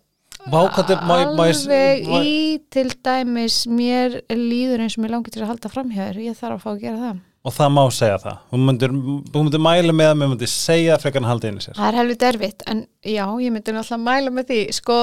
alveg 1.37 2.07
í 2.24 2.61
til 2.72 2.89
dæmis 3.05 3.62
mér 3.68 4.20
líður 4.33 4.85
eins 4.85 4.97
og 4.97 5.05
mér 5.05 5.16
langar 5.16 5.35
til 5.35 5.43
að 5.45 5.51
halda 5.53 5.72
framhjör 5.72 6.20
ég 6.24 6.39
þarf 6.39 6.57
að 6.57 6.62
fá 6.64 6.70
að 6.72 6.85
gera 6.85 7.03
það 7.03 7.18
og 7.45 7.55
það 7.57 7.70
má 7.72 7.82
segja 7.97 8.18
það. 8.20 8.41
Hún 8.53 8.66
myndir, 8.68 8.91
hún 8.93 9.47
myndir 9.47 9.62
mæla 9.64 9.95
með 9.97 10.11
að 10.12 10.18
mér 10.20 10.28
myndir 10.34 10.51
segja 10.53 10.99
frekar 11.01 11.22
en 11.22 11.30
halda 11.30 11.49
inn 11.49 11.61
í 11.61 11.64
sér. 11.64 11.78
Það 11.78 11.88
er 11.93 12.01
helvið 12.03 12.26
erfitt 12.32 12.66
en 12.68 12.82
já, 13.01 13.24
ég 13.41 13.55
myndi 13.55 13.72
náttúrulega 13.72 14.05
mæla 14.05 14.34
með 14.36 14.51
því. 14.51 14.59
Sko 14.76 14.99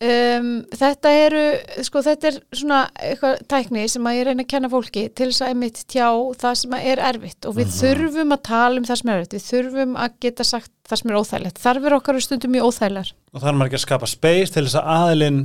um, 0.00 0.50
þetta 0.82 1.12
eru 1.24 1.44
sko 1.88 2.02
þetta 2.04 2.28
er 2.30 2.36
svona 2.60 2.80
eitthvað 3.00 3.40
tækni 3.52 3.86
sem 3.92 4.08
að 4.10 4.18
ég 4.18 4.28
reyna 4.28 4.44
að 4.44 4.50
kenna 4.52 4.70
fólki 4.72 5.06
til 5.16 5.30
þess 5.30 5.44
að 5.46 5.54
einmitt 5.54 5.80
tjá 5.92 6.06
það 6.44 6.58
sem 6.62 6.76
er 6.80 7.02
erfitt. 7.08 7.48
Og 7.48 7.56
við 7.56 7.66
Mhm. 7.70 7.78
þurfum 7.80 8.36
að 8.36 8.42
tala 8.50 8.76
um 8.82 8.84
það 8.90 9.00
sem 9.00 9.08
er 9.14 9.22
erfitt. 9.22 9.38
Við 9.38 9.48
þurfum 9.48 9.96
að 9.96 10.18
geta 10.20 10.44
sagt 10.44 10.70
það 10.90 11.00
sem 11.02 11.10
er 11.10 11.20
óþægilegt. 11.22 11.58
Þarfir 11.64 11.96
okkar 11.96 12.14
eru 12.14 12.26
stundum 12.28 12.52
mjög 12.52 12.68
óþægilegar. 12.68 13.12
Og 13.32 13.40
það 13.40 13.48
er 13.48 13.56
maður 13.60 13.70
ekki 13.72 13.80
að 13.80 13.86
skapa 13.88 14.06
space 14.12 14.52
til 14.52 14.64
þess 14.68 14.76
að 14.80 14.92
aðilinn 15.00 15.40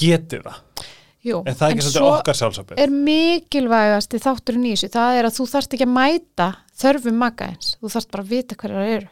geti 0.00 0.38
það 0.40 0.60
Jú, 1.22 1.42
en 1.44 1.54
það 1.54 1.66
er 1.66 1.74
ekki 1.74 1.84
svolítið 1.84 2.06
okkar 2.10 2.36
sjálfsöpið 2.38 2.78
er 2.80 2.90
mikilvægast 2.90 4.14
í 4.16 4.20
þátturinn 4.24 4.66
í 4.66 4.74
þessu, 4.74 4.88
það 4.94 5.18
er 5.20 5.28
að 5.28 5.34
þú 5.36 5.46
þarft 5.52 5.74
ekki 5.76 5.86
að 5.86 5.94
mæta 5.96 6.46
þörfum 6.80 7.18
maka 7.20 7.48
eins, 7.50 7.74
þú 7.80 7.90
þarft 7.94 8.10
bara 8.14 8.24
að 8.24 8.30
vita 8.34 8.56
hverjar 8.56 8.80
það 8.80 8.92
eru. 8.96 9.08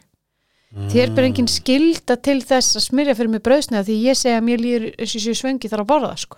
Þér 0.93 1.11
ber 1.17 1.25
engin 1.25 1.47
skilda 1.49 2.15
til 2.21 2.41
þess 2.45 2.75
að 2.77 2.83
smyrja 2.85 3.15
fyrir 3.17 3.31
mig 3.33 3.41
brauðsneða 3.45 3.85
því 3.87 3.95
ég 4.05 4.17
segja 4.19 4.37
að 4.37 4.43
mér 4.45 4.61
líður 4.61 4.83
þessi 4.99 5.21
séu 5.23 5.37
svöngi 5.37 5.69
þar 5.71 5.81
að 5.85 5.87
borða 5.89 6.11
sko. 6.17 6.37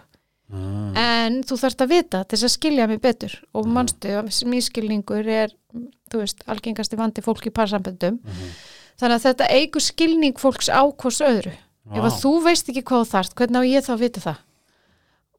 mm. 0.51 0.93
En 0.99 1.41
þú 1.47 1.57
þarft 1.63 1.82
að 1.84 1.91
vita 1.95 2.24
til 2.24 2.38
þess 2.38 2.47
að 2.47 2.53
skilja 2.57 2.88
mig 2.88 3.01
betur 3.01 3.34
og 3.53 3.65
Mhm. 3.65 3.74
manstu 3.74 4.07
að 4.07 4.30
mískilningur 4.51 5.28
er, 5.28 5.49
þú 6.11 6.17
veist, 6.24 6.43
algengasti 6.47 6.95
vandi 6.99 7.22
fólk 7.22 7.45
í 7.47 7.51
parsamböndum. 7.51 8.19
Mhm. 8.24 8.47
Þannig 8.99 9.15
að 9.19 9.26
þetta 9.28 9.47
eigur 9.51 9.82
skilning 9.82 10.34
fólks 10.39 10.67
á 10.69 10.84
hvers 10.91 11.22
öðru. 11.24 11.53
Ef 11.91 12.03
að 12.03 12.19
þú 12.22 12.43
veist 12.43 12.67
ekki 12.69 12.84
hvað 12.84 13.07
þarft, 13.11 13.36
hvernig 13.36 13.59
á 13.59 13.63
ég 13.67 13.84
þá 13.88 13.97
vita 13.99 14.19
það? 14.19 14.38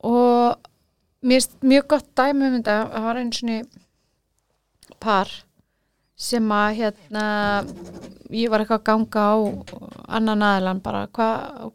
Og 0.03 0.57
mér 1.23 1.45
er 1.45 1.67
mjög 1.73 1.87
gott 1.95 2.09
dæmi 2.19 2.47
um 2.49 2.57
þetta, 2.59 2.77
það 2.93 3.05
var 3.07 3.21
einu 3.23 3.37
svona 3.39 3.61
par 5.03 5.31
sem 6.23 6.49
að 6.55 6.75
hérna 6.79 7.23
ég 8.33 8.51
var 8.53 8.63
eitthvað 8.63 8.81
að 8.81 8.87
ganga 8.89 9.23
á 9.23 9.37
annan 10.19 10.45
aðilan 10.47 10.81
bara 10.85 11.05
hva, 11.17 11.29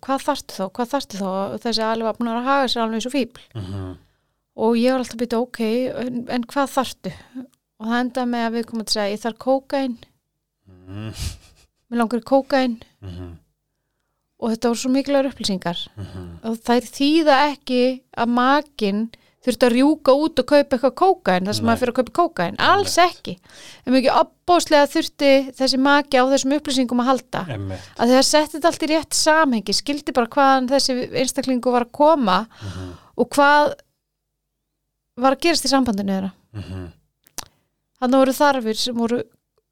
hvað 0.04 0.24
þarftu 0.28 0.56
þá, 0.58 0.66
hvað 0.78 0.92
þarftu 0.94 1.20
þá? 1.22 1.26
Og 1.28 1.58
þessi 1.64 1.84
aðli 1.86 2.06
var 2.08 2.18
búin 2.20 2.32
að 2.32 2.48
haga 2.48 2.68
sér 2.72 2.84
alveg 2.86 3.04
svo 3.06 3.12
fíbl 3.14 3.42
Mhm. 3.56 3.98
og 4.58 4.78
ég 4.80 4.92
var 4.92 5.00
alltaf 5.04 5.16
að 5.18 5.22
byrja 5.24 5.42
ok, 5.42 5.60
en, 6.06 6.22
en 6.30 6.44
hvað 6.44 6.72
þarftu? 6.76 7.12
Og 7.78 7.86
það 7.92 8.00
endaði 8.02 8.30
með 8.32 8.46
að 8.48 8.56
við 8.58 8.66
komum 8.70 8.86
að 8.88 8.94
segja, 8.96 9.12
ég 9.14 9.22
þarf 9.22 9.38
kókain, 9.38 9.98
mm, 10.68 11.12
mér 11.92 12.00
langar 12.02 12.24
kókain 12.26 12.80
mhm, 13.02 13.28
og 14.38 14.52
þetta 14.54 14.72
voru 14.72 14.82
svo 14.82 14.92
mikilvægur 14.94 15.32
upplýsingar 15.32 15.86
mhm. 15.98 16.28
og 16.48 16.60
þær 16.66 16.92
þýða 16.98 17.38
ekki 17.52 17.82
að 18.18 18.36
makinn 18.38 19.08
þurfti 19.48 19.68
að 19.68 19.74
rjúka 19.78 20.14
út 20.18 20.42
og 20.42 20.48
kaupa 20.50 20.76
eitthvað 20.76 20.94
kókain 21.00 21.48
þar 21.48 21.56
sem 21.56 21.64
Nei. 21.64 21.70
maður 21.70 21.82
fyrir 21.82 21.94
að 21.94 21.98
kaupa 22.00 22.16
kókain, 22.20 22.58
alls 22.60 22.98
ekki 23.00 23.36
en 23.38 23.96
mikið 23.96 24.20
opbóðslega 24.22 24.90
þurfti 24.92 25.32
þessi 25.58 25.80
maki 25.82 26.20
á 26.20 26.24
þessum 26.34 26.56
upplýsingum 26.58 27.04
að 27.04 27.10
halda 27.12 27.44
Einmitt. 27.56 27.88
að 27.96 28.14
þegar 28.14 28.28
setti 28.28 28.62
allt 28.70 28.84
í 28.84 28.92
rétt 28.92 29.18
samhengi 29.18 29.78
skildi 29.78 30.16
bara 30.18 30.32
hvaðan 30.36 30.70
þessi 30.74 30.98
einstaklingu 31.22 31.74
var 31.74 31.88
að 31.88 31.96
koma 31.96 32.38
Mhm, 32.58 32.92
og 33.18 33.30
hvað 33.34 33.74
var 35.18 35.36
að 35.36 35.42
gerast 35.46 35.66
í 35.66 35.72
sambandinu 35.72 36.14
þeirra 36.14 36.32
mhm. 36.58 36.86
þannig 38.02 38.24
voru 38.24 38.38
þarfir 38.42 38.82
sem 38.82 38.98
voru 38.98 39.24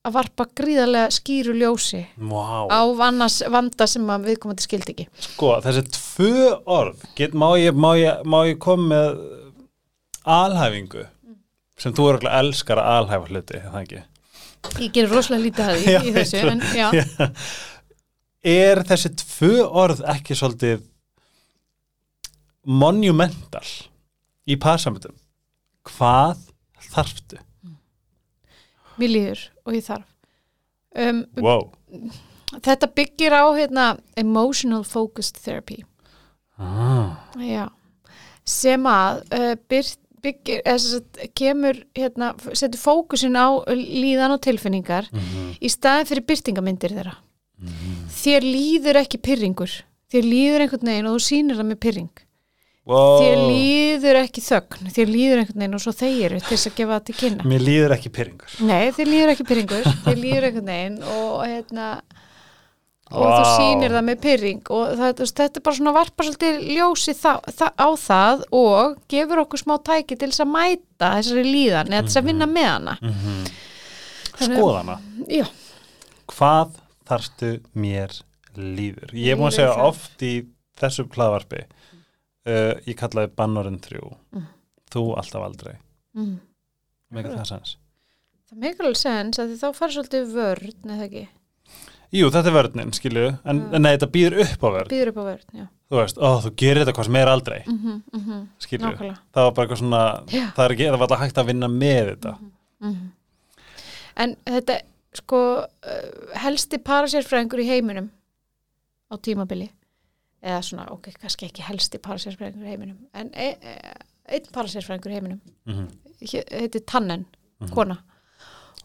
að 0.06 0.16
varpa 0.20 0.45
gríðarlega 0.58 1.12
skýru 1.16 1.56
ljósi 1.58 2.03
Vá. 2.30 2.70
á 2.70 2.82
vannas, 2.97 3.39
vanda 3.51 3.88
sem 3.89 4.06
að 4.14 4.28
viðkomandi 4.32 4.66
skildi 4.66 4.93
ekki 4.95 5.06
Sko, 5.28 5.56
þessi 5.66 5.84
tvö 5.95 6.49
orð 6.78 7.06
get, 7.18 7.34
má, 7.38 7.47
ég, 7.60 7.74
má, 7.74 7.91
ég, 7.99 8.22
má 8.30 8.39
ég 8.49 8.60
koma 8.62 8.89
með 8.91 9.22
alhæfingu 10.36 11.06
sem 11.82 11.93
þú 11.95 12.10
eru 12.14 12.30
að 12.30 12.38
elskar 12.43 12.80
að 12.82 12.91
alhæfa 12.99 13.32
hluti, 13.32 13.58
er 13.60 13.72
það 13.72 13.82
ekki? 13.84 14.03
ég 14.82 14.93
gerir 14.95 15.12
rosalega 15.14 15.45
lítið 15.45 15.66
að 15.66 15.80
því 15.82 15.95
Já, 15.95 15.99
í 16.01 16.14
þessu 16.20 16.43
en, 16.51 16.62
já, 16.82 16.88
Er 18.45 18.84
þessi 18.86 19.10
tvö 19.18 19.64
orð 19.66 20.03
ekki 20.14 20.36
svolítið 20.38 20.84
monumental 22.66 23.66
í 24.45 24.58
parsamöndum? 24.62 25.16
Hvað 25.89 26.43
þarftu? 26.91 27.39
Mér 29.00 29.10
líður 29.16 29.41
og 29.66 29.74
ég 29.78 29.86
þarf 29.88 30.06
um, 30.96 31.26
Wow. 31.41 31.72
þetta 32.62 32.88
byggir 32.96 33.34
á 33.36 33.43
hérna, 33.58 33.98
emotional 34.18 34.84
focused 34.84 35.38
therapy 35.43 35.84
Ah. 36.58 37.28
já. 37.36 37.68
sem 38.46 38.84
að 38.88 39.24
uh, 39.34 39.56
byrt, 39.70 39.98
byggir, 40.24 40.62
eða, 40.66 41.02
kemur 41.36 41.82
hérna, 41.98 42.34
setur 42.54 42.80
fókusin 42.80 43.36
á 43.36 43.60
líðan 43.76 44.32
og 44.38 44.41
tilfinningar 44.41 45.10
Mhm. 45.12 45.58
í 45.62 45.68
staðin 45.70 46.06
fyrir 46.08 46.26
byrtingamindir 46.26 46.96
þeirra 46.96 47.16
þér 48.12 48.41
líður 48.43 48.98
ekki 49.04 49.18
pyrringur 49.24 49.72
þér 50.12 50.24
líður 50.28 50.62
einhvern 50.66 50.88
veginn 50.91 51.08
og 51.10 51.16
þú 51.18 51.24
sýnir 51.28 51.56
það 51.60 51.70
með 51.72 51.80
pyrring 51.80 52.10
Wow. 52.86 53.17
þér 53.17 53.39
líður 53.49 54.17
ekki 54.19 54.41
þögn 54.45 54.89
þér 54.93 55.07
líður 55.09 55.39
einhvern 55.41 55.61
veginn 55.63 55.73
og 55.77 55.81
svo 55.81 55.91
þeir 55.97 56.36
til 56.36 56.41
þess 56.51 56.67
að 56.69 56.75
gefa 56.77 56.97
til 57.07 57.15
kynna 57.17 57.47
Mér 57.49 57.63
líður 57.65 57.93
ekki 57.95 58.11
pyrringur. 58.13 58.51
nei, 58.61 58.91
þér 58.93 59.09
líður 59.09 59.31
ekki 59.33 59.45
pyrringur 59.49 59.88
þér 60.05 60.19
líður 60.21 60.45
einhvern 60.51 60.69
veginn 60.69 60.99
og 61.15 61.39
hérna 61.49 61.88
og 63.09 63.21
Vá. 63.25 63.33
þú 63.39 63.47
sýnir 63.55 63.95
það 63.95 64.05
með 64.11 64.21
pyrring 64.21 64.61
og 64.73 64.83
það, 65.01 65.23
þetta 65.25 65.45
er 65.59 65.65
bara 65.65 65.77
svona 65.79 65.93
varpar 65.97 66.25
svolítið 66.29 66.61
ljósi 66.75 67.13
það, 67.17 67.49
það, 67.57 67.73
á 67.73 67.89
það 68.05 68.45
og 68.61 68.95
gefur 69.15 69.41
okkur 69.43 69.61
smá 69.63 69.75
tæki 69.89 70.17
til 70.21 70.29
þess 70.29 70.45
að 70.45 70.53
mæta 70.53 71.11
þessari 71.17 71.45
líðan 71.49 71.89
eða 71.93 72.05
þess 72.07 72.21
að 72.21 72.29
vinna 72.29 72.47
með 72.53 72.69
hana 72.69 72.95
Mm 73.01 73.45
Þannig- 74.36 74.57
Skoðana. 74.59 74.95
já, 75.31 75.45
Hvað 76.27 76.77
þarftu 77.07 77.51
mér 77.73 78.13
líður? 78.57 79.13
Ég 79.15 79.38
múin 79.39 79.47
að 79.49 79.57
segja 79.61 79.75
oft 79.89 80.21
í 80.27 80.33
þessu 80.81 81.05
hlaðvarpi 81.13 81.61
uh, 82.48 82.74
ég 82.86 82.96
kallaði 83.00 83.32
Bannorinn 83.36 83.80
3 83.80 84.00
Mm. 84.36 84.46
Þú 84.91 85.04
alltaf 85.18 85.41
aldrei. 85.43 85.76
mm. 86.16 86.39
Megið 87.12 87.36
það 87.38 87.46
sens? 87.50 87.78
það 88.50 88.58
meikar 88.62 88.86
alveg 88.86 88.98
sens 88.98 89.39
að 89.39 89.56
þá 89.60 89.68
fara 89.74 89.91
svolítið 89.91 90.34
vörn 90.34 90.91
eða 90.96 91.06
ekki, 91.10 91.28
Jú, 92.16 92.30
þetta 92.32 92.48
er 92.48 92.54
vörnin, 92.56 92.91
skilju, 92.93 93.24
en, 93.43 93.58
en 93.74 93.82
nei, 93.82 93.96
þetta 93.98 94.08
býður 94.14 94.36
upp 94.43 94.62
á 94.64 94.70
vörn. 94.76 94.89
býður 94.89 95.10
upp 95.12 95.18
á 95.18 95.24
vörn 95.26 95.58
já, 95.60 95.66
Þú 95.89 95.98
veist, 96.00 96.18
ó, 96.22 96.30
þú 96.41 96.52
gerir 96.62 96.80
þetta 96.86 96.93
hvað 96.96 97.06
sem 97.06 97.16
er 97.16 97.28
aldrei, 97.28 97.64
mm 97.68 97.78
-hmm, 97.78 98.02
mm 98.14 98.22
-hmm. 98.26 98.48
skilju. 98.60 98.86
nákvæmlega 98.86 99.18
Það 99.34 99.43
var 99.43 99.52
bara 99.52 99.66
eitthvað 99.68 99.80
svona, 99.80 100.04
Já. 100.32 100.46
það 100.56 100.66
er 100.66 100.72
ekki, 100.72 100.86
það 100.86 100.91
var 101.00 101.02
alltaf 101.02 101.20
hægt 101.20 101.38
að 101.38 101.46
vinna 101.46 101.68
með 101.68 102.06
þetta. 102.10 102.38
Mhm. 102.80 103.12
En 104.18 104.36
þetta, 104.46 104.80
sko, 105.14 105.38
uh, 105.58 106.38
helsti 106.39 106.78
parasérfræðingur 106.78 107.60
í 107.60 107.68
heiminum 107.68 108.10
á 109.12 109.16
tímabili, 109.18 109.70
eða 110.46 110.62
svona, 110.64 110.86
ok, 110.93 111.10
kannski 111.22 111.48
ekki 111.50 111.64
parasérfræðingur 112.06 112.66
í 112.68 112.72
heiminum, 112.74 112.98
en 113.14 113.32
e 113.34 113.48
e 113.62 113.76
einn 114.38 114.52
parasérfræðingur 114.54 115.12
heiminum, 115.16 115.41
Mm 115.66 115.88
he- 116.22 116.46
heitir 116.52 116.86
Tannen, 116.86 117.26
Mhm. 117.62 117.70
kona. 117.74 117.98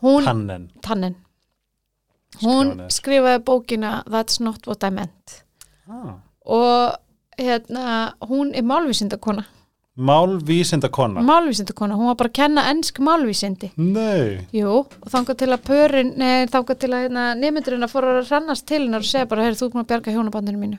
Hún, 0.03 0.25
Tannen. 0.25 0.71
Tannen, 0.83 1.15
hún 2.43 2.73
Skrifa 2.73 2.75
niður. 2.77 2.91
skrifaði 2.91 3.45
bókina 3.45 4.05
That's 4.07 4.41
Not 4.41 4.67
What 4.67 4.85
I 4.85 4.91
Meant 4.91 5.43
Ah. 5.89 6.15
og 6.47 6.97
hérna, 7.39 8.15
hún 8.23 8.55
er 8.55 8.63
málvísindakona, 8.63 9.45
Málvísinda 9.99 10.89
kona. 10.91 11.21
málvísindakona, 11.21 11.95
hún 11.95 12.07
var 12.07 12.15
bara 12.15 12.29
að 12.31 12.33
kenna 12.33 12.63
ensk 12.71 12.99
málvísindi. 13.01 13.71
Nei. 13.77 14.47
Jú, 14.53 14.69
og 14.87 15.09
þangað 15.11 15.37
til 15.37 15.49
að 15.49 15.63
pörin, 15.67 16.17
nei, 16.17 16.47
þangað 16.47 16.79
til 16.79 16.91
að 16.91 17.03
hérna, 17.09 17.35
nefndurinn 17.37 17.85
að 17.85 17.91
fór 17.93 18.05
að 18.05 18.31
rannast 18.31 18.67
til 18.67 18.83
hennar 18.87 19.01
og 19.01 19.05
segja 19.05 19.29
bara, 19.29 19.43
heyrðu, 19.43 19.59
þú 19.61 19.67
er 19.67 19.71
búin 19.71 19.85
að 19.85 19.91
bjarga 19.91 20.15
hjónabandinu 20.15 20.59
mínu. 20.59 20.79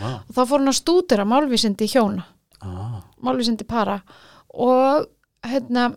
Ah. 0.00 0.22
Og 0.28 0.34
þá 0.34 0.42
fór 0.48 0.60
hún 0.62 0.68
að 0.72 0.78
stúdera 0.80 1.24
málvísindi 1.28 1.86
hjóna, 1.92 2.24
Ah. 2.62 3.02
málvísindi 3.22 3.64
para 3.68 4.02
og 4.54 5.06
hérna, 5.44 5.96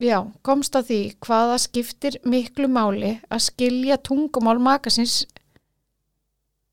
já, 0.00 0.22
komst 0.42 0.74
að 0.74 0.86
því 0.90 1.00
hvaða 1.20 1.58
skiptir 1.58 2.16
miklu 2.24 2.68
máli 2.68 3.20
að 3.30 3.40
skilja 3.50 3.96
tungumál 3.98 4.58
makasins 4.60 5.26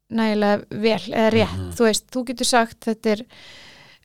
nægilega 0.10 0.64
vel 0.72 1.03
eða 1.14 1.30
rétt, 1.34 1.57
Mhm. 1.57 1.72
þú 1.78 1.84
veist, 1.86 2.07
þú 2.12 2.24
getur 2.26 2.45
sagt 2.45 2.80
þetta 2.86 3.12
er 3.12 3.26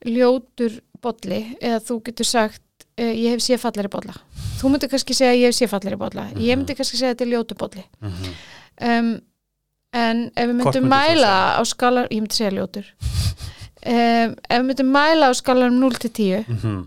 ljótur 0.05 0.81
bolli 1.01 1.57
eða 1.63 1.81
þú 1.81 2.03
getur 2.05 2.25
sagt 2.27 2.61
uh, 2.99 3.05
ég 3.05 3.31
hef 3.31 3.41
séð 3.41 3.59
fallari 3.61 3.89
bolla 3.89 4.13
þú 4.61 4.71
myndir 4.71 4.89
kannski 4.91 5.15
segja 5.15 5.33
ég 5.35 5.47
hef 5.49 5.55
séð 5.57 5.71
fallari 5.73 5.97
bolla 5.97 6.27
ég 6.37 6.57
myndi 6.59 6.75
kannski 6.77 6.97
segja 6.97 7.15
þetta 7.15 7.25
er 7.25 7.33
ljótur 7.33 7.57
bolli 7.57 7.85
Mhm. 8.01 8.35
um, 8.81 9.21
en 9.95 10.25
ef 10.35 10.49
við 10.51 10.57
myndum 10.61 10.89
mæla 10.91 11.35
á 11.59 11.63
skalar 11.71 12.09
ég 12.11 12.21
myndi 12.25 12.35
segja 12.41 12.55
ljótur 12.57 12.87
um, 13.87 14.35
ef 14.35 14.59
við 14.61 14.69
myndum 14.71 14.93
mæla 14.95 15.31
á 15.31 15.33
skalanum 15.39 15.81
0 15.81 15.99
til 16.05 16.11
10 16.11 16.45
Mhm. 16.49 16.81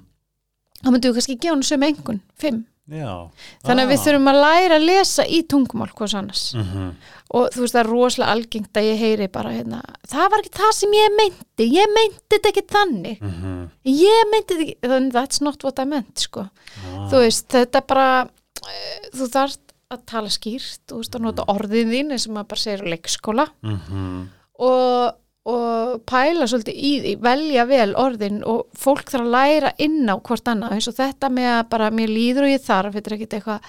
þá 0.83 0.89
myndum 0.93 1.11
við 1.11 1.15
kannski 1.21 1.37
gefa 1.41 1.53
hann 1.55 1.63
sem 1.63 1.83
engun 1.87 2.21
5 2.41 2.63
Já. 2.87 3.29
þannig 3.67 3.83
að 3.83 3.89
við 3.91 3.97
Ah. 3.99 4.03
þurfum 4.05 4.29
að 4.31 4.41
læra 4.45 4.75
að 4.79 4.85
lesa 4.87 5.23
í 5.27 5.41
tungumál 5.43 5.89
hvers 5.91 6.13
annars 6.15 6.53
Mhm. 6.55 6.95
og 7.35 7.49
þú 7.51 7.59
veist 7.63 7.73
það 7.75 7.79
er 7.83 7.89
rosalega 7.91 8.31
algengt 8.31 8.73
að 8.79 8.87
ég 8.91 8.97
heyri 9.01 9.27
bara 9.27 9.49
hérna, 9.51 9.81
það 10.07 10.29
var 10.31 10.39
ekki 10.39 10.53
það 10.55 10.71
sem 10.73 10.91
ég 10.95 11.09
meinti 11.17 11.65
ég 11.75 11.87
meinti 11.97 12.31
þetta 12.31 12.49
ekki 12.53 12.65
þannig 12.71 13.21
Mhm. 13.21 13.69
ég 13.85 14.31
meinti 14.31 14.53
þetta 14.55 14.67
ekki, 14.67 15.11
that's 15.11 15.41
not 15.41 15.63
what 15.63 15.79
I 15.79 15.83
meant 15.85 16.15
sko, 16.19 16.49
Ah. 16.49 17.09
þú 17.11 17.19
veist 17.25 17.47
þetta 17.49 17.81
bara, 17.87 18.29
eh, 18.63 19.09
þú 19.13 19.27
þarft 19.35 19.59
að 19.93 20.01
tala 20.09 20.31
skýrt, 20.31 20.91
veist 20.91 21.15
að 21.15 21.23
nota 21.23 21.45
orðin 21.51 21.91
þín 21.93 22.09
eins 22.11 22.25
og 22.27 22.33
maður 22.35 22.49
bara 22.51 22.63
segir 22.63 22.81
leikskóla 22.91 23.45
Mhm. 23.63 24.29
og, 24.59 25.13
og 25.47 26.01
pæla 26.05 26.47
svolítið 26.49 26.75
í 26.75 26.91
því, 27.03 27.13
velja 27.23 27.65
vel 27.69 27.93
orðin 27.95 28.41
og 28.45 28.65
fólk 28.75 29.05
þarf 29.07 29.23
að 29.23 29.35
læra 29.37 29.71
inn 29.79 30.01
á 30.11 30.15
hvort 30.19 30.43
annað, 30.51 30.73
eins 30.75 30.89
og 30.91 30.97
þetta 30.97 31.29
með 31.31 31.51
að 31.53 31.69
bara 31.69 31.89
mér 31.91 32.11
líður 32.11 32.47
og 32.49 32.51
ég 32.51 32.65
þarf, 32.65 32.93
þetta 32.97 33.11
er 33.11 33.15
ekkit 33.17 33.37
eitthvað 33.37 33.61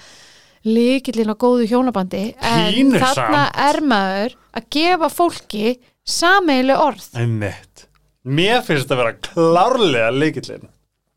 líkillin 0.67 1.31
á 1.31 1.35
góðu 1.39 1.67
hjónabandi 1.71 2.23
en 2.35 2.73
Pínu 2.73 2.99
þarna 2.99 3.45
samt. 3.45 3.61
er 3.69 3.79
maður 3.81 4.35
að 4.59 4.65
gefa 4.75 5.09
fólki 5.09 5.77
sameilu 6.03 6.75
orð 6.75 7.07
Einmitt. 7.15 7.85
Mér 8.27 8.59
finnst 8.67 8.89
þetta 8.89 8.97
að 8.97 9.03
vera 9.05 9.13
klárlega 9.23 10.09
leikillin. 10.11 10.67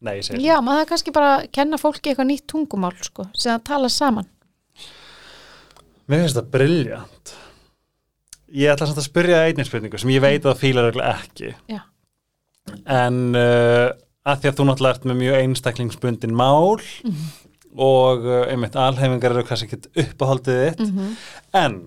Nei, 0.03 0.17
ég 0.21 0.25
segi 0.29 0.45
Já, 0.47 0.61
maður 0.63 0.81
er 0.85 0.87
kannski 0.93 1.13
bara 1.15 1.33
að 1.41 1.51
kenna 1.51 1.77
fólki 1.79 2.11
eitthvað 2.13 2.31
nýtt 2.31 2.47
tungumál 2.47 2.95
sko, 3.03 3.27
sem 3.35 3.51
að 3.59 3.65
tala 3.67 3.89
saman 3.91 4.29
Mér 6.11 6.25
finnst 6.25 6.39
þetta 6.39 6.55
briljant. 6.57 7.35
Ég 8.53 8.73
ætla 8.73 8.89
samt 8.89 9.01
að 9.01 9.09
spyrja 9.09 9.45
einnig 9.47 9.69
spurningu 9.69 10.01
sem 10.01 10.13
ég 10.13 10.23
veit 10.25 10.43
að 10.43 10.51
það 10.51 10.61
fílar 10.61 10.99
ekki. 11.09 11.55
Já. 11.71 11.81
En 12.91 13.21
uh, 13.39 13.89
að 14.29 14.43
því 14.43 14.51
að 14.51 14.59
þú 14.59 14.67
náttúrulega 14.69 14.97
ert 14.97 15.09
með 15.09 15.19
mjög 15.23 15.39
einstaklingsbundin 15.41 16.37
mál 16.37 16.83
og 17.73 18.27
uh, 18.29 18.43
einmitt 18.53 18.77
alheifingar 18.79 19.35
eru 19.35 19.47
kannski 19.49 19.71
ekkert 19.71 19.89
uppáhaldið 20.05 20.61
þitt. 20.63 20.85
-hmm. 20.91 21.17
En 21.59 21.81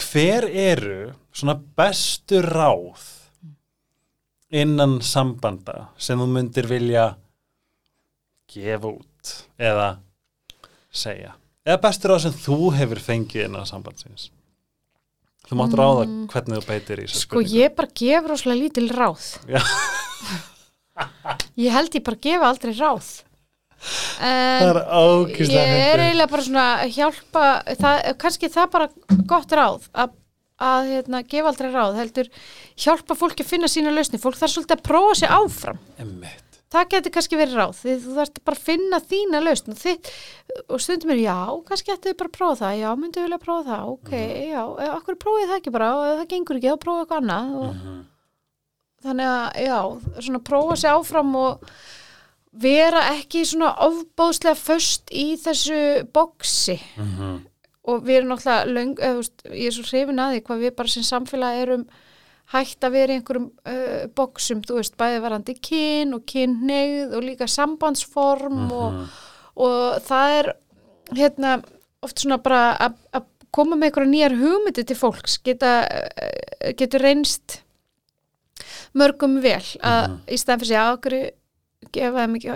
hver 0.00 0.48
eru 0.48 1.12
svona 1.32 1.58
bestu 1.76 2.40
ráð 2.42 3.10
innan 4.54 5.00
sambanda 5.02 5.88
sem 5.98 6.18
þú 6.18 6.26
myndir 6.30 6.68
vilja 6.70 7.14
gefa 8.54 8.86
út 8.86 9.34
eða 9.58 9.96
segja? 10.94 11.34
Eða 11.64 11.80
bestu 11.80 12.08
ráð 12.10 12.24
sem 12.26 12.34
þú 12.44 12.56
hefur 12.76 13.00
fengið 13.00 13.46
innan 13.46 13.64
sambandsins? 13.68 14.26
Þú 15.48 15.56
mátt 15.60 15.74
ráða 15.76 16.04
Mm. 16.08 16.26
hvernig 16.32 16.60
þú 16.60 16.66
beitir 16.68 17.00
í 17.00 17.06
Sko, 17.08 17.40
ég 17.40 17.74
bara 17.76 17.88
gef 17.94 18.24
rosalega 18.28 18.60
lítil 18.62 18.88
ráð. 18.92 19.24
Ég 21.56 21.70
held 21.74 21.94
ég 21.96 22.04
bara 22.04 22.16
gefa 22.20 22.48
aldrei 22.48 22.74
ráð. 22.76 23.08
Það 23.84 24.68
er 24.70 24.78
ákislega 24.88 25.64
ég 25.64 25.88
er 25.94 26.02
eiginlega 26.04 26.30
bara 26.30 26.42
svona 26.46 26.66
að 26.84 26.92
hjálpa 26.96 27.42
það, 27.80 27.96
kannski 28.22 28.48
það 28.54 28.70
bara 28.72 28.88
gott 29.28 29.50
ráð 29.58 29.88
að, 29.92 30.14
að 30.64 30.88
hérna, 30.92 31.20
gefa 31.28 31.50
aldrei 31.52 31.70
ráð 31.74 31.98
heldur 32.00 32.30
hjálpa 32.80 33.16
fólki 33.18 33.44
að 33.44 33.50
finna 33.52 33.68
sína 33.68 33.92
lausni 33.92 34.20
fólk 34.22 34.38
þarf 34.40 34.54
svolítið 34.54 34.76
að 34.78 34.86
prófa 34.88 35.14
sig 35.20 35.28
áfram. 35.28 35.78
Einmitt. 36.00 36.43
Það 36.74 36.88
getur 36.94 37.12
kannski 37.14 37.38
verið 37.40 37.56
ráð. 37.60 37.74
Því 37.80 37.94
þú 38.04 38.14
þarf 38.18 38.40
bara 38.44 38.58
að 38.58 38.64
finna 38.68 39.00
þína 39.00 39.40
lausn 39.44 39.74
og, 40.68 40.80
stundum 40.82 41.12
er 41.14 41.20
já, 41.22 41.36
kannski 41.70 41.94
ættu 41.94 42.10
þið 42.12 42.18
bara 42.22 42.30
að 42.32 42.36
prófa 42.38 42.58
það. 42.64 42.74
Já, 42.82 42.88
myndu 43.02 43.24
vilja 43.24 43.40
prófa 43.42 43.64
það, 43.70 43.88
ok, 43.94 44.12
já. 44.50 44.62
Eh, 44.84 44.92
okkur 44.98 45.18
prófið 45.24 45.48
það 45.52 45.60
ekki 45.60 45.74
bara, 45.78 45.90
og 45.98 46.04
ef 46.12 46.18
það 46.22 46.30
gengur 46.34 46.60
ekki 46.60 46.72
þá 46.74 46.78
prófið 46.84 47.04
eitthvað 47.04 47.22
annað 47.24 47.54
og, 47.62 47.74
Mhm. 47.74 47.98
þannig 49.04 49.28
að, 49.34 49.58
já, 49.66 49.78
svona 50.28 50.42
prófa 50.50 50.76
sig 50.80 50.90
áfram 50.90 51.34
og 51.36 51.64
vera 52.54 53.00
ekki 53.16 53.42
svona 53.44 53.72
ofbóðslega 53.88 54.54
föst 54.56 55.10
í 55.10 55.34
þessu 55.36 55.80
boksi 56.14 56.78
Mhm. 56.96 57.40
og 57.84 58.02
við 58.06 58.16
erum 58.20 58.28
náttúrulega 58.32 58.72
löng, 58.72 58.94
eða, 58.96 59.12
þú 59.12 59.16
veist, 59.22 59.42
ég 59.50 59.66
er 59.66 59.70
svo 59.72 59.84
hrifin 59.90 60.20
að 60.22 60.32
því 60.34 60.42
hvað 60.46 60.62
við 60.64 60.76
bara 60.76 60.88
sem 60.88 61.02
samfélag 61.02 61.62
erum 61.62 61.86
hægt 62.52 62.84
að 62.84 62.92
vera 62.92 63.12
í 63.14 63.16
einhverjum 63.18 63.46
uh, 63.66 64.06
boksum, 64.14 64.60
þú 64.62 64.76
veist, 64.80 64.96
bæði 65.00 65.20
varandi 65.24 65.54
kyn 65.64 66.12
og 66.14 66.26
kynneigð 66.28 67.14
og 67.16 67.22
líka 67.24 67.48
sambandsform 67.48 68.66
og, 68.72 68.98
og 69.56 70.02
það 70.04 70.34
er 70.40 70.50
hérna 71.16 71.54
oft 72.04 72.20
svona 72.20 72.38
bara 72.42 72.76
að- 72.76 73.30
koma 73.54 73.76
með 73.78 73.86
einhverja 73.92 74.10
nýjar 74.10 74.32
hugmyndi 74.40 74.82
til 74.84 74.96
fólks 74.98 75.36
geta, 75.46 75.86
eh, 75.86 76.72
getur 76.74 77.00
reynst 77.06 77.60
mörgum 78.98 79.36
vel 79.44 79.62
að 79.82 80.16
í 80.26 80.38
stæðan 80.38 80.60
fyrir 80.62 80.70
sig 80.72 80.80
að 80.80 80.92
okkur 80.96 81.16
gefa 81.92 82.22
þeim 82.24 82.34
ekki, 82.38 82.54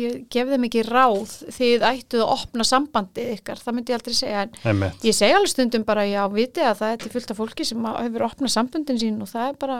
ég 0.00 0.16
gef 0.34 0.48
þeim 0.50 0.64
ekki 0.68 0.82
ráð 0.88 1.34
þið 1.58 1.84
ættuð 1.90 2.22
að 2.24 2.32
opna 2.34 2.64
sambandið 2.64 3.30
ykkar, 3.36 3.58
það 3.62 3.74
myndi 3.78 3.92
ég 3.92 3.98
aldrei 4.00 4.14
segja 4.18 4.42
en 4.42 4.50
ég 5.04 5.14
segi 5.14 5.34
alveg 5.36 5.52
stundum 5.54 5.84
bara 5.84 6.04
já, 6.08 6.22
viti 6.32 6.60
að 6.64 6.78
það 6.82 6.92
er 6.92 6.96
til 7.04 7.12
fullt 7.14 7.30
af 7.30 7.36
fólki 7.42 7.64
sem 7.68 7.84
hefur 7.84 8.26
opnað 8.30 8.54
sambundin 8.56 8.98
sín 9.00 9.20
og 9.22 9.28
það 9.30 9.48
er 9.52 9.58
bara 9.66 9.78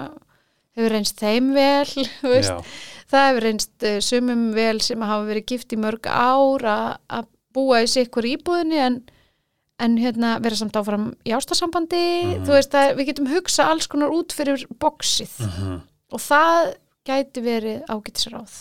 hefur 0.77 0.91
reynst 0.97 1.19
þeim 1.23 1.53
vel 1.55 1.87
það 3.11 3.27
hefur 3.29 3.45
reynst 3.49 3.85
uh, 3.87 3.99
sumum 4.03 4.47
vel 4.57 4.81
sem 4.83 5.03
hafa 5.07 5.27
verið 5.29 5.47
gift 5.53 5.73
í 5.75 5.81
mörg 5.81 6.07
ár 6.11 6.65
að- 6.75 7.29
búa 7.55 7.85
í 7.85 7.87
sikkur 7.87 8.27
íbúðinni 8.27 8.81
en, 8.83 8.95
en 9.79 9.93
hérna 10.03 10.41
vera 10.43 10.57
samt 10.59 10.75
áfram 10.75 11.13
í 11.23 11.31
ástasambandi 11.37 12.01
þú 12.43 12.51
veist 12.51 12.75
að 12.75 12.97
við 12.99 13.13
getum 13.13 13.29
hugsa 13.31 13.69
alls 13.71 13.87
konar 13.87 14.11
út 14.11 14.35
fyrir 14.35 14.65
boksið 14.83 15.37
Mhm. 15.47 15.77
og 16.11 16.21
það 16.25 16.73
gæti 17.07 17.45
verið 17.47 17.85
ágætisráð 17.87 18.57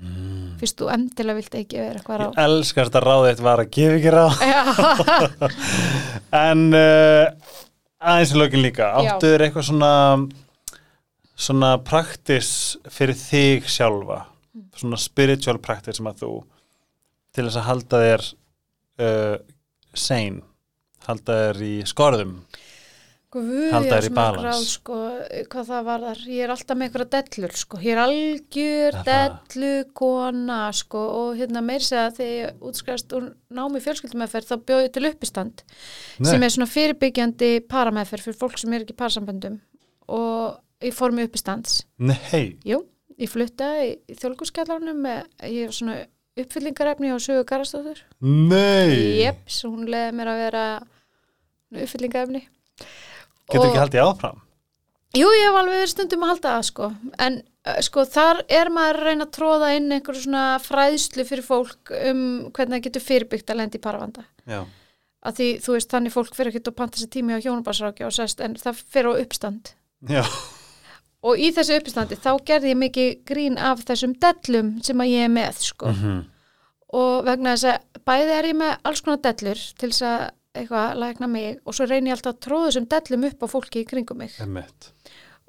Mm. 0.00 0.48
fyrst 0.60 0.78
þú 0.80 0.88
endilega 0.94 1.38
vilt 1.40 1.54
ekki 1.60 1.78
vera 1.80 1.98
eitthvað 2.00 2.20
ráð 2.20 2.32
Ég 2.34 2.44
elskar 2.48 2.88
þetta 2.90 3.02
ráð 3.04 3.28
eitt 3.30 3.42
var 3.44 3.62
að 3.64 3.70
gefa 3.76 3.96
ekki 3.98 4.12
ráð 4.14 4.34
En 6.44 6.62
uh, 6.74 7.52
aðeins 8.04 8.34
í 8.34 8.38
lögin 8.40 8.64
líka 8.64 8.88
Já. 8.90 9.14
Áttu 9.14 9.30
þér 9.32 9.44
eitthvað 9.48 9.68
svona 9.70 9.92
svona 11.34 11.72
praktis 11.82 12.48
fyrir 12.94 13.18
þig 13.18 13.68
sjálfa 13.70 14.22
Mm. 14.54 14.68
svona 14.78 14.98
spiritual 15.02 15.56
praktis 15.58 15.96
sem 15.98 16.06
að 16.06 16.20
þú 16.20 16.28
til 17.34 17.42
þess 17.48 17.56
að 17.58 17.64
halda 17.66 17.98
þér 18.04 18.22
uh, 19.02 19.36
sane 19.98 20.44
halda 21.08 21.38
þér 21.40 21.58
í 21.66 21.72
skorðum 21.90 22.36
Guð, 23.34 23.48
Halda 23.74 23.96
ég 23.98 24.04
þér 24.04 24.06
í 24.06 24.12
gráð, 24.14 24.64
sko, 24.70 24.96
hvað 25.50 25.70
það 25.70 25.86
var 25.88 26.04
þar, 26.06 26.20
ég 26.30 26.44
er 26.44 26.52
alltaf 26.54 26.78
með 26.78 26.86
einhverja 26.86 27.08
dellur, 27.16 27.54
sko, 27.58 27.80
ég 27.82 27.96
er 27.96 28.00
algjör 28.04 28.98
það? 29.00 29.34
dellu 29.54 29.72
kona, 29.98 30.58
sko, 30.78 31.02
og 31.18 31.40
hérna 31.40 31.64
meir 31.66 31.82
segja 31.82 32.04
að 32.06 32.20
þegar 32.20 32.32
ég 32.38 32.64
útskrifast 32.70 33.16
úr 33.18 33.28
námi 33.58 33.82
fjölskyldumæðferð 33.82 34.52
þá 34.52 34.56
bjóð 34.70 34.84
ég 34.84 34.94
til 34.94 35.04
uppistand 35.10 35.64
sem 36.30 36.46
er 36.46 36.54
svona 36.54 36.70
fyrirbyggjandi 36.70 37.52
parameðferð 37.74 38.28
fyrir 38.28 38.40
fólk 38.44 38.58
sem 38.62 38.78
er 38.78 38.86
ekki 38.86 38.94
í 38.94 39.00
parasamböndum 39.02 39.58
og 40.14 40.60
í 40.84 40.94
formi 40.94 41.26
uppistands. 41.26 41.82
Nei, 41.98 42.60
Jú, 42.66 42.84
ég 43.18 43.30
flutta 43.34 43.74
í, 43.82 43.94
í 44.06 44.18
þjólkuskjallarnum 44.20 45.06
ég 45.10 45.64
er 45.66 45.74
svona 45.74 46.00
uppfyllingarefni 46.38 47.10
á 47.14 47.18
sögu 47.22 47.44
Garastóður. 47.46 48.00
nei 48.22 49.22
Jeps, 49.22 49.62
hún 49.66 49.86
leiði 49.90 50.14
mér 50.18 50.32
að 50.32 50.42
vera 50.46 50.64
uppfyllingarefni. 51.74 52.44
Getur 53.52 53.68
ekki 53.70 53.82
haldið 53.82 54.04
áfram 54.06 54.40
Jú, 55.14 55.28
ég 55.30 55.44
hef 55.46 55.56
alveg 55.60 55.76
verið 55.78 55.90
stundum 55.92 56.24
að 56.26 56.30
halda 56.32 56.52
það 56.56 56.64
sko, 56.66 56.86
en 57.22 57.34
uh, 57.70 57.76
sko 57.86 58.02
þar 58.10 58.40
er 58.50 58.70
maður 58.74 58.96
að 58.98 59.04
reyna 59.06 59.26
að 59.28 59.34
tróða 59.36 59.68
inn 59.76 59.92
einhverju 59.94 60.22
svona 60.24 60.46
fræðslu 60.64 61.26
fyrir 61.28 61.46
fólk 61.46 61.92
um 62.00 62.24
hvernig 62.56 62.80
það 62.80 62.82
getur 62.88 63.04
fyrirbyggt 63.04 63.52
að 63.54 63.60
lendi 63.60 63.78
í 63.78 63.84
paravanda. 63.84 64.24
Já, 64.50 64.64
Að 65.24 65.38
því, 65.38 65.46
þú 65.64 65.72
veist, 65.76 65.88
þannig 65.94 66.12
fólk 66.12 66.34
fyrir 66.36 66.50
ekki 66.50 66.60
að 66.68 66.74
panta 66.82 66.98
sér 67.00 67.08
tími 67.14 67.32
á 67.32 67.40
hjónubarsrákja 67.40 68.08
og 68.10 68.12
sest, 68.12 68.42
en 68.44 68.58
það 68.60 68.82
fyrir 68.92 69.08
á 69.08 69.20
uppstand. 69.22 69.70
já, 70.10 70.24
Og 71.24 71.38
í 71.40 71.48
þessu 71.56 71.78
uppstandi 71.78 72.18
þá 72.20 72.30
gerði 72.44 72.74
ég 72.74 72.80
mikið 72.82 73.12
grín 73.24 73.54
af 73.56 73.86
þessum 73.88 74.12
dellum 74.20 74.74
sem 74.84 75.00
að 75.00 75.12
ég 75.14 75.24
er 75.24 75.32
með, 75.32 75.62
sko. 75.70 75.94
mhm, 75.94 76.18
Og 76.94 77.24
vegna 77.24 77.54
þess 77.54 77.70
að 77.70 78.02
bæði 78.04 78.34
er 78.40 78.50
ég 78.50 78.58
með 78.58 78.74
alls 78.84 79.00
konar 79.00 79.22
dellur 79.24 79.62
til 79.78 79.88
þess 79.94 80.02
að 80.10 80.26
eitthvað 80.54 80.98
lækna 81.02 81.28
mig 81.30 81.58
og 81.64 81.76
svo 81.76 81.86
reyni 81.90 82.12
ég 82.12 82.18
alltaf 82.18 82.36
að 82.36 82.42
tróða 82.46 82.68
þessum 82.70 82.90
dellum 82.94 83.28
upp 83.30 83.42
á 83.42 83.46
fólki 83.50 83.82
í 83.82 83.88
kringum 83.88 84.22
mig. 84.22 84.36
emmitt 84.40 84.90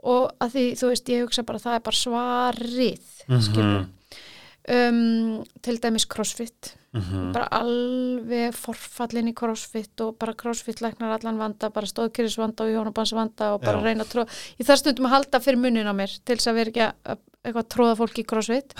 og 0.06 0.32
að 0.42 0.56
því, 0.56 0.66
þú 0.80 0.90
veist, 0.92 1.10
ég 1.10 1.26
hugsa 1.26 1.46
bara 1.48 1.62
það 1.62 1.78
er 1.80 1.86
bara 1.86 1.98
svarið 1.98 3.12
Mhm, 3.26 3.86
um, 4.70 5.44
til 5.62 5.78
dæmis 5.82 6.06
crossfit 6.10 6.76
mhm. 6.94 7.32
bara 7.34 7.48
alveg 7.52 8.54
forfallin 8.58 9.30
í 9.32 9.36
crossfit 9.38 10.02
og 10.06 10.18
bara 10.22 10.34
crossfit 10.38 10.82
læknar 10.82 11.18
allan 11.18 11.40
vanda, 11.42 11.70
bara 11.70 11.90
stóðkyrrisvanda 11.90 12.66
og 12.66 12.74
hjónabansvanda 12.74 13.54
og 13.56 13.62
bara 13.62 13.82
Já. 13.82 13.84
reyna 13.84 14.06
að 14.06 14.14
tróða 14.14 14.42
ég 14.60 14.68
þarf 14.70 14.84
stundum 14.84 15.10
að 15.10 15.16
halda 15.18 15.42
fyrir 15.42 15.62
munnin 15.62 15.90
á 15.90 15.94
mér 15.98 16.14
til 16.26 16.38
þess 16.38 16.52
að 16.52 16.60
vera 16.60 16.74
ekki 16.74 16.86
að 16.86 17.24
eitthvað 17.46 17.62
að 17.62 17.70
tróða 17.76 17.96
fólki 18.00 18.24
í 18.24 18.28
crossfit. 18.28 18.74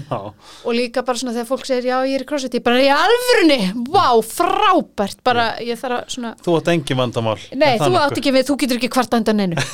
Og 0.66 0.72
líka 0.76 1.04
bara 1.06 1.20
svona 1.20 1.34
þegar 1.36 1.48
fólk 1.50 1.66
segir 1.68 1.88
já 1.90 1.96
ég 2.08 2.16
er 2.18 2.24
í 2.24 2.28
crossfit, 2.28 2.56
ég 2.58 2.64
bara 2.66 2.82
í 2.82 2.88
alvörunni? 2.92 3.58
Vá, 3.92 4.06
frábært, 4.26 5.20
bara 5.26 5.46
ég 5.64 5.78
þarf 5.80 5.98
að 6.00 6.14
svona 6.16 6.32
þú 6.46 6.56
átt 6.58 6.70
engin 6.74 7.00
vandamál. 7.00 7.36
Nei, 7.52 7.68
Er 7.74 7.84
þú 7.84 8.00
átt 8.00 8.20
ekki 8.20 8.34
við, 8.36 8.46
þú 8.48 8.58
getur 8.62 8.80
ekki 8.80 8.92
hvart 8.96 9.16
undan 9.20 9.40
neinu. 9.42 9.66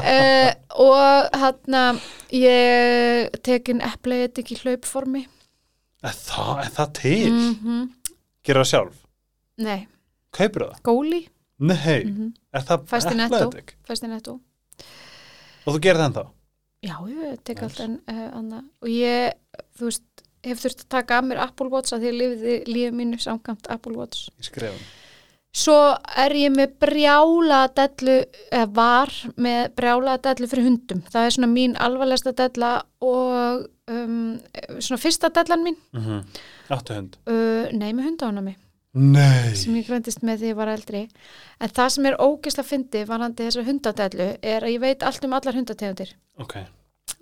Uh, 0.00 0.50
og 0.86 1.36
hann 1.42 2.00
ég 2.34 3.34
tekin 3.46 3.82
epleið 3.84 4.40
ekki 4.44 4.60
hlaupformi. 4.62 5.26
Er 6.04 6.16
það, 6.20 6.54
er 6.66 6.72
það 6.78 6.96
til? 7.00 7.20
mm 7.34 7.84
Gerðu 8.44 8.60
það 8.60 8.70
sjálf? 8.74 8.96
Nei, 9.64 9.78
Kaupir 10.34 10.66
það? 10.66 10.80
góli. 10.84 11.20
Nei, 11.64 12.00
mm 12.04 12.32
er 12.54 12.66
það 12.66 12.88
Fæst 12.90 13.10
í 13.10 13.16
Netto. 13.18 13.38
Athletic? 13.40 13.76
fæst 13.88 14.04
í 14.04 14.10
netto. 14.10 14.38
Og 15.64 15.76
þú 15.76 15.80
gerir 15.80 16.00
það 16.02 16.08
ennþá? 16.10 16.24
Já, 16.84 16.96
ég 17.08 17.38
tek 17.44 17.62
Nice. 17.62 17.64
allt 17.64 17.80
en 17.80 17.94
uh, 18.12 18.26
anna. 18.38 18.62
og 18.82 18.88
ég, 18.92 19.32
þú 19.78 19.88
veist 19.88 20.24
hef 20.44 20.60
þurft 20.60 20.84
að 20.84 20.90
taka 20.98 21.18
að 21.18 21.30
mér 21.30 21.40
Apple 21.46 21.70
Watch 21.72 21.94
að 21.96 22.04
því 22.04 22.10
ég 22.10 22.18
lifiði 22.20 22.56
lífið 22.68 22.98
mínu 23.00 23.20
samkvæmt 23.24 23.70
Apple 23.72 23.96
Watch 23.96 24.28
Í 24.38 24.44
skrifum 24.50 24.84
Svo 25.54 25.76
er 26.18 26.32
ég 26.34 26.50
með 26.50 26.72
brjála 26.82 27.60
dellu, 27.78 28.16
eða 28.50 28.66
var 28.74 29.12
með 29.38 29.68
brjála 29.78 30.16
dellu 30.18 30.48
fyrir 30.50 30.66
hundum. 30.66 31.04
Það 31.06 31.26
er 31.28 31.34
svona 31.36 31.50
mín 31.52 31.76
alvarlegsta 31.78 32.32
della 32.34 32.70
og 33.06 33.68
um, 33.86 34.16
svona 34.82 34.98
fyrsta 34.98 35.30
dellan 35.30 35.62
mín, 35.62 35.76
mm 35.94 36.02
-hmm. 36.02 36.40
Áttu 36.74 36.94
hund? 36.98 37.16
uh, 37.30 37.70
nei 37.70 37.92
með 37.92 38.02
hundaunami, 38.08 38.56
Nei 38.94 39.54
sem 39.58 39.74
ég 39.74 39.88
græntist 39.88 40.22
með 40.22 40.42
því 40.42 40.52
ég 40.52 40.58
var 40.58 40.70
eldri. 40.70 41.02
En 41.58 41.72
það 41.74 41.88
sem 41.96 42.06
er 42.10 42.18
ógeðslega 42.22 42.68
fyndi 42.68 43.04
varandi 43.08 43.46
þessa 43.48 43.64
hundadellu 43.66 44.28
er 44.38 44.66
að 44.66 44.74
ég 44.76 44.82
veit 44.84 45.02
allt 45.02 45.24
um 45.26 45.34
allar 45.34 45.58
hundategundir. 45.58 46.14
Ok, 46.38 46.58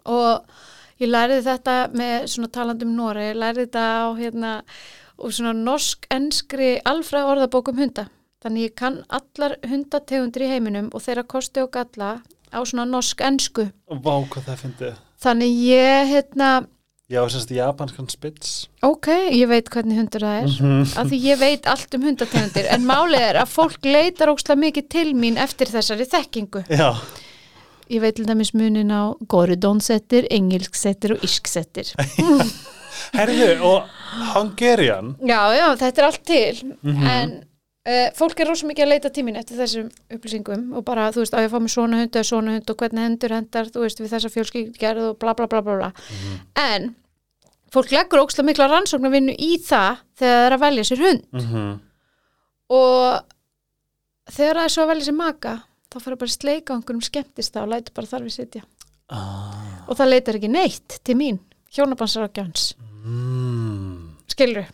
Og 0.04 0.44
ég 1.00 1.10
læriði 1.10 1.44
þetta 1.46 1.76
með 1.94 2.26
svona 2.32 2.50
talandum 2.54 2.96
Nóri, 2.96 3.28
ég 3.30 3.38
læriði 3.38 3.68
þetta 3.68 3.86
á 4.02 4.08
hérna, 4.18 4.50
og 5.18 5.32
svona 5.34 5.52
norsk-enskri 5.58 6.74
alfræð 6.88 7.30
orðabókum 7.34 7.78
hunda. 7.78 8.08
Þannig 8.42 8.68
ég 8.68 8.76
kann 8.78 9.00
allar 9.08 9.56
hundategundir 9.62 10.46
í 10.46 10.50
heiminum 10.50 10.90
og 10.92 11.04
þeirra 11.04 11.22
kosti 11.30 11.62
og 11.62 11.70
galla 11.74 12.16
á 12.50 12.60
svona 12.66 12.86
norsk-ensku. 12.90 13.70
vá 14.02 14.14
hvað 14.26 14.48
það 14.50 14.62
fyndið 14.66 15.00
Þannig 15.22 15.58
ég, 15.62 16.08
hérna, 16.10 16.48
Já, 17.10 17.22
semst 17.28 17.50
japanskan 17.50 18.06
spits 18.08 18.68
ok, 18.86 19.08
ég 19.34 19.48
veit 19.50 19.68
hvernig 19.74 19.98
hundur 19.98 20.22
það 20.22 20.36
er. 20.42 20.52
-hmm. 20.54 20.98
Af 21.00 21.06
því 21.10 21.18
ég 21.24 21.38
veit 21.40 21.66
allt 21.66 21.94
um 21.94 22.02
hundategundir, 22.06 22.66
en 22.70 22.84
málið 22.86 23.20
er 23.30 23.36
að 23.42 23.48
fólk 23.50 23.84
leitar 23.84 24.28
ókslega 24.30 24.58
mikið 24.60 24.88
til 24.88 25.14
mín 25.14 25.36
eftir 25.36 25.66
þessari 25.66 26.06
þekkingu. 26.06 26.64
Já, 26.70 26.94
Ég 27.90 28.00
veit 28.00 28.14
til 28.16 28.24
dæmis 28.24 28.54
munin 28.54 28.90
á 28.90 29.12
goridónsettir, 29.28 30.26
engelsksettir 30.30 31.12
og 31.12 31.18
ísksettir. 31.24 31.92
herðu 33.18 33.60
og 33.62 33.82
Hungarian 34.34 35.16
Já, 35.20 35.52
já, 35.58 35.76
þetta 35.76 35.98
er 35.98 36.04
allt 36.06 36.24
til 36.24 36.74
Mhm. 36.82 37.06
en 37.06 37.44
uh, 37.88 38.08
fólk 38.18 38.40
er 38.40 38.48
rosa 38.50 38.66
mikið 38.68 38.86
að 38.86 38.92
leita 38.92 39.10
tímin 39.14 39.36
eftir 39.40 39.58
þessum 39.60 39.90
upplýsingum 40.16 40.64
og 40.78 40.84
bara, 40.88 41.10
þú 41.14 41.22
veist, 41.24 41.34
að 41.36 41.46
ég 41.46 41.52
fá 41.52 41.58
mér 41.60 41.74
svona 41.74 42.00
hund 42.02 42.16
eða 42.16 42.28
svona 42.28 42.56
hund 42.56 42.72
og 42.72 42.76
hvernig 42.82 43.06
hendur 43.06 43.36
hendar, 43.36 43.70
þú 43.72 43.84
veist, 43.86 44.02
við 44.02 44.12
þessa 44.14 44.32
fjölskyggjarð 44.32 45.06
og 45.10 45.18
bla 45.22 45.34
bla 45.38 45.46
bla 45.46 45.62
bla 45.62 45.78
bla 45.80 45.92
Mhm. 45.92 46.40
en 46.62 46.94
fólk 47.72 47.90
leggur 47.92 48.20
ókslega 48.24 48.46
mikla 48.50 48.68
rannsóknarvinnu 48.68 49.32
í 49.38 49.56
það 49.64 50.02
þegar 50.20 50.36
það 50.36 50.46
er 50.46 50.56
að 50.58 50.64
velja 50.66 50.84
sér 50.90 51.02
hund 51.06 51.24
mm 51.32 51.80
og 52.72 53.22
þegar 54.32 54.56
það 54.56 54.64
er 54.64 54.72
svo 54.72 54.84
að 54.84 54.90
velja 54.92 55.04
sér 55.08 55.16
maka 55.18 55.54
þá 55.92 55.96
fyrir 56.00 56.18
bara 56.20 56.30
að 56.30 56.36
sleika 56.38 56.72
á 56.72 56.76
einhverjum 56.78 57.02
skemmtist 57.04 57.56
og 57.60 57.68
lætur 57.68 57.96
bara 57.96 58.06
þar 58.08 58.22
við 58.24 58.36
sitja 58.36 58.62
ah. 59.12 59.82
og 59.88 59.98
það 59.98 60.12
leitar 60.12 60.38
ekki 60.38 60.48
neitt 60.52 60.98
til 61.04 61.16
mín 61.18 61.40
hjónabansrákjans, 61.72 62.74
mm. 63.04 64.24
skilur 64.32 64.66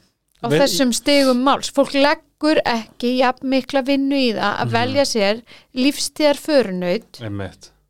á 0.42 0.46
Vel- 0.48 0.60
þessum 0.62 0.92
stigum 0.94 1.42
máls, 1.44 1.70
fólk 1.74 1.92
leggur 1.94 2.60
ekki 2.64 3.16
jafn 3.18 3.48
mikla 3.50 3.82
vinnu 3.86 4.14
í 4.16 4.32
það 4.36 4.52
að 4.54 4.66
Mhm. 4.66 4.72
velja 4.78 5.04
sér 5.04 5.42
lífstíðar 5.74 6.36
förunaut 6.38 7.20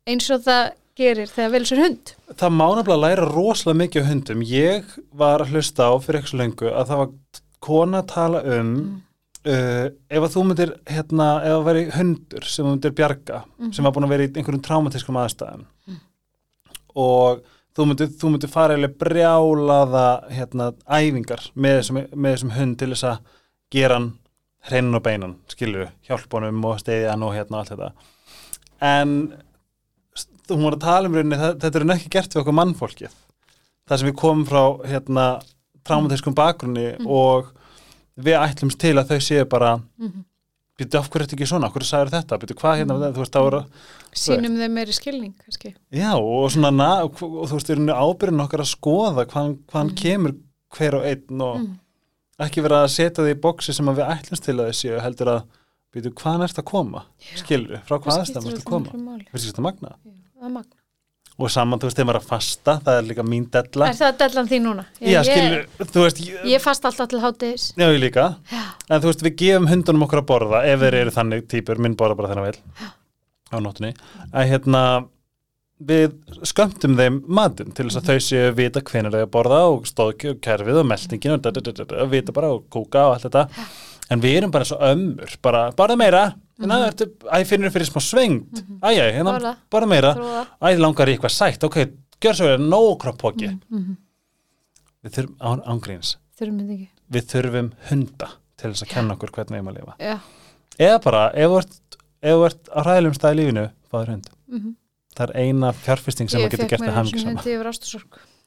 eins 0.07 0.29
og 0.31 0.41
það 0.43 0.71
gerir 0.99 1.27
þegar 1.29 1.51
velja 1.51 1.69
sér 1.69 1.83
hund. 1.83 2.15
Það 2.35 2.51
má 2.59 2.65
nefnilega 2.75 3.03
læra 3.05 3.27
rosalega 3.31 3.79
mikið 3.87 4.07
hundum. 4.09 4.41
Ég 4.43 4.83
var 5.13 5.39
að 5.39 5.51
hlusta 5.53 5.87
á 5.87 5.93
fyrir 6.01 6.19
ekki 6.21 6.29
svo 6.33 6.39
lengu 6.41 6.67
að 6.73 6.87
það 6.89 6.97
var 6.97 7.09
kona 7.61 8.01
að 8.01 8.07
tala 8.07 8.41
um 8.59 9.03
uh, 9.45 9.87
ef 10.11 10.19
að 10.25 10.33
þú 10.35 10.41
myndir, 10.49 10.73
hérna, 10.85 11.27
ef 11.41 11.53
það 11.55 11.63
væri 11.69 11.83
hundur 11.95 12.43
sem 12.43 12.65
þú 12.65 12.73
myndir 12.73 12.91
bjarga, 12.91 13.43
sem 13.71 13.83
var 13.85 13.93
búin 13.93 14.03
að 14.03 14.09
vera 14.09 14.23
í 14.27 14.33
einhverjum 14.35 14.61
traumatískum 14.61 15.15
aðstæðum. 15.15 15.63
Og 16.95 17.41
þú 17.79 17.85
myndir, 17.89 18.09
þú 18.19 18.31
myndir 18.33 18.51
fara 18.51 18.75
eða 18.77 18.89
brjálaða 19.01 20.05
hérna, 20.35 20.69
æfingar 20.85 21.45
með 21.55 21.77
þessum, 21.79 21.99
með 22.13 22.33
þessum 22.35 22.55
hund 22.57 22.77
til 22.81 22.89
þess 22.93 23.07
að 23.09 23.19
gera 23.73 23.99
hann 23.99 24.09
hreinin 24.69 24.97
og 24.99 25.03
beinan, 25.05 25.35
skilur 25.47 25.87
hjálpa 26.07 26.39
honum 26.39 26.65
og 26.67 26.79
steyði 26.81 27.07
hann 27.09 27.23
og 27.23 27.35
hérna 27.37 27.61
allt 27.61 27.71
þetta. 27.73 27.91
En 28.89 29.13
þú 30.49 30.57
var 30.63 30.75
að 30.77 30.83
tala 30.83 31.09
um 31.09 31.15
rauninni, 31.17 31.39
þetta 31.61 31.79
er 31.79 31.93
ekki 31.95 32.11
gert 32.17 32.35
við 32.35 32.41
okkur 32.43 32.57
mannfólkið. 32.59 33.15
Það 33.89 34.01
sem 34.01 34.09
við 34.09 34.17
komum 34.19 34.45
frá 34.49 34.63
hérna 34.89 35.25
traumatískum 35.87 36.35
bakgrunni 36.37 36.89
og 37.07 37.53
við 38.19 38.35
ætlumst 38.41 38.79
til 38.81 38.97
að 38.99 39.13
þau 39.13 39.19
séu 39.23 39.45
bara 39.49 39.77
Mhm. 39.79 40.25
Býttu 40.79 40.97
af 40.99 41.09
hverju 41.11 41.19
er 41.21 41.27
þetta 41.27 41.35
ekki 41.37 41.47
svona, 41.51 41.67
af 41.69 41.75
hverju 41.75 41.89
sagður 41.89 42.11
þetta? 42.15 42.39
Býttu 42.41 42.55
hvað 42.61 42.77
hérna, 42.79 42.97
þú 43.11 43.21
veist, 43.23 43.35
þá 43.35 43.41
er 43.49 43.57
sínum 44.23 44.55
þeim 44.61 44.73
meiri 44.79 44.95
skilning 44.95 45.33
kannski. 45.43 45.73
já, 45.93 46.11
og 46.15 46.47
svona, 46.55 46.71
na, 46.73 46.89
og, 47.05 47.19
og 47.19 47.45
þú 47.51 47.59
veist, 47.59 47.69
við 47.69 47.75
erum 47.77 47.91
ábyrðin 48.07 48.43
okkar 48.47 48.63
að 48.63 48.71
skoða 48.73 49.25
hvaðan, 49.27 49.57
hvaðan 49.69 49.93
kemur 49.99 50.35
hver 50.77 50.95
og 50.99 51.05
einn 51.11 51.41
og 51.45 51.55
Mhm. 51.59 51.77
ekki 52.39 52.61
vera 52.63 52.83
að 52.85 52.91
setja 52.95 53.23
því 53.25 53.35
í 53.35 53.41
boksi 53.43 53.73
sem 53.75 53.85
að 53.91 53.99
við 53.99 54.11
ætlumst 54.15 54.45
til 54.47 54.55
að 54.55 54.69
þau 54.69 54.77
séu 54.79 55.01
heldur 55.03 55.27
að 55.35 55.41
býtu 55.93 56.13
hvaðan 56.13 56.43
ert 56.47 56.59
að 56.61 56.65
koma? 56.71 57.03
Skilur, 57.35 57.81
frá 57.83 57.97
hvað 57.99 58.21
aðstæðum 58.23 58.51
ert 58.53 58.61
að 58.63 58.69
koma? 58.69 59.19
þér 59.33 59.49
þetta 59.51 59.61
magna 59.65 59.95
er 60.39 60.49
magna. 60.49 60.78
Og 61.39 61.51
saman, 61.53 61.79
þú 61.79 61.87
veist, 61.87 61.97
þegar 61.97 62.07
maður 62.09 62.19
er 62.19 62.23
að 62.25 62.29
fasta 62.33 62.73
það 62.85 62.97
er 62.99 63.05
líka 63.09 63.23
mín 63.23 63.45
della. 63.53 63.87
Er 63.89 63.97
það 63.99 64.17
dellan 64.23 64.49
því 64.49 64.59
núna? 64.65 64.85
já, 64.99 65.19
skilur, 65.23 65.61
þú 65.79 66.03
veist 66.03 66.19
ég, 66.25 66.41
Ég 66.51 66.63
fast 66.63 66.87
alltaf 66.89 67.07
til 67.11 67.21
hátis. 67.23 67.67
já, 67.79 67.85
ég 67.87 67.99
líka. 68.03 68.25
Já. 68.51 68.63
en 68.89 69.01
þú 69.01 69.11
veist, 69.13 69.23
við 69.23 69.35
gefum 69.43 69.69
hundunum 69.71 70.03
okkur 70.07 70.21
að 70.23 70.27
borða 70.33 70.63
ef 70.67 70.83
þeir 70.83 70.97
eru 71.03 71.13
þannig 71.15 71.47
típur, 71.47 71.79
minn 71.79 71.95
borða 71.99 72.17
bara 72.19 72.33
þennan 72.33 72.49
vel 72.49 72.59
á 73.49 73.57
nóttunni. 73.63 73.93
Að 74.35 74.49
hérna 74.51 74.83
við 75.79 76.11
skömmtum 76.43 76.97
þeim 76.99 77.21
matinn 77.31 77.71
til 77.71 77.85
þess 77.87 78.01
að 78.01 78.09
þau 78.09 78.23
séu 78.25 78.51
vita 78.57 78.81
hvenær 78.83 79.13
þeir 79.15 79.23
að 79.29 79.31
borða 79.31 79.59
og 79.71 79.85
stóðkerfið 79.87 80.81
og 80.81 80.89
meldingin 80.89 81.37
og 81.37 81.45
da, 81.45 81.53
da, 81.55 81.71
da, 81.71 82.03
vita 82.11 82.35
bara 82.35 82.49
og 82.51 82.65
kúka 82.73 83.05
og 83.07 83.15
allt 83.15 83.29
þetta. 83.29 83.45
En 84.11 84.19
við 84.19 84.41
erum 84.41 84.51
bara 84.51 84.67
svo 84.67 84.75
ömmur 84.83 85.37
bara, 85.45 85.69
bara 85.77 85.95
meira, 85.95 86.25
hérna, 86.59 86.77
ertu, 86.89 87.05
æ, 87.31 87.43
finnur 87.47 87.71
fyrir 87.73 87.87
smá 87.89 88.01
svengt, 88.03 88.61
æ, 88.83 88.89
æ, 88.93 89.11
hérna, 89.17 89.55
bara 89.71 89.85
meira. 89.87 90.13
Æ, 90.61 90.77
langar 90.77 91.07
í 91.07 91.15
eitthvað 91.17 91.33
sætt, 91.35 91.63
ok, 91.63 91.77
gjör 92.21 92.35
svo 92.35 92.45
verið 92.49 92.67
nóg 92.69 92.97
kroppóki, 92.99 93.49
Mhm. 93.71 93.95
við 95.03 95.11
þurfum 95.15 95.35
án, 95.39 95.63
ángríns, 95.65 96.15
við 97.11 97.23
þurfum 97.31 97.71
hunda 97.89 98.29
til 98.57 98.71
þess 98.71 98.83
að 98.83 98.89
kenna 98.89 99.15
okkur 99.15 99.31
hvernig 99.31 99.55
við 99.55 99.59
erum 99.61 99.71
að 99.73 99.79
lifa. 99.79 99.95
Já. 99.99 100.19
eða 100.79 101.01
bara, 101.03 101.31
ef 101.33 101.49
þú 101.49 102.45
ert, 102.45 102.67
á 102.75 102.79
hræðilegum 102.83 103.15
stað 103.17 103.33
í 103.33 103.39
lífinu, 103.39 103.71
fáður 103.91 104.07
hund. 104.13 104.29
Mhm. 104.49 104.75
það 105.15 105.29
er 105.29 105.33
eina 105.41 105.71
fjárfesting 105.73 106.29
sem 106.29 106.39
Ég 106.39 106.47
að 106.47 106.51
getur 106.51 106.69
gert 106.69 106.81
það 106.81 106.87
einu 106.87 106.95
haming 106.95 107.11
sinni 107.11 107.23
sama. 107.23 107.41
hundi. 107.41 107.51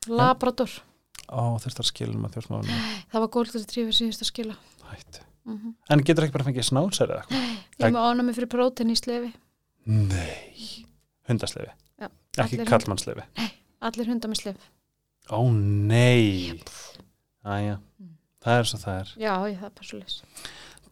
Labrador. 0.08 0.70
ó, 1.32 1.58
þurft 1.60 1.78
að 1.80 1.86
skilja 1.90 2.14
um 2.14 2.24
að 2.26 2.32
þjóðsmáðum 2.34 2.68
Það 3.12 3.20
var 3.20 3.28
góður 3.28 3.50
til 3.52 3.64
trífið 3.64 3.94
síðust 3.98 4.22
að 4.22 4.30
skila. 4.32 4.56
Hætt 5.46 5.52
Mhm. 5.54 5.74
en 5.90 6.02
getur 6.04 6.24
ekki 6.24 6.32
bara 6.32 6.44
fengið 6.44 6.68
snálsæri 6.70 7.10
eða 7.10 7.22
eitthvað 7.22 7.58
Ég 7.78 7.86
er 7.86 7.90
með 7.90 8.06
ánami 8.12 8.34
fyrir 8.36 8.48
prótein 8.52 8.90
í 8.90 8.96
slefi. 8.96 9.32
nei, 9.86 10.86
hundaslefi 11.28 11.70
Já, 12.00 12.08
ekki 12.38 12.64
kallmannslefi 12.66 13.22
Allir 13.82 14.06
hundar 14.06 14.30
með 14.30 14.40
slef. 14.42 14.56
ó 15.30 15.50
nei 15.52 16.60
æja, 17.44 17.78
það 18.44 18.58
er 18.58 18.64
svo 18.70 18.78
það 18.78 19.00
er 19.00 19.08
Já, 19.18 19.32
ég 19.50 19.58
það 19.58 19.66
er 19.66 19.98
leys. 19.98 20.22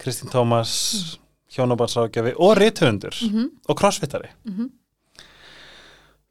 Kristín 0.01 0.29
Tómas, 0.31 1.17
hjónabansrákjafi 1.55 2.33
og 2.39 2.57
rithundur 2.57 3.15
Mm 3.23 3.29
-hmm. 3.35 3.49
og 3.69 3.77
crossfittari 3.77 4.29
Mhm. 4.45 4.69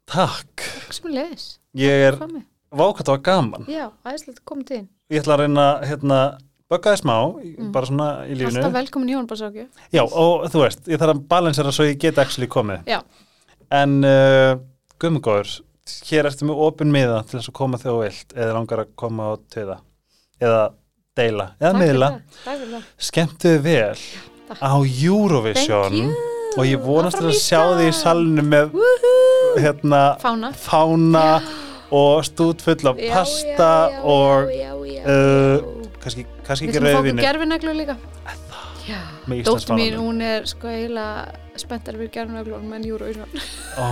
takk, 0.05 0.61
Sem 0.91 1.05
er 1.11 1.13
leis. 1.13 1.59
ég 1.75 1.89
er 2.09 2.17
með? 2.17 2.43
vákat 2.71 3.07
var 3.07 3.17
gaman 3.19 3.65
Já, 3.67 3.91
aðeinslega 4.05 4.43
komið 4.45 4.65
til 4.67 4.77
þín. 4.77 4.87
ég 5.09 5.21
ætla 5.21 5.35
að 5.37 5.39
reyna 5.39 5.65
hérna, 5.85 6.19
böggaði 6.71 7.01
smá, 7.01 7.15
Mm. 7.41 7.71
bara 7.75 7.85
svona 7.89 8.09
í 8.27 8.35
lífinu 8.39 8.61
Alltaf 8.61 8.73
velkomin 8.77 9.09
í 9.11 9.15
hjónbarsákju. 9.17 9.65
já, 9.93 10.01
og 10.03 10.45
þú 10.51 10.61
veist, 10.63 10.85
ég 10.87 10.97
þarf 11.01 11.15
að 11.17 11.27
balansera 11.27 11.71
svo 11.75 11.85
ég 11.89 11.97
get 11.99 12.17
actually 12.17 12.47
komið 12.47 12.85
Já. 12.87 13.01
en 13.71 14.03
uh, 14.03 14.55
guðmugóður 14.99 15.59
hér 16.07 16.25
ertu 16.29 16.45
með 16.47 16.59
opin 16.67 16.91
miða 16.93 17.23
til 17.27 17.39
þess 17.39 17.49
að 17.51 17.57
koma 17.57 17.77
þú 17.81 17.95
vilt 18.03 18.33
eða 18.37 18.53
langar 18.55 18.79
að 18.85 18.91
koma 18.95 19.23
á 19.27 19.33
töða 19.51 19.77
eða 20.41 20.61
deila, 21.17 21.49
eða 21.59 21.73
miðla 21.81 22.09
Takk 22.45 22.59
fyrir 22.61 22.71
það. 22.75 22.83
skemmtuðu 22.97 23.61
vel 23.65 23.97
Takk. 24.47 24.61
á 24.63 24.71
Eurovision 24.79 26.13
og 26.57 26.63
ég 26.67 26.79
vonast 26.83 27.17
til 27.19 27.27
að 27.31 27.39
sjá 27.39 27.61
þig 27.79 27.89
í 27.91 27.95
salinu 27.95 28.43
með 28.47 28.71
Woohoo. 28.75 29.59
hérna 29.59 30.01
Fána. 30.21 30.53
fána 30.55 31.25
og 31.91 32.23
stút 32.23 32.61
full 32.63 32.87
af 32.87 32.95
pasta 33.11 33.89
já, 33.91 33.91
já, 33.91 34.03
og 34.03 34.47
já, 34.47 34.71
já, 34.87 35.03
uh, 35.03 35.59
já. 35.59 36.25
Kannski, 36.51 36.67
kannski 36.67 36.67
Við 36.67 36.75
ekki 36.75 36.81
ætlum 36.81 36.87
að 36.87 36.91
fá 36.91 36.99
okkur 36.99 37.07
rauðvinni 37.07 37.25
gerfineglu 37.27 37.73
líka. 37.79 37.97
Dóttir 39.45 39.77
mín, 39.77 39.97
hún 40.01 40.21
er 40.25 40.45
sko 40.49 40.69
eiginlega 40.71 41.59
spenntar 41.61 41.97
fyrir 41.99 42.11
gerfineglu 42.13 42.57
og 42.57 42.63
menn 42.67 42.85
júru 42.87 43.09
og 43.11 43.35
ó, 43.77 43.87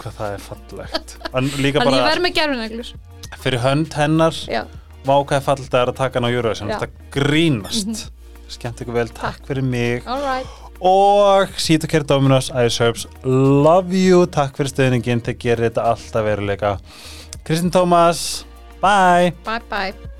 hvað 0.00 0.16
það 0.18 0.36
er 0.36 0.46
fallegt. 0.46 1.16
Þannig 1.32 1.68
ég 1.70 2.06
verð 2.08 2.24
með 2.26 2.34
gerfineglur. 2.38 2.94
fyrir 3.42 3.62
hönd 3.62 3.94
hennar 3.96 4.40
vákaði 5.06 5.46
fallet 5.46 5.70
að 5.74 5.80
er 5.82 5.92
að 5.92 6.00
taka 6.00 6.20
hann 6.20 6.28
á. 6.28 6.30
Mhm. 6.32 6.72
þetta 6.72 6.88
grínast. 7.14 8.10
Skemmt 8.52 8.82
ykkur 8.84 8.98
vel, 8.98 9.08
takk 9.08 9.46
fyrir 9.48 9.64
mig. 9.64 10.02
All 10.06 10.20
right. 10.20 10.46
og 10.82 11.48
Sita 11.56 11.86
Care 11.86 12.04
Dominos 12.04 12.50
Ice 12.50 12.82
Herbs, 12.82 13.06
love 13.24 13.94
you. 13.94 14.26
Takk 14.26 14.56
fyrir 14.58 14.72
stöðningin, 14.74 15.22
þið 15.22 15.38
gerir 15.38 15.70
þetta 15.70 15.88
alltaf 15.94 16.26
veruleika. 16.26 16.78
Kristinn 17.46 17.70
Tómas, 17.70 18.44
bye. 18.82 19.32
Bye 19.46 19.62
bye. 19.70 20.11